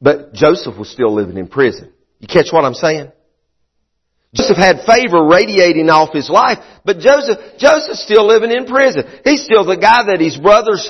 But 0.00 0.32
Joseph 0.32 0.78
was 0.78 0.88
still 0.88 1.14
living 1.14 1.36
in 1.36 1.48
prison. 1.48 1.92
You 2.20 2.28
catch 2.28 2.52
what 2.52 2.64
I'm 2.64 2.74
saying? 2.74 3.12
Joseph 4.32 4.58
had 4.58 4.86
favor 4.86 5.26
radiating 5.26 5.90
off 5.90 6.14
his 6.14 6.30
life, 6.30 6.62
but 6.86 7.02
Joseph, 7.02 7.58
Joseph's 7.58 8.06
still 8.06 8.30
living 8.30 8.54
in 8.54 8.62
prison. 8.62 9.02
He's 9.26 9.42
still 9.42 9.66
the 9.66 9.74
guy 9.74 10.06
that 10.06 10.22
his 10.22 10.38
brothers, 10.38 10.86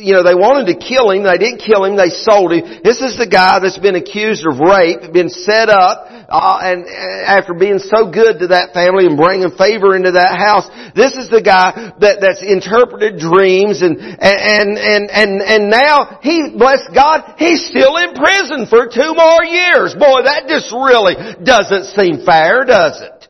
you 0.00 0.16
know, 0.16 0.24
they 0.24 0.32
wanted 0.32 0.72
to 0.72 0.80
kill 0.80 1.12
him. 1.12 1.28
They 1.28 1.36
didn't 1.36 1.60
kill 1.60 1.84
him. 1.84 2.00
They 2.00 2.08
sold 2.08 2.56
him. 2.56 2.80
This 2.80 3.04
is 3.04 3.20
the 3.20 3.28
guy 3.28 3.60
that's 3.60 3.76
been 3.76 4.00
accused 4.00 4.48
of 4.48 4.56
rape, 4.56 5.12
been 5.12 5.28
set 5.28 5.68
up, 5.68 6.08
uh, 6.08 6.64
and 6.64 6.88
after 7.28 7.52
being 7.52 7.84
so 7.84 8.08
good 8.08 8.40
to 8.40 8.56
that 8.56 8.72
family 8.72 9.04
and 9.04 9.20
bringing 9.20 9.52
favor 9.60 9.92
into 9.92 10.16
that 10.16 10.40
house, 10.40 10.64
this 10.96 11.20
is 11.20 11.28
the 11.28 11.44
guy 11.44 11.92
that, 12.00 12.24
that's 12.24 12.40
interpreted 12.40 13.20
dreams 13.20 13.84
and, 13.84 14.00
and, 14.00 14.80
and, 14.80 15.12
and, 15.12 15.30
and 15.44 15.62
now 15.68 16.16
he, 16.24 16.56
bless 16.56 16.80
God, 16.96 17.36
he's 17.36 17.60
still 17.68 18.00
in 18.00 18.16
prison 18.16 18.64
for 18.70 18.88
two 18.88 19.12
more 19.12 19.44
years. 19.44 19.92
Boy, 19.92 20.24
that 20.24 20.48
just 20.48 20.72
really 20.72 21.18
doesn't 21.44 21.92
seem 21.92 22.24
fair 22.24 22.69
does 22.70 23.02
it? 23.02 23.28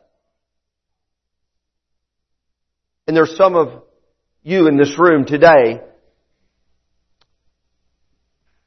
And 3.07 3.17
there's 3.17 3.35
some 3.35 3.55
of 3.55 3.83
you 4.43 4.67
in 4.67 4.77
this 4.77 4.97
room 4.97 5.25
today, 5.25 5.81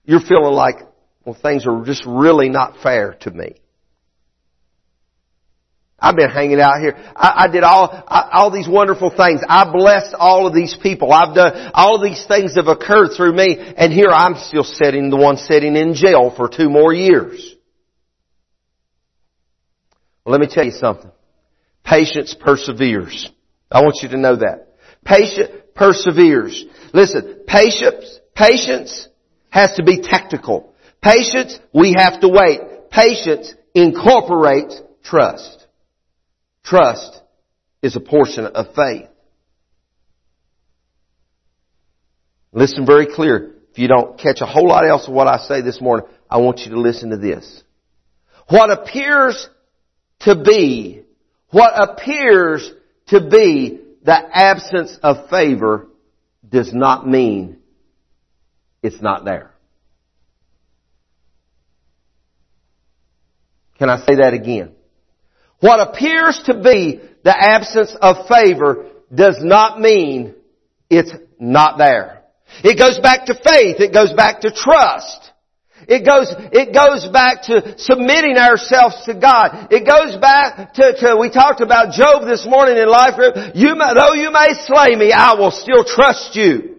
you're 0.04 0.20
feeling 0.20 0.52
like, 0.52 0.76
well, 1.24 1.37
things 1.40 1.66
are 1.66 1.84
just 1.84 2.04
really 2.06 2.48
not 2.48 2.82
fair 2.82 3.16
to 3.20 3.30
me. 3.30 3.54
I've 5.98 6.16
been 6.16 6.28
hanging 6.28 6.60
out 6.60 6.80
here. 6.80 6.94
I, 7.16 7.44
I 7.44 7.48
did 7.48 7.62
all 7.62 7.88
I, 8.06 8.28
all 8.32 8.50
these 8.50 8.68
wonderful 8.68 9.08
things. 9.08 9.40
I 9.48 9.72
blessed 9.72 10.14
all 10.18 10.46
of 10.46 10.52
these 10.52 10.76
people. 10.82 11.10
I've 11.10 11.34
done 11.34 11.70
all 11.72 11.96
of 11.96 12.02
these 12.02 12.26
things 12.26 12.56
have 12.56 12.66
occurred 12.66 13.12
through 13.16 13.32
me, 13.32 13.56
and 13.58 13.90
here 13.90 14.10
I'm 14.10 14.34
still 14.34 14.64
sitting, 14.64 15.08
the 15.08 15.16
one 15.16 15.38
sitting 15.38 15.76
in 15.76 15.94
jail 15.94 16.34
for 16.37 16.48
two 16.48 16.68
more 16.68 16.92
years. 16.92 17.54
Well, 20.24 20.32
let 20.32 20.40
me 20.40 20.46
tell 20.50 20.64
you 20.64 20.72
something. 20.72 21.10
Patience 21.84 22.34
perseveres. 22.38 23.31
I 23.70 23.83
want 23.83 23.98
you 24.02 24.08
to 24.10 24.16
know 24.16 24.37
that. 24.37 24.68
Patience 25.04 25.50
perseveres. 25.75 26.64
Listen, 26.92 27.40
patience, 27.46 28.20
patience 28.35 29.08
has 29.50 29.75
to 29.75 29.85
be 29.85 30.00
tactical. 30.00 30.75
Patience, 31.02 31.58
we 31.75 31.94
have 31.98 32.20
to 32.20 32.29
wait. 32.29 32.90
Patience 32.90 33.52
incorporates 33.75 34.81
trust. 35.02 35.66
Trust 36.64 37.20
is 37.83 37.96
a 37.96 38.00
portion 38.00 38.46
of 38.46 38.75
faith. 38.75 39.08
Listen 42.52 42.87
very 42.87 43.06
clear. 43.12 43.50
If 43.72 43.79
you 43.79 43.88
don't 43.88 44.18
catch 44.18 44.40
a 44.40 44.46
whole 44.46 44.68
lot 44.68 44.88
else 44.88 45.08
of 45.08 45.12
what 45.12 45.27
I 45.27 45.38
say 45.38 45.60
this 45.60 45.81
morning, 45.81 46.06
I 46.31 46.38
want 46.38 46.60
you 46.60 46.70
to 46.70 46.81
listen 46.81 47.10
to 47.10 47.16
this. 47.16 47.62
What 48.48 48.70
appears 48.70 49.48
to 50.25 50.42
be, 50.42 51.02
what 51.50 51.72
appears 51.75 52.70
to 53.08 53.20
be 53.29 53.81
the 54.04 54.14
absence 54.14 54.98
of 55.02 55.29
favor 55.31 55.88
does 56.48 56.72
not 56.72 57.06
mean 57.06 57.58
it's 58.83 59.00
not 59.00 59.25
there. 59.25 59.50
Can 63.79 63.88
I 63.90 63.98
say 63.98 64.16
that 64.16 64.35
again? 64.35 64.72
What 65.60 65.81
appears 65.81 66.42
to 66.46 66.54
be 66.54 67.00
the 67.25 67.37
absence 67.37 67.94
of 68.00 68.29
favor 68.29 68.87
does 69.12 69.38
not 69.40 69.81
mean 69.81 70.35
it's 70.90 71.12
not 71.38 71.79
there. 71.79 72.22
It 72.62 72.79
goes 72.79 72.98
back 72.98 73.27
to 73.27 73.35
faith. 73.35 73.81
It 73.81 73.92
goes 73.92 74.12
back 74.12 74.42
to 74.42 74.50
trust. 74.50 75.31
It 75.88 76.04
goes, 76.04 76.35
it 76.52 76.72
goes 76.74 77.08
back 77.08 77.42
to 77.44 77.78
submitting 77.78 78.37
ourselves 78.37 79.04
to 79.06 79.14
God. 79.14 79.68
It 79.70 79.87
goes 79.87 80.16
back 80.20 80.74
to, 80.74 80.94
to 81.00 81.16
we 81.16 81.30
talked 81.30 81.60
about 81.60 81.92
Job 81.92 82.26
this 82.26 82.46
morning 82.46 82.76
in 82.76 82.88
life. 82.88 83.14
You, 83.54 83.74
though 83.74 84.14
you 84.14 84.30
may 84.32 84.54
slay 84.64 84.96
me, 84.96 85.12
I 85.12 85.35
will 85.35 85.50
still 85.50 85.85
trust 85.85 86.37
you. 86.37 86.73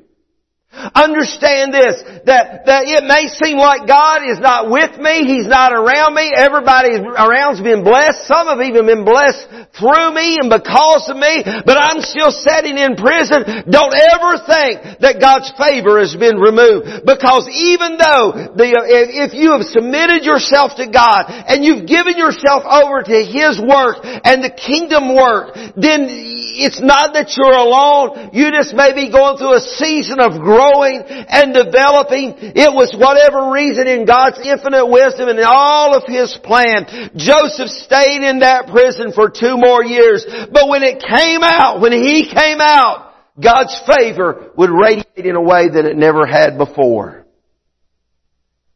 Understand 0.75 1.71
this, 1.71 2.03
that, 2.27 2.67
that 2.67 2.83
it 2.83 3.07
may 3.07 3.31
seem 3.31 3.55
like 3.55 3.87
God 3.87 4.27
is 4.27 4.43
not 4.43 4.67
with 4.67 4.99
me, 4.99 5.23
He's 5.23 5.47
not 5.47 5.71
around 5.71 6.11
me, 6.11 6.35
everybody 6.35 6.99
around's 6.99 7.63
been 7.63 7.87
blessed, 7.87 8.27
some 8.27 8.51
have 8.51 8.59
even 8.59 8.83
been 8.83 9.07
blessed 9.07 9.71
through 9.79 10.11
me 10.11 10.35
and 10.35 10.51
because 10.51 11.07
of 11.07 11.15
me, 11.15 11.47
but 11.63 11.79
I'm 11.79 12.03
still 12.03 12.27
sitting 12.27 12.75
in 12.75 12.99
prison. 12.99 13.71
Don't 13.71 13.95
ever 13.95 14.35
think 14.43 14.99
that 14.99 15.23
God's 15.23 15.47
favor 15.55 16.03
has 16.03 16.11
been 16.11 16.43
removed, 16.43 17.07
because 17.07 17.47
even 17.47 17.95
though 17.95 18.51
the, 18.51 18.67
if 18.75 19.31
you 19.31 19.55
have 19.55 19.63
submitted 19.71 20.27
yourself 20.27 20.75
to 20.75 20.91
God 20.91 21.31
and 21.31 21.63
you've 21.63 21.87
given 21.87 22.19
yourself 22.19 22.67
over 22.67 22.99
to 22.99 23.17
His 23.23 23.63
work 23.63 24.03
and 24.03 24.43
the 24.43 24.51
kingdom 24.51 25.15
work, 25.15 25.55
then 25.79 26.11
it's 26.59 26.83
not 26.83 27.15
that 27.15 27.31
you're 27.39 27.55
alone, 27.55 28.35
you 28.35 28.51
just 28.51 28.75
may 28.75 28.91
be 28.91 29.07
going 29.07 29.39
through 29.39 29.55
a 29.55 29.63
season 29.79 30.19
of 30.19 30.35
growth 30.43 30.64
growing 30.65 31.03
and 31.05 31.53
developing. 31.53 32.33
It 32.55 32.71
was 32.73 32.95
whatever 32.97 33.51
reason 33.51 33.87
in 33.87 34.05
God's 34.05 34.39
infinite 34.41 34.87
wisdom 34.87 35.29
and 35.29 35.39
in 35.39 35.45
all 35.45 35.95
of 35.95 36.03
His 36.07 36.37
plan. 36.43 36.85
Joseph 37.15 37.69
stayed 37.69 38.23
in 38.23 38.39
that 38.39 38.67
prison 38.67 39.11
for 39.13 39.29
two 39.29 39.57
more 39.57 39.83
years. 39.83 40.25
But 40.51 40.69
when 40.69 40.83
it 40.83 41.01
came 41.01 41.43
out, 41.43 41.81
when 41.81 41.91
he 41.91 42.25
came 42.25 42.59
out, 42.59 43.13
God's 43.41 43.79
favor 43.85 44.51
would 44.55 44.69
radiate 44.69 45.25
in 45.25 45.35
a 45.35 45.41
way 45.41 45.69
that 45.69 45.85
it 45.85 45.97
never 45.97 46.25
had 46.25 46.57
before. 46.57 47.25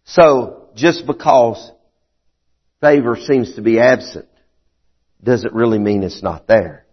So, 0.05 0.69
just 0.75 1.05
because 1.05 1.71
favor 2.81 3.15
seems 3.15 3.55
to 3.55 3.61
be 3.61 3.79
absent 3.79 4.27
doesn't 5.23 5.53
really 5.53 5.79
mean 5.79 6.03
it's 6.03 6.23
not 6.23 6.47
there. 6.47 6.85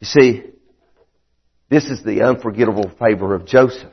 You 0.00 0.06
see, 0.06 0.49
this 1.70 1.84
is 1.84 2.02
the 2.02 2.22
unforgettable 2.22 2.90
favor 2.98 3.34
of 3.34 3.46
Joseph. 3.46 3.92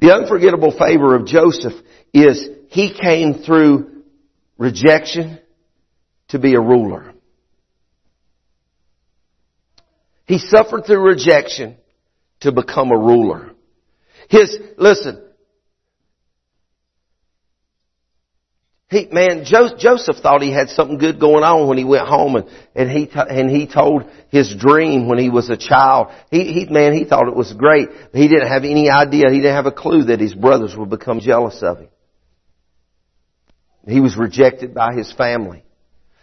The 0.00 0.14
unforgettable 0.14 0.72
favor 0.76 1.14
of 1.14 1.26
Joseph 1.26 1.74
is 2.14 2.48
he 2.70 2.92
came 2.92 3.34
through 3.44 4.02
rejection 4.56 5.38
to 6.28 6.38
be 6.38 6.54
a 6.54 6.60
ruler. 6.60 7.12
He 10.24 10.38
suffered 10.38 10.86
through 10.86 11.04
rejection 11.06 11.76
to 12.40 12.52
become 12.52 12.90
a 12.92 12.98
ruler. 12.98 13.50
His, 14.30 14.56
listen, 14.78 15.22
He, 18.90 19.06
man, 19.12 19.44
Joseph 19.44 20.16
thought 20.16 20.42
he 20.42 20.50
had 20.50 20.68
something 20.70 20.98
good 20.98 21.20
going 21.20 21.44
on 21.44 21.68
when 21.68 21.78
he 21.78 21.84
went 21.84 22.08
home 22.08 22.34
and, 22.34 22.48
and 22.74 22.90
he, 22.90 23.08
and 23.14 23.48
he 23.48 23.68
told 23.68 24.02
his 24.30 24.52
dream 24.58 25.08
when 25.08 25.18
he 25.18 25.30
was 25.30 25.48
a 25.48 25.56
child. 25.56 26.08
He, 26.32 26.52
he, 26.52 26.66
man, 26.68 26.92
he 26.92 27.04
thought 27.04 27.28
it 27.28 27.36
was 27.36 27.52
great. 27.52 27.88
He 28.12 28.26
didn't 28.26 28.48
have 28.48 28.64
any 28.64 28.90
idea, 28.90 29.30
he 29.30 29.38
didn't 29.38 29.54
have 29.54 29.66
a 29.66 29.72
clue 29.72 30.04
that 30.06 30.18
his 30.18 30.34
brothers 30.34 30.74
would 30.76 30.90
become 30.90 31.20
jealous 31.20 31.62
of 31.62 31.78
him. 31.78 31.88
He 33.86 34.00
was 34.00 34.16
rejected 34.16 34.74
by 34.74 34.92
his 34.94 35.12
family. 35.12 35.62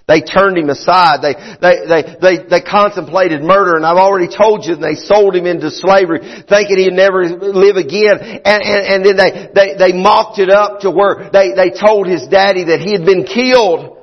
They 0.08 0.22
turned 0.22 0.58
him 0.58 0.70
aside. 0.70 1.22
They, 1.22 1.34
they, 1.34 1.86
they, 1.86 2.16
they, 2.22 2.48
they 2.48 2.62
contemplated 2.62 3.42
murder 3.42 3.76
and 3.76 3.86
I've 3.86 3.98
already 3.98 4.34
told 4.34 4.66
you 4.66 4.78
they 4.78 4.96
sold 4.96 5.36
him 5.36 5.46
into 5.46 5.70
slavery 5.70 6.20
thinking 6.48 6.78
he'd 6.78 6.94
never 6.94 7.26
live 7.26 7.76
again. 7.76 8.18
And, 8.22 8.64
and, 8.64 8.82
and 8.88 9.06
then 9.06 9.18
they, 9.18 9.50
they, 9.54 9.76
they 9.76 9.94
mocked 9.94 10.40
it 10.40 10.50
up 10.50 10.82
to 10.82 10.92
where 10.92 11.30
they, 11.34 11.52
they 11.52 11.72
told 11.72 12.08
his 12.08 12.26
daddy 12.28 12.66
that 12.66 12.80
he 12.80 12.94
had 12.94 13.06
been 13.06 13.26
killed 13.26 13.98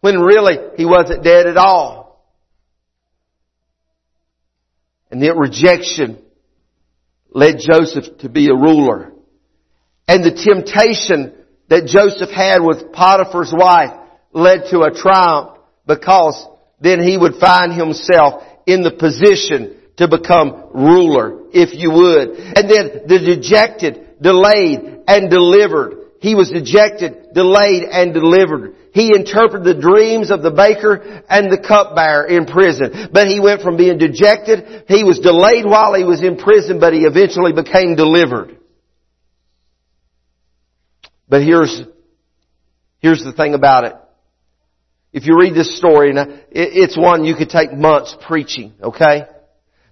when 0.00 0.20
really 0.20 0.56
he 0.78 0.86
wasn't 0.86 1.22
dead 1.22 1.46
at 1.46 1.58
all. 1.58 2.24
And 5.10 5.22
that 5.22 5.36
rejection 5.36 6.18
led 7.28 7.56
Joseph 7.58 8.18
to 8.20 8.30
be 8.30 8.48
a 8.48 8.54
ruler. 8.54 9.12
And 10.08 10.24
the 10.24 10.32
temptation 10.32 11.34
that 11.68 11.84
Joseph 11.86 12.30
had 12.30 12.60
with 12.62 12.92
Potiphar's 12.92 13.52
wife 13.54 13.98
led 14.32 14.70
to 14.70 14.82
a 14.82 14.92
triumph 14.92 15.58
because 15.86 16.46
then 16.80 17.02
he 17.02 17.16
would 17.16 17.36
find 17.36 17.72
himself 17.72 18.42
in 18.66 18.82
the 18.82 18.92
position 18.92 19.76
to 19.96 20.08
become 20.08 20.70
ruler, 20.74 21.42
if 21.52 21.74
you 21.74 21.90
would. 21.90 22.30
And 22.30 22.68
then 22.68 23.06
the 23.06 23.18
dejected, 23.18 24.20
delayed, 24.20 25.02
and 25.06 25.30
delivered. 25.30 25.98
He 26.20 26.34
was 26.34 26.50
dejected, 26.50 27.34
delayed, 27.34 27.82
and 27.84 28.14
delivered. 28.14 28.76
He 28.92 29.10
interpreted 29.14 29.64
the 29.64 29.80
dreams 29.80 30.30
of 30.30 30.42
the 30.42 30.50
baker 30.50 31.22
and 31.28 31.50
the 31.50 31.58
cupbearer 31.58 32.26
in 32.26 32.46
prison. 32.46 33.08
But 33.12 33.26
he 33.26 33.40
went 33.40 33.62
from 33.62 33.76
being 33.76 33.98
dejected, 33.98 34.84
he 34.86 35.02
was 35.02 35.18
delayed 35.18 35.64
while 35.64 35.94
he 35.94 36.04
was 36.04 36.22
in 36.22 36.36
prison, 36.36 36.78
but 36.78 36.92
he 36.92 37.00
eventually 37.00 37.52
became 37.52 37.96
delivered. 37.96 38.58
But 41.28 41.42
here's, 41.42 41.82
here's 42.98 43.24
the 43.24 43.32
thing 43.32 43.54
about 43.54 43.84
it. 43.84 43.94
If 45.12 45.26
you 45.26 45.36
read 45.38 45.54
this 45.54 45.76
story, 45.76 46.12
it's 46.50 46.96
one 46.96 47.24
you 47.24 47.34
could 47.34 47.50
take 47.50 47.72
months 47.72 48.16
preaching, 48.26 48.72
okay? 48.82 49.26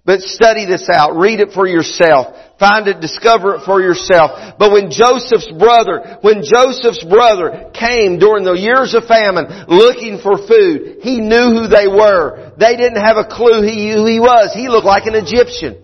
But 0.03 0.21
study 0.21 0.65
this 0.65 0.89
out. 0.91 1.15
Read 1.15 1.39
it 1.39 1.51
for 1.53 1.67
yourself. 1.67 2.35
Find 2.57 2.87
it, 2.87 3.01
discover 3.01 3.55
it 3.55 3.61
for 3.63 3.79
yourself. 3.79 4.57
But 4.57 4.71
when 4.71 4.89
Joseph's 4.89 5.51
brother, 5.51 6.17
when 6.21 6.41
Joseph's 6.41 7.03
brother 7.03 7.69
came 7.71 8.17
during 8.17 8.43
the 8.43 8.53
years 8.53 8.95
of 8.95 9.05
famine 9.05 9.45
looking 9.67 10.17
for 10.17 10.37
food, 10.37 10.97
he 11.01 11.21
knew 11.21 11.53
who 11.53 11.67
they 11.67 11.87
were. 11.87 12.51
They 12.57 12.75
didn't 12.75 13.03
have 13.05 13.17
a 13.17 13.25
clue 13.25 13.61
who 13.61 14.05
he 14.07 14.19
was. 14.19 14.53
He 14.55 14.69
looked 14.69 14.87
like 14.87 15.05
an 15.05 15.13
Egyptian. 15.13 15.77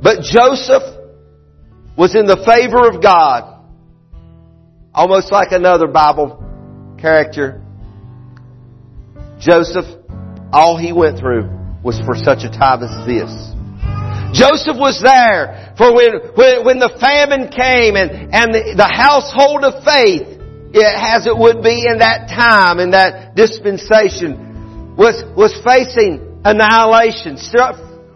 But 0.00 0.22
Joseph 0.22 0.96
was 1.98 2.14
in 2.14 2.24
the 2.24 2.42
favor 2.46 2.88
of 2.88 3.02
God. 3.02 3.56
Almost 4.98 5.30
like 5.30 5.52
another 5.52 5.86
Bible 5.86 6.42
character. 7.00 7.62
Joseph, 9.38 9.86
all 10.52 10.76
he 10.76 10.92
went 10.92 11.20
through 11.20 11.48
was 11.84 12.00
for 12.04 12.16
such 12.16 12.42
a 12.42 12.50
time 12.50 12.82
as 12.82 13.06
this. 13.06 13.30
Joseph 14.34 14.74
was 14.74 15.00
there 15.00 15.72
for 15.78 15.94
when, 15.94 16.34
when, 16.34 16.64
when 16.64 16.78
the 16.80 16.90
famine 16.98 17.46
came 17.46 17.94
and, 17.94 18.34
and 18.34 18.52
the, 18.52 18.74
the 18.74 18.90
household 18.90 19.62
of 19.62 19.84
faith, 19.84 20.34
as 20.74 21.28
it 21.28 21.38
would 21.38 21.62
be 21.62 21.86
in 21.86 21.98
that 21.98 22.26
time, 22.26 22.80
in 22.80 22.90
that 22.90 23.36
dispensation, 23.36 24.96
was, 24.96 25.22
was 25.36 25.54
facing 25.62 26.42
annihilation, 26.44 27.38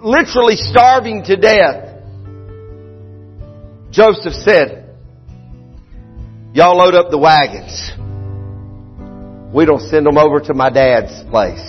literally 0.02 0.56
starving 0.56 1.22
to 1.30 1.36
death. 1.36 1.94
Joseph 3.92 4.34
said, 4.34 4.81
Y'all 6.54 6.76
load 6.76 6.94
up 6.94 7.10
the 7.10 7.16
wagons. 7.16 7.92
We 9.54 9.64
don't 9.64 9.80
send 9.88 10.04
them 10.04 10.18
over 10.18 10.38
to 10.40 10.52
my 10.52 10.68
dad's 10.68 11.24
place. 11.30 11.64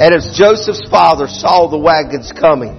And 0.00 0.14
as 0.14 0.32
Joseph's 0.32 0.88
father 0.88 1.26
saw 1.28 1.68
the 1.68 1.76
wagons 1.76 2.32
coming, 2.32 2.72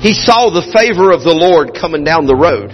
he 0.00 0.14
saw 0.14 0.48
the 0.48 0.64
favor 0.72 1.12
of 1.12 1.20
the 1.20 1.36
Lord 1.36 1.76
coming 1.78 2.02
down 2.02 2.24
the 2.24 2.36
road. 2.36 2.70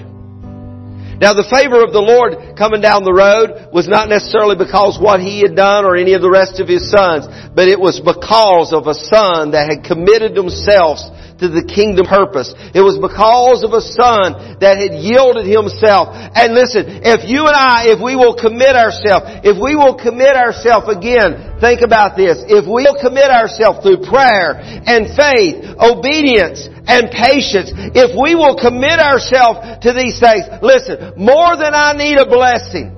Now 1.18 1.34
the 1.34 1.48
favor 1.50 1.82
of 1.82 1.90
the 1.90 2.04
Lord 2.04 2.54
coming 2.54 2.80
down 2.80 3.02
the 3.02 3.10
road 3.10 3.72
was 3.72 3.88
not 3.88 4.08
necessarily 4.08 4.54
because 4.54 5.00
what 5.00 5.18
he 5.18 5.40
had 5.40 5.56
done 5.56 5.84
or 5.84 5.96
any 5.96 6.12
of 6.12 6.22
the 6.22 6.30
rest 6.30 6.60
of 6.60 6.68
his 6.68 6.92
sons, 6.92 7.26
but 7.56 7.66
it 7.66 7.80
was 7.80 7.98
because 7.98 8.70
of 8.70 8.86
a 8.86 8.94
son 8.94 9.50
that 9.50 9.66
had 9.66 9.82
committed 9.82 10.36
themselves 10.36 11.02
to 11.38 11.52
the 11.52 11.64
kingdom 11.64 12.08
purpose. 12.08 12.56
It 12.72 12.80
was 12.80 12.96
because 12.96 13.60
of 13.60 13.76
a 13.76 13.84
son 13.84 14.56
that 14.64 14.80
had 14.80 14.96
yielded 14.96 15.44
himself. 15.44 16.16
And 16.16 16.56
listen, 16.56 17.04
if 17.04 17.28
you 17.28 17.44
and 17.44 17.56
I, 17.56 17.92
if 17.92 18.00
we 18.00 18.16
will 18.16 18.32
commit 18.32 18.72
ourselves, 18.72 19.44
if 19.44 19.60
we 19.60 19.76
will 19.76 20.00
commit 20.00 20.32
ourselves 20.32 20.88
again, 20.88 21.60
think 21.60 21.84
about 21.84 22.16
this, 22.16 22.40
if 22.48 22.64
we 22.64 22.88
will 22.88 22.96
commit 22.96 23.28
ourselves 23.28 23.84
through 23.84 24.08
prayer 24.08 24.56
and 24.60 25.12
faith, 25.12 25.76
obedience, 25.76 26.64
and 26.88 27.12
patience, 27.12 27.68
if 27.92 28.16
we 28.16 28.32
will 28.32 28.56
commit 28.56 28.96
ourselves 28.96 29.84
to 29.84 29.92
these 29.92 30.16
things, 30.16 30.48
listen, 30.64 31.20
more 31.20 31.52
than 31.60 31.76
I 31.76 31.92
need 31.92 32.16
a 32.16 32.24
blessing, 32.24 32.96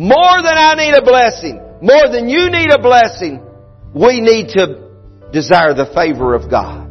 more 0.00 0.40
than 0.40 0.56
I 0.56 0.80
need 0.80 0.96
a 0.96 1.04
blessing, 1.04 1.60
more 1.84 2.08
than 2.08 2.28
you 2.28 2.48
need 2.48 2.72
a 2.72 2.80
blessing, 2.80 3.44
we 3.92 4.20
need 4.20 4.56
to 4.56 4.88
desire 5.32 5.74
the 5.74 5.90
favor 5.92 6.34
of 6.34 6.50
God. 6.50 6.89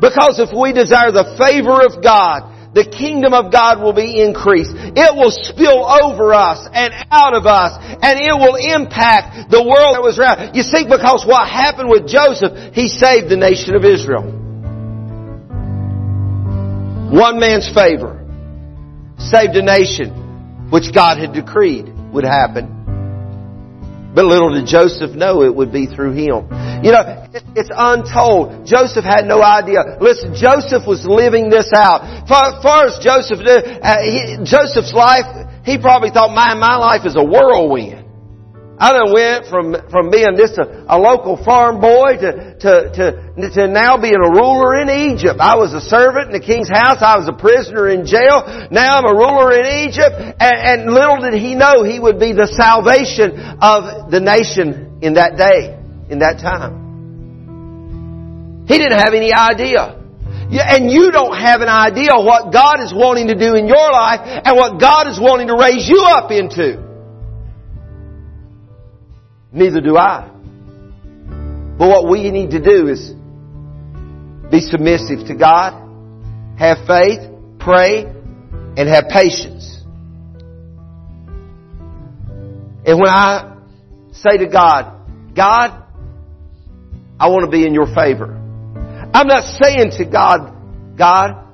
Because 0.00 0.40
if 0.40 0.48
we 0.56 0.72
desire 0.72 1.12
the 1.12 1.36
favor 1.36 1.84
of 1.84 2.02
God, 2.02 2.72
the 2.72 2.86
kingdom 2.86 3.34
of 3.34 3.52
God 3.52 3.82
will 3.82 3.92
be 3.92 4.22
increased. 4.22 4.72
It 4.74 5.12
will 5.14 5.34
spill 5.34 5.84
over 5.84 6.32
us 6.32 6.66
and 6.72 6.94
out 7.10 7.34
of 7.34 7.44
us 7.44 7.76
and 7.82 8.14
it 8.16 8.32
will 8.32 8.54
impact 8.54 9.50
the 9.50 9.58
world 9.58 9.98
that 9.98 10.02
was 10.02 10.18
around. 10.18 10.54
You 10.54 10.62
see, 10.62 10.86
because 10.86 11.26
what 11.26 11.48
happened 11.48 11.90
with 11.90 12.06
Joseph, 12.06 12.72
he 12.72 12.88
saved 12.88 13.28
the 13.28 13.36
nation 13.36 13.74
of 13.74 13.84
Israel. 13.84 14.22
One 17.10 17.40
man's 17.40 17.68
favor 17.74 18.22
saved 19.18 19.58
a 19.58 19.62
nation 19.62 20.70
which 20.70 20.94
God 20.94 21.18
had 21.18 21.34
decreed 21.34 21.90
would 22.14 22.24
happen. 22.24 22.79
But 24.14 24.24
little 24.24 24.52
did 24.54 24.66
Joseph 24.66 25.12
know 25.12 25.42
it 25.42 25.54
would 25.54 25.72
be 25.72 25.86
through 25.86 26.12
him. 26.12 26.50
You 26.82 26.90
know, 26.90 27.28
it's 27.54 27.70
untold. 27.70 28.66
Joseph 28.66 29.04
had 29.04 29.26
no 29.26 29.42
idea. 29.42 29.98
Listen, 30.00 30.34
Joseph 30.34 30.82
was 30.86 31.06
living 31.06 31.48
this 31.48 31.70
out. 31.74 32.26
Far, 32.26 32.86
as 32.86 32.98
Joseph 32.98 33.38
uh, 33.38 34.02
he, 34.02 34.38
Joseph's 34.42 34.92
life, 34.92 35.26
he 35.64 35.78
probably 35.78 36.10
thought, 36.10 36.34
my, 36.34 36.54
my 36.54 36.76
life 36.76 37.06
is 37.06 37.14
a 37.14 37.24
whirlwind. 37.24 37.99
I 38.80 38.96
done 38.96 39.12
went 39.12 39.44
from, 39.44 39.76
from 39.92 40.08
being 40.08 40.40
just 40.40 40.56
a, 40.56 40.88
a 40.88 40.96
local 40.96 41.36
farm 41.36 41.84
boy 41.84 42.16
to, 42.16 42.56
to, 42.64 42.72
to, 42.96 43.12
to 43.52 43.68
now 43.68 44.00
being 44.00 44.16
a 44.16 44.32
ruler 44.32 44.80
in 44.80 44.88
Egypt. 45.12 45.36
I 45.36 45.60
was 45.60 45.76
a 45.76 45.84
servant 45.84 46.32
in 46.32 46.32
the 46.32 46.40
king's 46.40 46.72
house. 46.72 47.04
I 47.04 47.20
was 47.20 47.28
a 47.28 47.36
prisoner 47.36 47.92
in 47.92 48.08
jail. 48.08 48.40
Now 48.72 48.96
I'm 48.96 49.04
a 49.04 49.12
ruler 49.12 49.52
in 49.52 49.68
Egypt. 49.84 50.40
And, 50.40 50.88
and 50.88 50.96
little 50.96 51.20
did 51.20 51.36
he 51.36 51.52
know 51.54 51.84
he 51.84 52.00
would 52.00 52.18
be 52.18 52.32
the 52.32 52.48
salvation 52.48 53.36
of 53.60 54.08
the 54.10 54.24
nation 54.24 54.96
in 55.04 55.20
that 55.20 55.36
day, 55.36 55.76
in 56.08 56.24
that 56.24 56.40
time. 56.40 58.64
He 58.64 58.80
didn't 58.80 58.96
have 58.96 59.12
any 59.12 59.36
idea. 59.36 60.00
And 60.56 60.88
you 60.90 61.12
don't 61.12 61.36
have 61.36 61.60
an 61.60 61.68
idea 61.68 62.16
what 62.16 62.50
God 62.50 62.80
is 62.80 62.94
wanting 62.96 63.28
to 63.28 63.36
do 63.36 63.60
in 63.60 63.68
your 63.68 63.92
life 63.92 64.24
and 64.24 64.56
what 64.56 64.80
God 64.80 65.04
is 65.06 65.20
wanting 65.20 65.48
to 65.52 65.54
raise 65.54 65.86
you 65.86 66.00
up 66.00 66.32
into. 66.32 66.88
Neither 69.52 69.80
do 69.80 69.96
I. 69.96 70.30
But 71.78 71.88
what 71.88 72.10
we 72.10 72.30
need 72.30 72.50
to 72.50 72.62
do 72.62 72.88
is 72.88 73.12
be 74.50 74.60
submissive 74.60 75.26
to 75.28 75.34
God, 75.34 75.72
have 76.58 76.86
faith, 76.86 77.20
pray, 77.58 78.04
and 78.04 78.88
have 78.88 79.08
patience. 79.08 79.78
And 82.84 82.98
when 82.98 83.08
I 83.08 83.56
say 84.12 84.38
to 84.38 84.46
God, 84.46 85.34
God, 85.34 85.84
I 87.18 87.28
want 87.28 87.44
to 87.44 87.50
be 87.50 87.66
in 87.66 87.74
your 87.74 87.86
favor. 87.94 88.36
I'm 89.12 89.26
not 89.26 89.44
saying 89.62 89.92
to 89.98 90.04
God, 90.04 90.54
God, 90.96 91.46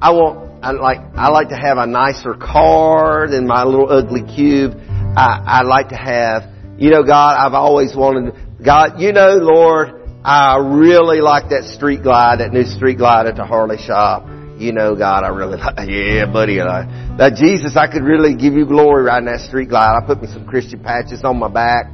I 0.00 0.10
want, 0.10 0.64
I 0.64 0.72
like, 0.72 0.98
I 1.14 1.28
like 1.28 1.48
to 1.50 1.56
have 1.56 1.78
a 1.78 1.86
nicer 1.86 2.34
car 2.34 3.28
than 3.28 3.46
my 3.46 3.64
little 3.64 3.90
ugly 3.90 4.22
cube. 4.22 4.74
I, 5.16 5.42
I 5.46 5.62
like 5.62 5.88
to 5.88 5.96
have 5.96 6.57
you 6.78 6.90
know, 6.90 7.02
God, 7.02 7.34
I've 7.36 7.54
always 7.54 7.94
wanted, 7.94 8.34
God, 8.64 9.00
you 9.00 9.12
know, 9.12 9.34
Lord, 9.34 9.98
I 10.24 10.58
really 10.58 11.20
like 11.20 11.50
that 11.50 11.64
street 11.74 12.02
glide, 12.02 12.38
that 12.38 12.52
new 12.52 12.64
street 12.64 12.98
glide 12.98 13.26
at 13.26 13.34
the 13.34 13.44
Harley 13.44 13.78
shop. 13.78 14.26
You 14.58 14.72
know, 14.72 14.94
God, 14.94 15.24
I 15.24 15.28
really 15.28 15.56
like, 15.58 15.88
yeah, 15.88 16.30
buddy. 16.30 16.60
I, 16.60 17.16
that 17.18 17.34
Jesus, 17.34 17.76
I 17.76 17.90
could 17.90 18.02
really 18.02 18.36
give 18.36 18.54
you 18.54 18.64
glory 18.64 19.04
riding 19.04 19.26
that 19.26 19.40
street 19.40 19.68
glide. 19.68 19.98
I 19.98 20.06
put 20.06 20.22
me 20.22 20.28
some 20.28 20.46
Christian 20.46 20.82
patches 20.82 21.24
on 21.24 21.38
my 21.38 21.48
back, 21.48 21.86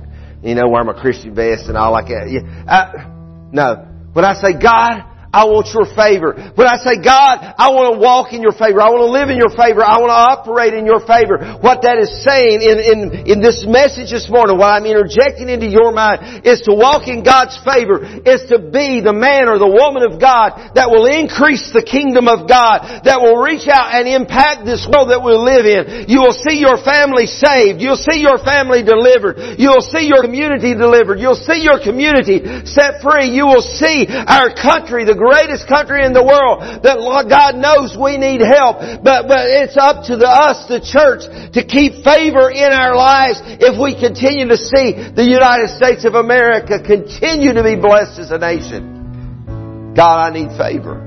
you 0.43 0.55
know, 0.55 0.69
wear 0.69 0.85
my 0.85 0.93
Christian 0.93 1.35
vest 1.35 1.65
and 1.69 1.77
all 1.77 1.93
like 1.93 2.09
that. 2.09 2.29
Yeah. 2.29 2.45
I, 2.69 3.09
no. 3.53 3.89
When 4.13 4.25
I 4.25 4.35
say, 4.35 4.53
God, 4.53 5.01
I 5.35 5.51
want 5.51 5.75
your 5.75 5.91
favor. 5.99 6.39
When 6.55 6.71
I 6.71 6.79
say, 6.79 7.03
God, 7.03 7.43
I 7.43 7.75
want 7.75 7.99
to 7.99 7.99
walk 7.99 8.31
in 8.31 8.39
your 8.39 8.55
favor. 8.55 8.79
I 8.79 8.95
want 8.95 9.03
to 9.03 9.11
live 9.11 9.35
in 9.35 9.39
your 9.43 9.51
favor. 9.51 9.83
I 9.83 9.99
want 9.99 10.15
to 10.15 10.23
operate 10.39 10.79
in 10.79 10.87
your 10.87 11.03
favor. 11.03 11.59
What 11.59 11.83
that 11.83 11.99
is 11.99 12.23
saying 12.23 12.63
in, 12.63 12.77
in, 12.79 12.99
in 13.27 13.39
this 13.43 13.67
message 13.67 14.15
this 14.15 14.31
morning, 14.31 14.63
what 14.63 14.71
I'm 14.71 14.87
interjecting 14.87 15.51
into 15.51 15.67
your 15.67 15.91
mind 15.91 16.47
is 16.47 16.63
to 16.71 16.73
walk 16.73 17.11
in 17.11 17.27
God's 17.27 17.59
favor, 17.67 17.99
is 18.07 18.47
to 18.55 18.63
be 18.63 19.03
the 19.03 19.11
man 19.11 19.51
or 19.51 19.59
the 19.59 19.67
woman 19.67 20.07
of 20.07 20.23
God 20.23 20.55
that 20.79 20.95
will 20.95 21.11
increase 21.11 21.75
the 21.75 21.83
kingdom 21.83 22.31
of 22.31 22.47
God, 22.47 23.03
that 23.03 23.19
will 23.19 23.43
reach 23.43 23.67
out 23.67 23.91
and 23.91 24.07
impact 24.07 24.63
this 24.63 24.87
world 24.87 25.11
that 25.11 25.19
we 25.19 25.35
live 25.35 25.67
in. 25.67 26.07
You 26.07 26.23
will 26.23 26.39
see 26.47 26.63
your 26.63 26.79
family 26.79 27.27
saved. 27.27 27.83
You'll 27.83 27.99
see 27.99 28.23
your 28.23 28.39
family 28.39 28.87
delivered. 28.87 29.59
You'll 29.59 29.83
see 29.83 30.07
your 30.07 30.23
community 30.23 30.79
delivered. 30.79 31.19
You'll 31.19 31.43
see 31.43 31.59
your 31.67 31.83
community 31.83 32.39
set 32.71 33.03
free. 33.03 33.35
You 33.35 33.51
will 33.51 33.67
see 33.67 34.07
our 34.07 34.55
country, 34.55 35.03
the 35.03 35.24
greatest 35.25 35.67
country 35.67 36.05
in 36.05 36.13
the 36.13 36.23
world 36.23 36.61
that 36.85 37.01
God 37.29 37.57
knows 37.57 37.97
we 37.97 38.21
need 38.21 38.45
help. 38.45 38.79
But, 39.01 39.25
but 39.25 39.49
it's 39.49 39.77
up 39.77 40.05
to 40.13 40.17
the, 40.21 40.29
us, 40.29 40.69
the 40.69 40.85
church, 40.85 41.25
to 41.57 41.65
keep 41.65 42.05
favor 42.05 42.53
in 42.53 42.71
our 42.73 42.95
lives 42.95 43.41
if 43.65 43.81
we 43.81 43.97
continue 43.97 44.49
to 44.49 44.61
see 44.61 44.93
the 44.93 45.25
United 45.25 45.73
States 45.73 46.05
of 46.05 46.15
America 46.15 46.77
continue 46.85 47.55
to 47.55 47.65
be 47.65 47.77
blessed 47.77 48.21
as 48.21 48.31
a 48.31 48.39
nation. 48.39 49.95
God, 49.97 50.29
I 50.29 50.31
need 50.31 50.53
favor. 50.59 51.01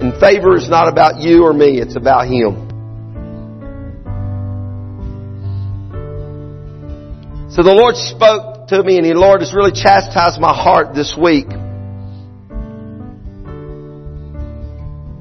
And 0.00 0.12
favor 0.20 0.56
is 0.56 0.68
not 0.68 0.88
about 0.88 1.20
you 1.20 1.44
or 1.44 1.52
me, 1.52 1.80
it's 1.80 1.96
about 1.96 2.28
Him. 2.28 2.64
So 7.50 7.62
the 7.62 7.72
Lord 7.72 7.96
spoke 7.96 8.55
to 8.68 8.82
me 8.82 8.98
and 8.98 9.06
the 9.06 9.14
Lord 9.14 9.40
has 9.40 9.54
really 9.54 9.72
chastised 9.72 10.40
my 10.40 10.54
heart 10.54 10.94
this 10.94 11.16
week. 11.16 11.46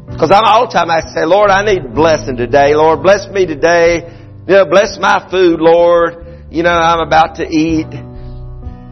Because 0.10 0.32
I'm 0.32 0.46
all 0.46 0.68
the 0.68 0.74
time 0.74 0.90
I 0.90 1.02
say, 1.14 1.26
Lord, 1.26 1.50
I 1.50 1.64
need 1.66 1.94
blessing 1.94 2.38
today. 2.38 2.74
Lord, 2.74 3.04
bless 3.04 3.28
me 3.30 3.46
today. 3.46 4.16
You 4.48 4.54
know, 4.54 4.66
bless 4.66 4.98
my 4.98 5.28
food, 5.30 5.60
Lord. 5.60 6.48
You 6.50 6.64
know, 6.64 6.72
I'm 6.72 7.06
about 7.06 7.36
to 7.36 7.44
eat. 7.44 7.92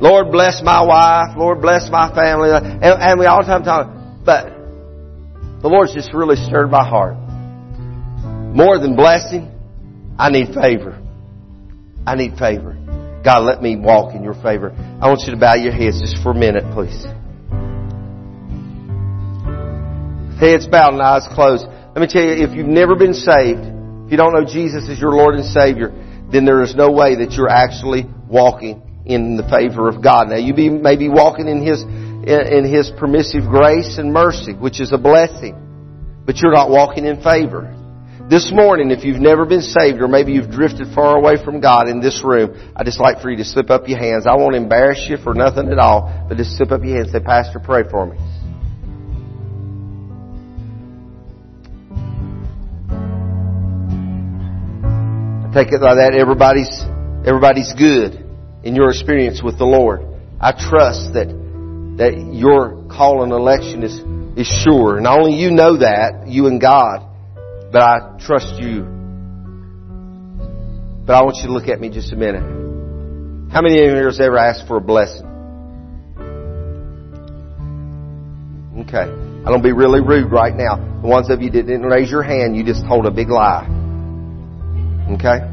Lord, 0.01 0.31
bless 0.31 0.61
my 0.61 0.83
wife. 0.83 1.37
Lord, 1.37 1.61
bless 1.61 1.89
my 1.89 2.13
family. 2.13 2.49
And, 2.51 2.83
and 2.83 3.19
we 3.19 3.25
all 3.25 3.41
the 3.41 3.47
time 3.47 3.63
talk, 3.63 3.87
but 4.25 4.47
the 5.61 5.69
Lord's 5.69 5.93
just 5.93 6.13
really 6.13 6.35
stirred 6.35 6.69
my 6.69 6.85
heart. 6.85 7.15
More 8.53 8.77
than 8.77 8.97
blessing, 8.97 9.49
I 10.19 10.29
need 10.29 10.53
favor. 10.53 11.01
I 12.05 12.15
need 12.15 12.37
favor. 12.37 12.82
God, 13.23 13.43
let 13.43 13.61
me 13.61 13.77
walk 13.77 14.13
in 14.15 14.23
your 14.23 14.33
favor. 14.33 14.75
I 15.01 15.07
want 15.07 15.21
you 15.25 15.31
to 15.33 15.39
bow 15.39 15.55
your 15.55 15.71
heads 15.71 16.01
just 16.01 16.21
for 16.21 16.31
a 16.31 16.35
minute, 16.35 16.65
please. 16.73 17.05
Heads 20.39 20.67
bowed 20.67 20.93
and 20.93 21.01
eyes 21.01 21.25
closed. 21.31 21.65
Let 21.65 22.01
me 22.01 22.07
tell 22.07 22.21
you, 22.21 22.43
if 22.43 22.53
you've 22.53 22.67
never 22.67 22.95
been 22.95 23.13
saved, 23.13 23.63
if 23.63 24.11
you 24.11 24.17
don't 24.17 24.33
know 24.33 24.43
Jesus 24.43 24.89
as 24.89 24.99
your 24.99 25.11
Lord 25.11 25.35
and 25.35 25.45
Savior, 25.45 25.93
then 26.31 26.43
there 26.43 26.63
is 26.63 26.75
no 26.75 26.91
way 26.91 27.15
that 27.23 27.31
you're 27.37 27.49
actually 27.49 28.05
walking 28.27 28.81
in 29.05 29.37
the 29.37 29.47
favor 29.47 29.87
of 29.87 30.03
God. 30.03 30.27
Now 30.29 30.37
you 30.37 30.53
may 30.53 30.97
be 30.97 31.07
walking 31.07 31.47
in 31.47 31.65
His, 31.65 31.81
in 31.83 32.65
His 32.65 32.91
permissive 32.97 33.43
grace 33.43 33.97
and 33.97 34.11
mercy, 34.11 34.53
which 34.53 34.81
is 34.81 34.91
a 34.91 34.97
blessing, 34.97 35.55
but 36.25 36.37
you're 36.37 36.53
not 36.53 36.69
walking 36.69 37.05
in 37.05 37.21
favor. 37.21 37.71
This 38.29 38.53
morning, 38.53 38.89
if 38.89 39.03
you've 39.03 39.19
never 39.19 39.45
been 39.45 39.61
saved 39.61 39.99
or 39.99 40.07
maybe 40.07 40.31
you've 40.31 40.49
drifted 40.49 40.95
far 40.95 41.17
away 41.17 41.35
from 41.43 41.59
God 41.59 41.89
in 41.89 41.99
this 41.99 42.23
room, 42.23 42.55
I'd 42.73 42.85
just 42.85 42.99
like 42.99 43.21
for 43.21 43.29
you 43.29 43.35
to 43.35 43.43
slip 43.43 43.69
up 43.69 43.89
your 43.89 43.99
hands. 43.99 44.25
I 44.25 44.37
won't 44.37 44.55
embarrass 44.55 45.05
you 45.09 45.17
for 45.17 45.33
nothing 45.33 45.69
at 45.69 45.77
all, 45.77 46.25
but 46.29 46.37
just 46.37 46.55
slip 46.55 46.71
up 46.71 46.81
your 46.85 46.95
hands 46.95 47.13
and 47.13 47.21
say, 47.21 47.25
Pastor, 47.25 47.59
pray 47.59 47.83
for 47.83 48.05
me. 48.05 48.17
I 55.43 55.53
take 55.53 55.73
it 55.73 55.81
like 55.81 55.97
that 55.97 56.15
everybody's, 56.17 56.79
everybody's 57.27 57.73
good 57.73 58.25
in 58.63 58.73
your 58.73 58.87
experience 58.87 59.43
with 59.43 59.57
the 59.57 59.65
Lord. 59.65 59.99
I 60.39 60.53
trust 60.53 61.11
that, 61.13 61.27
that 61.97 62.31
your 62.31 62.87
call 62.89 63.21
and 63.23 63.33
election 63.33 63.83
is, 63.83 63.99
is 64.39 64.47
sure. 64.47 64.97
And 64.97 65.05
only 65.07 65.33
you 65.33 65.51
know 65.51 65.79
that, 65.79 66.29
you 66.29 66.47
and 66.47 66.61
God. 66.61 67.09
But 67.73 67.81
I 67.81 68.17
trust 68.19 68.61
you. 68.61 68.83
But 71.07 71.15
I 71.15 71.23
want 71.23 71.37
you 71.37 71.47
to 71.47 71.53
look 71.53 71.67
at 71.67 71.81
me 71.81 71.89
just 71.89 72.13
a 72.13 72.15
minute. 72.15 72.43
How 73.51 73.61
many 73.63 73.83
of 73.83 73.97
you 73.97 74.05
has 74.05 74.19
ever 74.19 74.37
asked 74.37 74.67
for 74.67 74.77
a 74.77 74.81
blessing? 74.81 75.25
Okay. 78.81 79.09
I 79.45 79.49
don't 79.49 79.63
be 79.63 79.71
really 79.71 80.01
rude 80.01 80.31
right 80.31 80.53
now. 80.55 80.75
The 81.01 81.07
ones 81.07 81.31
of 81.31 81.41
you 81.41 81.49
that 81.49 81.63
didn't 81.63 81.81
raise 81.81 82.11
your 82.11 82.21
hand, 82.21 82.55
you 82.55 82.63
just 82.63 82.85
told 82.85 83.07
a 83.07 83.11
big 83.11 83.29
lie. 83.29 83.65
Okay? 85.15 85.49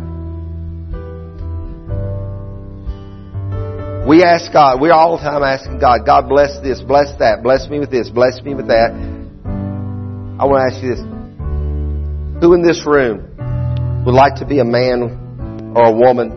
We 4.07 4.25
ask 4.25 4.53
God, 4.53 4.79
we're 4.81 4.93
all 4.93 5.16
the 5.16 5.23
time 5.23 5.43
asking 5.43 5.79
God, 5.79 6.05
God 6.05 6.29
bless 6.29 6.61
this, 6.62 6.83
bless 6.83 7.18
that, 7.18 7.43
bless 7.43 7.66
me 7.68 7.79
with 7.79 7.91
this, 7.91 8.11
bless 8.11 8.43
me 8.43 8.55
with 8.55 8.68
that. 8.68 8.93
I 10.39 10.45
want 10.45 10.71
to 10.71 10.77
ask 10.77 10.85
you 10.85 10.95
this. 10.95 11.20
Who 12.41 12.55
in 12.55 12.62
this 12.62 12.86
room 12.86 13.30
would 14.07 14.14
like 14.14 14.36
to 14.36 14.47
be 14.47 14.61
a 14.61 14.64
man 14.64 15.72
or 15.76 15.84
a 15.84 15.93
woman 15.93 16.32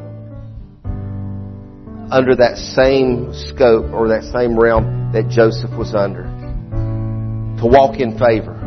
under 2.11 2.35
that 2.35 2.57
same 2.57 3.33
scope 3.33 3.91
or 3.93 4.09
that 4.09 4.23
same 4.33 4.59
realm 4.59 5.11
that 5.13 5.29
Joseph 5.29 5.71
was 5.71 5.95
under. 5.95 6.23
To 6.23 7.65
walk 7.65 7.99
in 7.99 8.19
favor. 8.19 8.59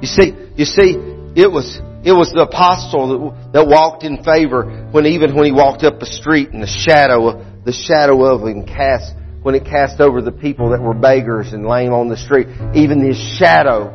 You 0.00 0.06
see, 0.06 0.32
you 0.54 0.64
see, 0.64 0.94
it 1.34 1.50
was, 1.50 1.80
it 2.04 2.12
was 2.12 2.30
the 2.32 2.42
apostle 2.42 3.32
that, 3.32 3.52
that 3.52 3.66
walked 3.66 4.04
in 4.04 4.22
favor 4.22 4.88
when 4.92 5.06
even 5.06 5.34
when 5.34 5.46
he 5.46 5.52
walked 5.52 5.82
up 5.82 6.00
a 6.00 6.06
street 6.06 6.50
and 6.50 6.62
the 6.62 6.68
shadow, 6.68 7.44
the 7.64 7.72
shadow 7.72 8.24
of 8.24 8.46
him 8.46 8.64
cast, 8.64 9.14
when 9.42 9.54
it 9.54 9.64
cast 9.64 10.00
over 10.00 10.22
the 10.22 10.32
people 10.32 10.70
that 10.70 10.80
were 10.80 10.94
beggars 10.94 11.52
and 11.52 11.66
lame 11.66 11.92
on 11.92 12.08
the 12.08 12.16
street, 12.16 12.46
even 12.74 13.04
his 13.04 13.18
shadow 13.36 13.90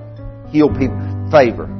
healed 0.51 0.77
people. 0.77 1.29
Favor 1.31 1.74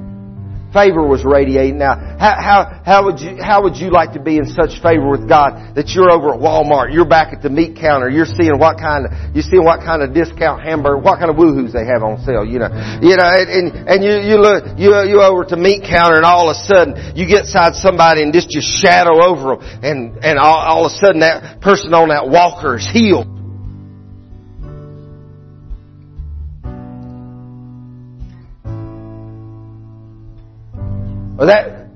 favor 0.76 1.08
was 1.08 1.24
radiating 1.24 1.80
Now, 1.80 1.96
How, 1.96 2.36
how, 2.36 2.60
how 2.84 3.00
would 3.08 3.24
you, 3.24 3.40
how 3.40 3.64
would 3.64 3.80
you 3.80 3.90
like 3.90 4.12
to 4.14 4.22
be 4.22 4.36
in 4.36 4.46
such 4.52 4.84
favor 4.84 5.08
with 5.08 5.24
God 5.24 5.80
that 5.80 5.96
you're 5.96 6.12
over 6.12 6.36
at 6.36 6.40
Walmart, 6.44 6.92
you're 6.92 7.08
back 7.08 7.32
at 7.32 7.42
the 7.42 7.50
meat 7.50 7.80
counter, 7.80 8.12
you're 8.12 8.28
seeing 8.28 8.60
what 8.60 8.78
kind 8.78 9.08
of, 9.08 9.12
you're 9.34 9.48
seeing 9.48 9.64
what 9.64 9.80
kind 9.80 10.04
of 10.04 10.14
discount 10.14 10.62
hamburger, 10.62 11.00
what 11.00 11.18
kind 11.24 11.32
of 11.32 11.40
woohoos 11.40 11.72
they 11.72 11.88
have 11.88 12.04
on 12.04 12.20
sale, 12.28 12.44
you 12.44 12.60
know, 12.60 12.68
you 13.00 13.16
know, 13.16 13.26
and, 13.32 13.88
and 13.88 14.04
you, 14.04 14.20
you 14.20 14.36
look, 14.36 14.76
you, 14.76 14.92
you 15.08 15.24
over 15.24 15.48
to 15.48 15.56
meat 15.56 15.88
counter 15.88 16.20
and 16.20 16.26
all 16.26 16.52
of 16.52 16.60
a 16.60 16.60
sudden 16.68 17.16
you 17.16 17.26
get 17.26 17.48
beside 17.48 17.76
somebody 17.76 18.22
and 18.22 18.34
just 18.34 18.50
just 18.50 18.68
shadow 18.68 19.24
over 19.24 19.56
them 19.56 19.64
and, 19.82 20.26
and 20.26 20.38
all, 20.38 20.60
all 20.60 20.86
of 20.86 20.92
a 20.92 20.96
sudden 21.00 21.22
that 21.22 21.62
person 21.62 21.94
on 21.94 22.10
that 22.10 22.28
walker 22.28 22.76
is 22.76 22.88
healed. 22.92 23.35
Or 31.38 31.48
that, 31.48 31.88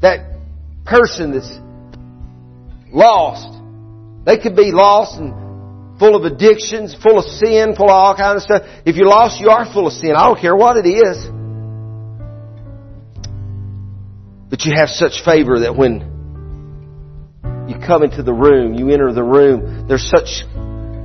that 0.00 0.36
person 0.84 1.32
that's 1.32 1.50
lost. 2.92 3.58
They 4.24 4.38
could 4.38 4.54
be 4.54 4.70
lost 4.72 5.18
and 5.18 5.98
full 5.98 6.16
of 6.16 6.24
addictions, 6.24 6.94
full 7.02 7.18
of 7.18 7.24
sin, 7.24 7.74
full 7.76 7.90
of 7.90 7.94
all 7.94 8.16
kind 8.16 8.36
of 8.36 8.42
stuff. 8.42 8.62
If 8.86 8.96
you're 8.96 9.08
lost, 9.08 9.40
you 9.40 9.50
are 9.50 9.70
full 9.72 9.86
of 9.86 9.92
sin. 9.92 10.12
I 10.16 10.26
don't 10.26 10.40
care 10.40 10.56
what 10.56 10.76
it 10.76 10.88
is. 10.88 11.26
But 14.48 14.64
you 14.64 14.72
have 14.76 14.88
such 14.88 15.24
favor 15.24 15.60
that 15.60 15.76
when 15.76 16.08
you 17.68 17.76
come 17.86 18.02
into 18.02 18.22
the 18.22 18.32
room, 18.32 18.74
you 18.74 18.90
enter 18.90 19.12
the 19.12 19.22
room, 19.22 19.86
there's 19.86 20.08
such 20.08 20.44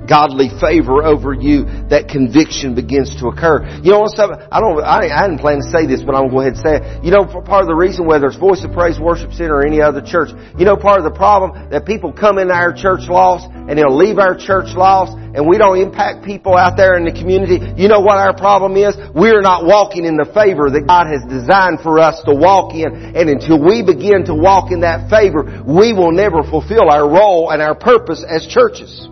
godly 0.07 0.49
favor 0.61 1.03
over 1.03 1.33
you, 1.33 1.65
that 1.89 2.07
conviction 2.07 2.75
begins 2.75 3.15
to 3.17 3.27
occur. 3.27 3.65
You 3.83 3.91
know 3.91 4.01
what's 4.01 4.17
up? 4.19 4.31
I 4.51 4.59
don't, 4.59 4.81
I, 4.81 5.09
I 5.09 5.27
didn't 5.27 5.41
plan 5.41 5.57
to 5.57 5.69
say 5.69 5.85
this, 5.85 6.01
but 6.01 6.15
I'm 6.15 6.29
going 6.29 6.29
to 6.29 6.35
go 6.35 6.41
ahead 6.41 6.53
and 6.55 6.63
say 6.63 6.75
it. 6.79 7.03
You 7.03 7.11
know, 7.11 7.25
part 7.25 7.63
of 7.63 7.67
the 7.67 7.75
reason 7.75 8.05
whether 8.05 8.27
it's 8.27 8.37
Voice 8.37 8.63
of 8.63 8.71
Praise 8.71 8.99
Worship 8.99 9.33
Center 9.33 9.61
or 9.61 9.65
any 9.65 9.81
other 9.81 10.01
church, 10.01 10.29
you 10.57 10.65
know, 10.65 10.75
part 10.75 10.99
of 10.99 11.05
the 11.05 11.15
problem 11.15 11.69
that 11.69 11.85
people 11.85 12.13
come 12.13 12.37
into 12.37 12.53
our 12.53 12.73
church 12.73 13.09
lost 13.09 13.47
and 13.49 13.77
they'll 13.77 13.95
leave 13.95 14.19
our 14.19 14.37
church 14.37 14.71
lost 14.75 15.17
and 15.35 15.47
we 15.47 15.57
don't 15.57 15.77
impact 15.77 16.23
people 16.23 16.55
out 16.55 16.77
there 16.77 16.95
in 16.95 17.03
the 17.03 17.11
community. 17.11 17.59
You 17.75 17.89
know 17.89 17.99
what 17.99 18.17
our 18.17 18.35
problem 18.35 18.77
is? 18.77 18.95
We're 19.13 19.41
not 19.41 19.65
walking 19.65 20.05
in 20.05 20.15
the 20.15 20.25
favor 20.25 20.71
that 20.71 20.87
God 20.87 21.07
has 21.11 21.27
designed 21.27 21.81
for 21.81 21.99
us 21.99 22.23
to 22.23 22.33
walk 22.33 22.73
in. 22.73 22.87
And 23.15 23.29
until 23.29 23.59
we 23.59 23.83
begin 23.83 24.23
to 24.25 24.33
walk 24.33 24.71
in 24.71 24.81
that 24.81 25.09
favor, 25.09 25.43
we 25.67 25.91
will 25.91 26.13
never 26.13 26.41
fulfill 26.43 26.89
our 26.89 27.03
role 27.03 27.51
and 27.51 27.61
our 27.61 27.75
purpose 27.75 28.23
as 28.23 28.47
churches. 28.47 29.09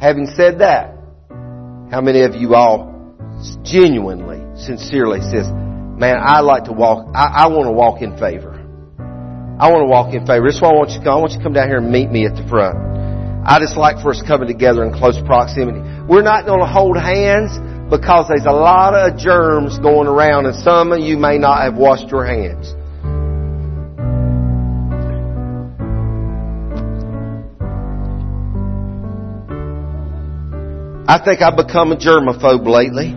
Having 0.00 0.26
said 0.36 0.60
that, 0.60 0.94
how 1.90 2.00
many 2.00 2.22
of 2.22 2.34
you 2.34 2.54
all 2.54 2.94
genuinely, 3.64 4.38
sincerely 4.60 5.20
says, 5.20 5.50
man, 5.50 6.16
I 6.22 6.40
like 6.40 6.64
to 6.64 6.72
walk, 6.72 7.10
I, 7.14 7.44
I 7.44 7.46
want 7.48 7.66
to 7.66 7.72
walk 7.72 8.02
in 8.02 8.16
favor. 8.16 8.54
I 9.58 9.72
want 9.74 9.82
to 9.82 9.90
walk 9.90 10.14
in 10.14 10.24
favor. 10.24 10.46
This 10.46 10.56
is 10.56 10.62
why 10.62 10.70
I 10.70 10.78
want 10.78 10.90
you 10.90 10.98
to 10.98 11.04
come. 11.04 11.14
I 11.14 11.18
want 11.18 11.32
you 11.32 11.38
to 11.38 11.44
come 11.44 11.52
down 11.52 11.66
here 11.66 11.78
and 11.78 11.90
meet 11.90 12.10
me 12.10 12.26
at 12.26 12.38
the 12.38 12.46
front. 12.46 12.78
I 13.42 13.58
just 13.58 13.76
like 13.76 13.98
for 13.98 14.14
us 14.14 14.22
coming 14.22 14.46
together 14.46 14.86
in 14.86 14.94
close 14.94 15.18
proximity. 15.26 15.82
We're 16.06 16.22
not 16.22 16.46
going 16.46 16.60
to 16.60 16.70
hold 16.70 16.94
hands 16.94 17.58
because 17.90 18.30
there's 18.30 18.46
a 18.46 18.54
lot 18.54 18.94
of 18.94 19.18
germs 19.18 19.78
going 19.82 20.06
around 20.06 20.46
and 20.46 20.54
some 20.62 20.92
of 20.92 21.00
you 21.00 21.18
may 21.18 21.38
not 21.38 21.66
have 21.66 21.74
washed 21.74 22.06
your 22.06 22.22
hands. 22.22 22.70
I 31.08 31.24
think 31.24 31.40
I've 31.40 31.56
become 31.56 31.90
a 31.90 31.96
germaphobe 31.96 32.68
lately. 32.68 33.16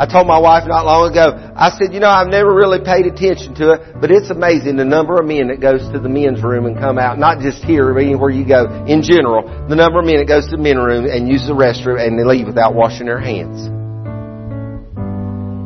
I 0.00 0.06
told 0.10 0.26
my 0.26 0.40
wife 0.40 0.64
not 0.66 0.84
long 0.84 1.12
ago, 1.12 1.38
I 1.54 1.70
said, 1.70 1.94
you 1.94 2.00
know, 2.00 2.08
I've 2.08 2.26
never 2.26 2.52
really 2.52 2.80
paid 2.82 3.06
attention 3.06 3.54
to 3.56 3.74
it, 3.74 4.00
but 4.00 4.10
it's 4.10 4.28
amazing 4.28 4.74
the 4.74 4.84
number 4.84 5.20
of 5.20 5.26
men 5.26 5.48
that 5.54 5.60
goes 5.60 5.86
to 5.92 6.00
the 6.00 6.08
men's 6.08 6.42
room 6.42 6.66
and 6.66 6.74
come 6.76 6.98
out, 6.98 7.20
not 7.20 7.38
just 7.38 7.62
here, 7.62 7.94
but 7.94 8.02
anywhere 8.02 8.30
you 8.30 8.44
go, 8.44 8.66
in 8.86 9.02
general, 9.02 9.46
the 9.68 9.76
number 9.76 10.00
of 10.00 10.06
men 10.06 10.16
that 10.16 10.26
goes 10.26 10.46
to 10.46 10.56
the 10.56 10.62
men's 10.62 10.82
room 10.82 11.04
and 11.06 11.28
use 11.28 11.46
the 11.46 11.54
restroom 11.54 12.02
and 12.02 12.18
they 12.18 12.24
leave 12.24 12.48
without 12.48 12.74
washing 12.74 13.06
their 13.06 13.20
hands. 13.20 13.68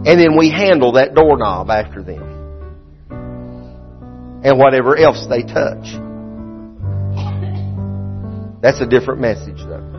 And 0.05 0.21
then 0.21 0.37
we 0.37 0.51
handle 0.51 0.93
that 1.01 1.15
doorknob 1.15 1.71
after 1.71 2.03
them. 2.03 2.21
And 4.45 4.59
whatever 4.59 4.95
else 4.99 5.25
they 5.31 5.41
touch. 5.41 5.89
That's 8.61 8.81
a 8.83 8.87
different 8.87 9.23
message 9.23 9.65
though. 9.65 9.94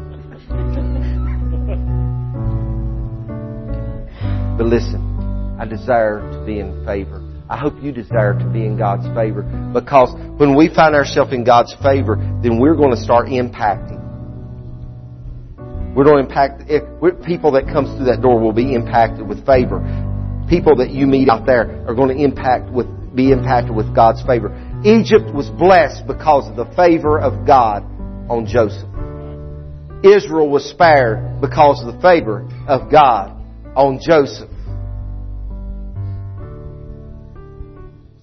But 4.57 4.67
listen, 4.67 5.57
I 5.59 5.65
desire 5.65 6.19
to 6.31 6.45
be 6.45 6.59
in 6.59 6.85
favor. 6.85 7.21
I 7.49 7.57
hope 7.57 7.73
you 7.81 7.91
desire 7.91 8.33
to 8.39 8.45
be 8.45 8.65
in 8.65 8.77
God's 8.77 9.05
favor 9.13 9.43
because 9.73 10.15
when 10.39 10.55
we 10.55 10.73
find 10.73 10.95
ourselves 10.95 11.33
in 11.33 11.43
God's 11.43 11.75
favor, 11.83 12.15
then 12.41 12.59
we're 12.59 12.75
going 12.75 12.91
to 12.91 12.97
start 12.97 13.27
impacting. 13.27 14.01
We're 15.93 16.05
going 16.05 16.25
to 16.25 16.29
impact, 16.29 16.67
people 17.25 17.51
that 17.51 17.67
comes 17.67 17.95
through 17.95 18.05
that 18.05 18.21
door 18.21 18.39
will 18.39 18.53
be 18.53 18.73
impacted 18.73 19.27
with 19.27 19.45
favor. 19.45 19.79
People 20.49 20.75
that 20.77 20.89
you 20.89 21.05
meet 21.05 21.29
out 21.29 21.45
there 21.45 21.85
are 21.87 21.93
going 21.93 22.15
to 22.17 22.23
impact 22.23 22.71
with, 22.71 22.87
be 23.15 23.31
impacted 23.31 23.75
with 23.75 23.93
God's 23.93 24.23
favor. 24.23 24.49
Egypt 24.83 25.33
was 25.33 25.49
blessed 25.49 26.07
because 26.07 26.49
of 26.49 26.55
the 26.55 26.65
favor 26.75 27.19
of 27.19 27.45
God 27.45 27.83
on 28.29 28.45
Joseph. 28.45 28.89
Israel 30.03 30.49
was 30.49 30.65
spared 30.69 31.41
because 31.41 31.83
of 31.83 31.93
the 31.93 32.01
favor 32.01 32.47
of 32.67 32.91
God 32.91 33.35
on 33.75 33.99
Joseph. 34.01 34.54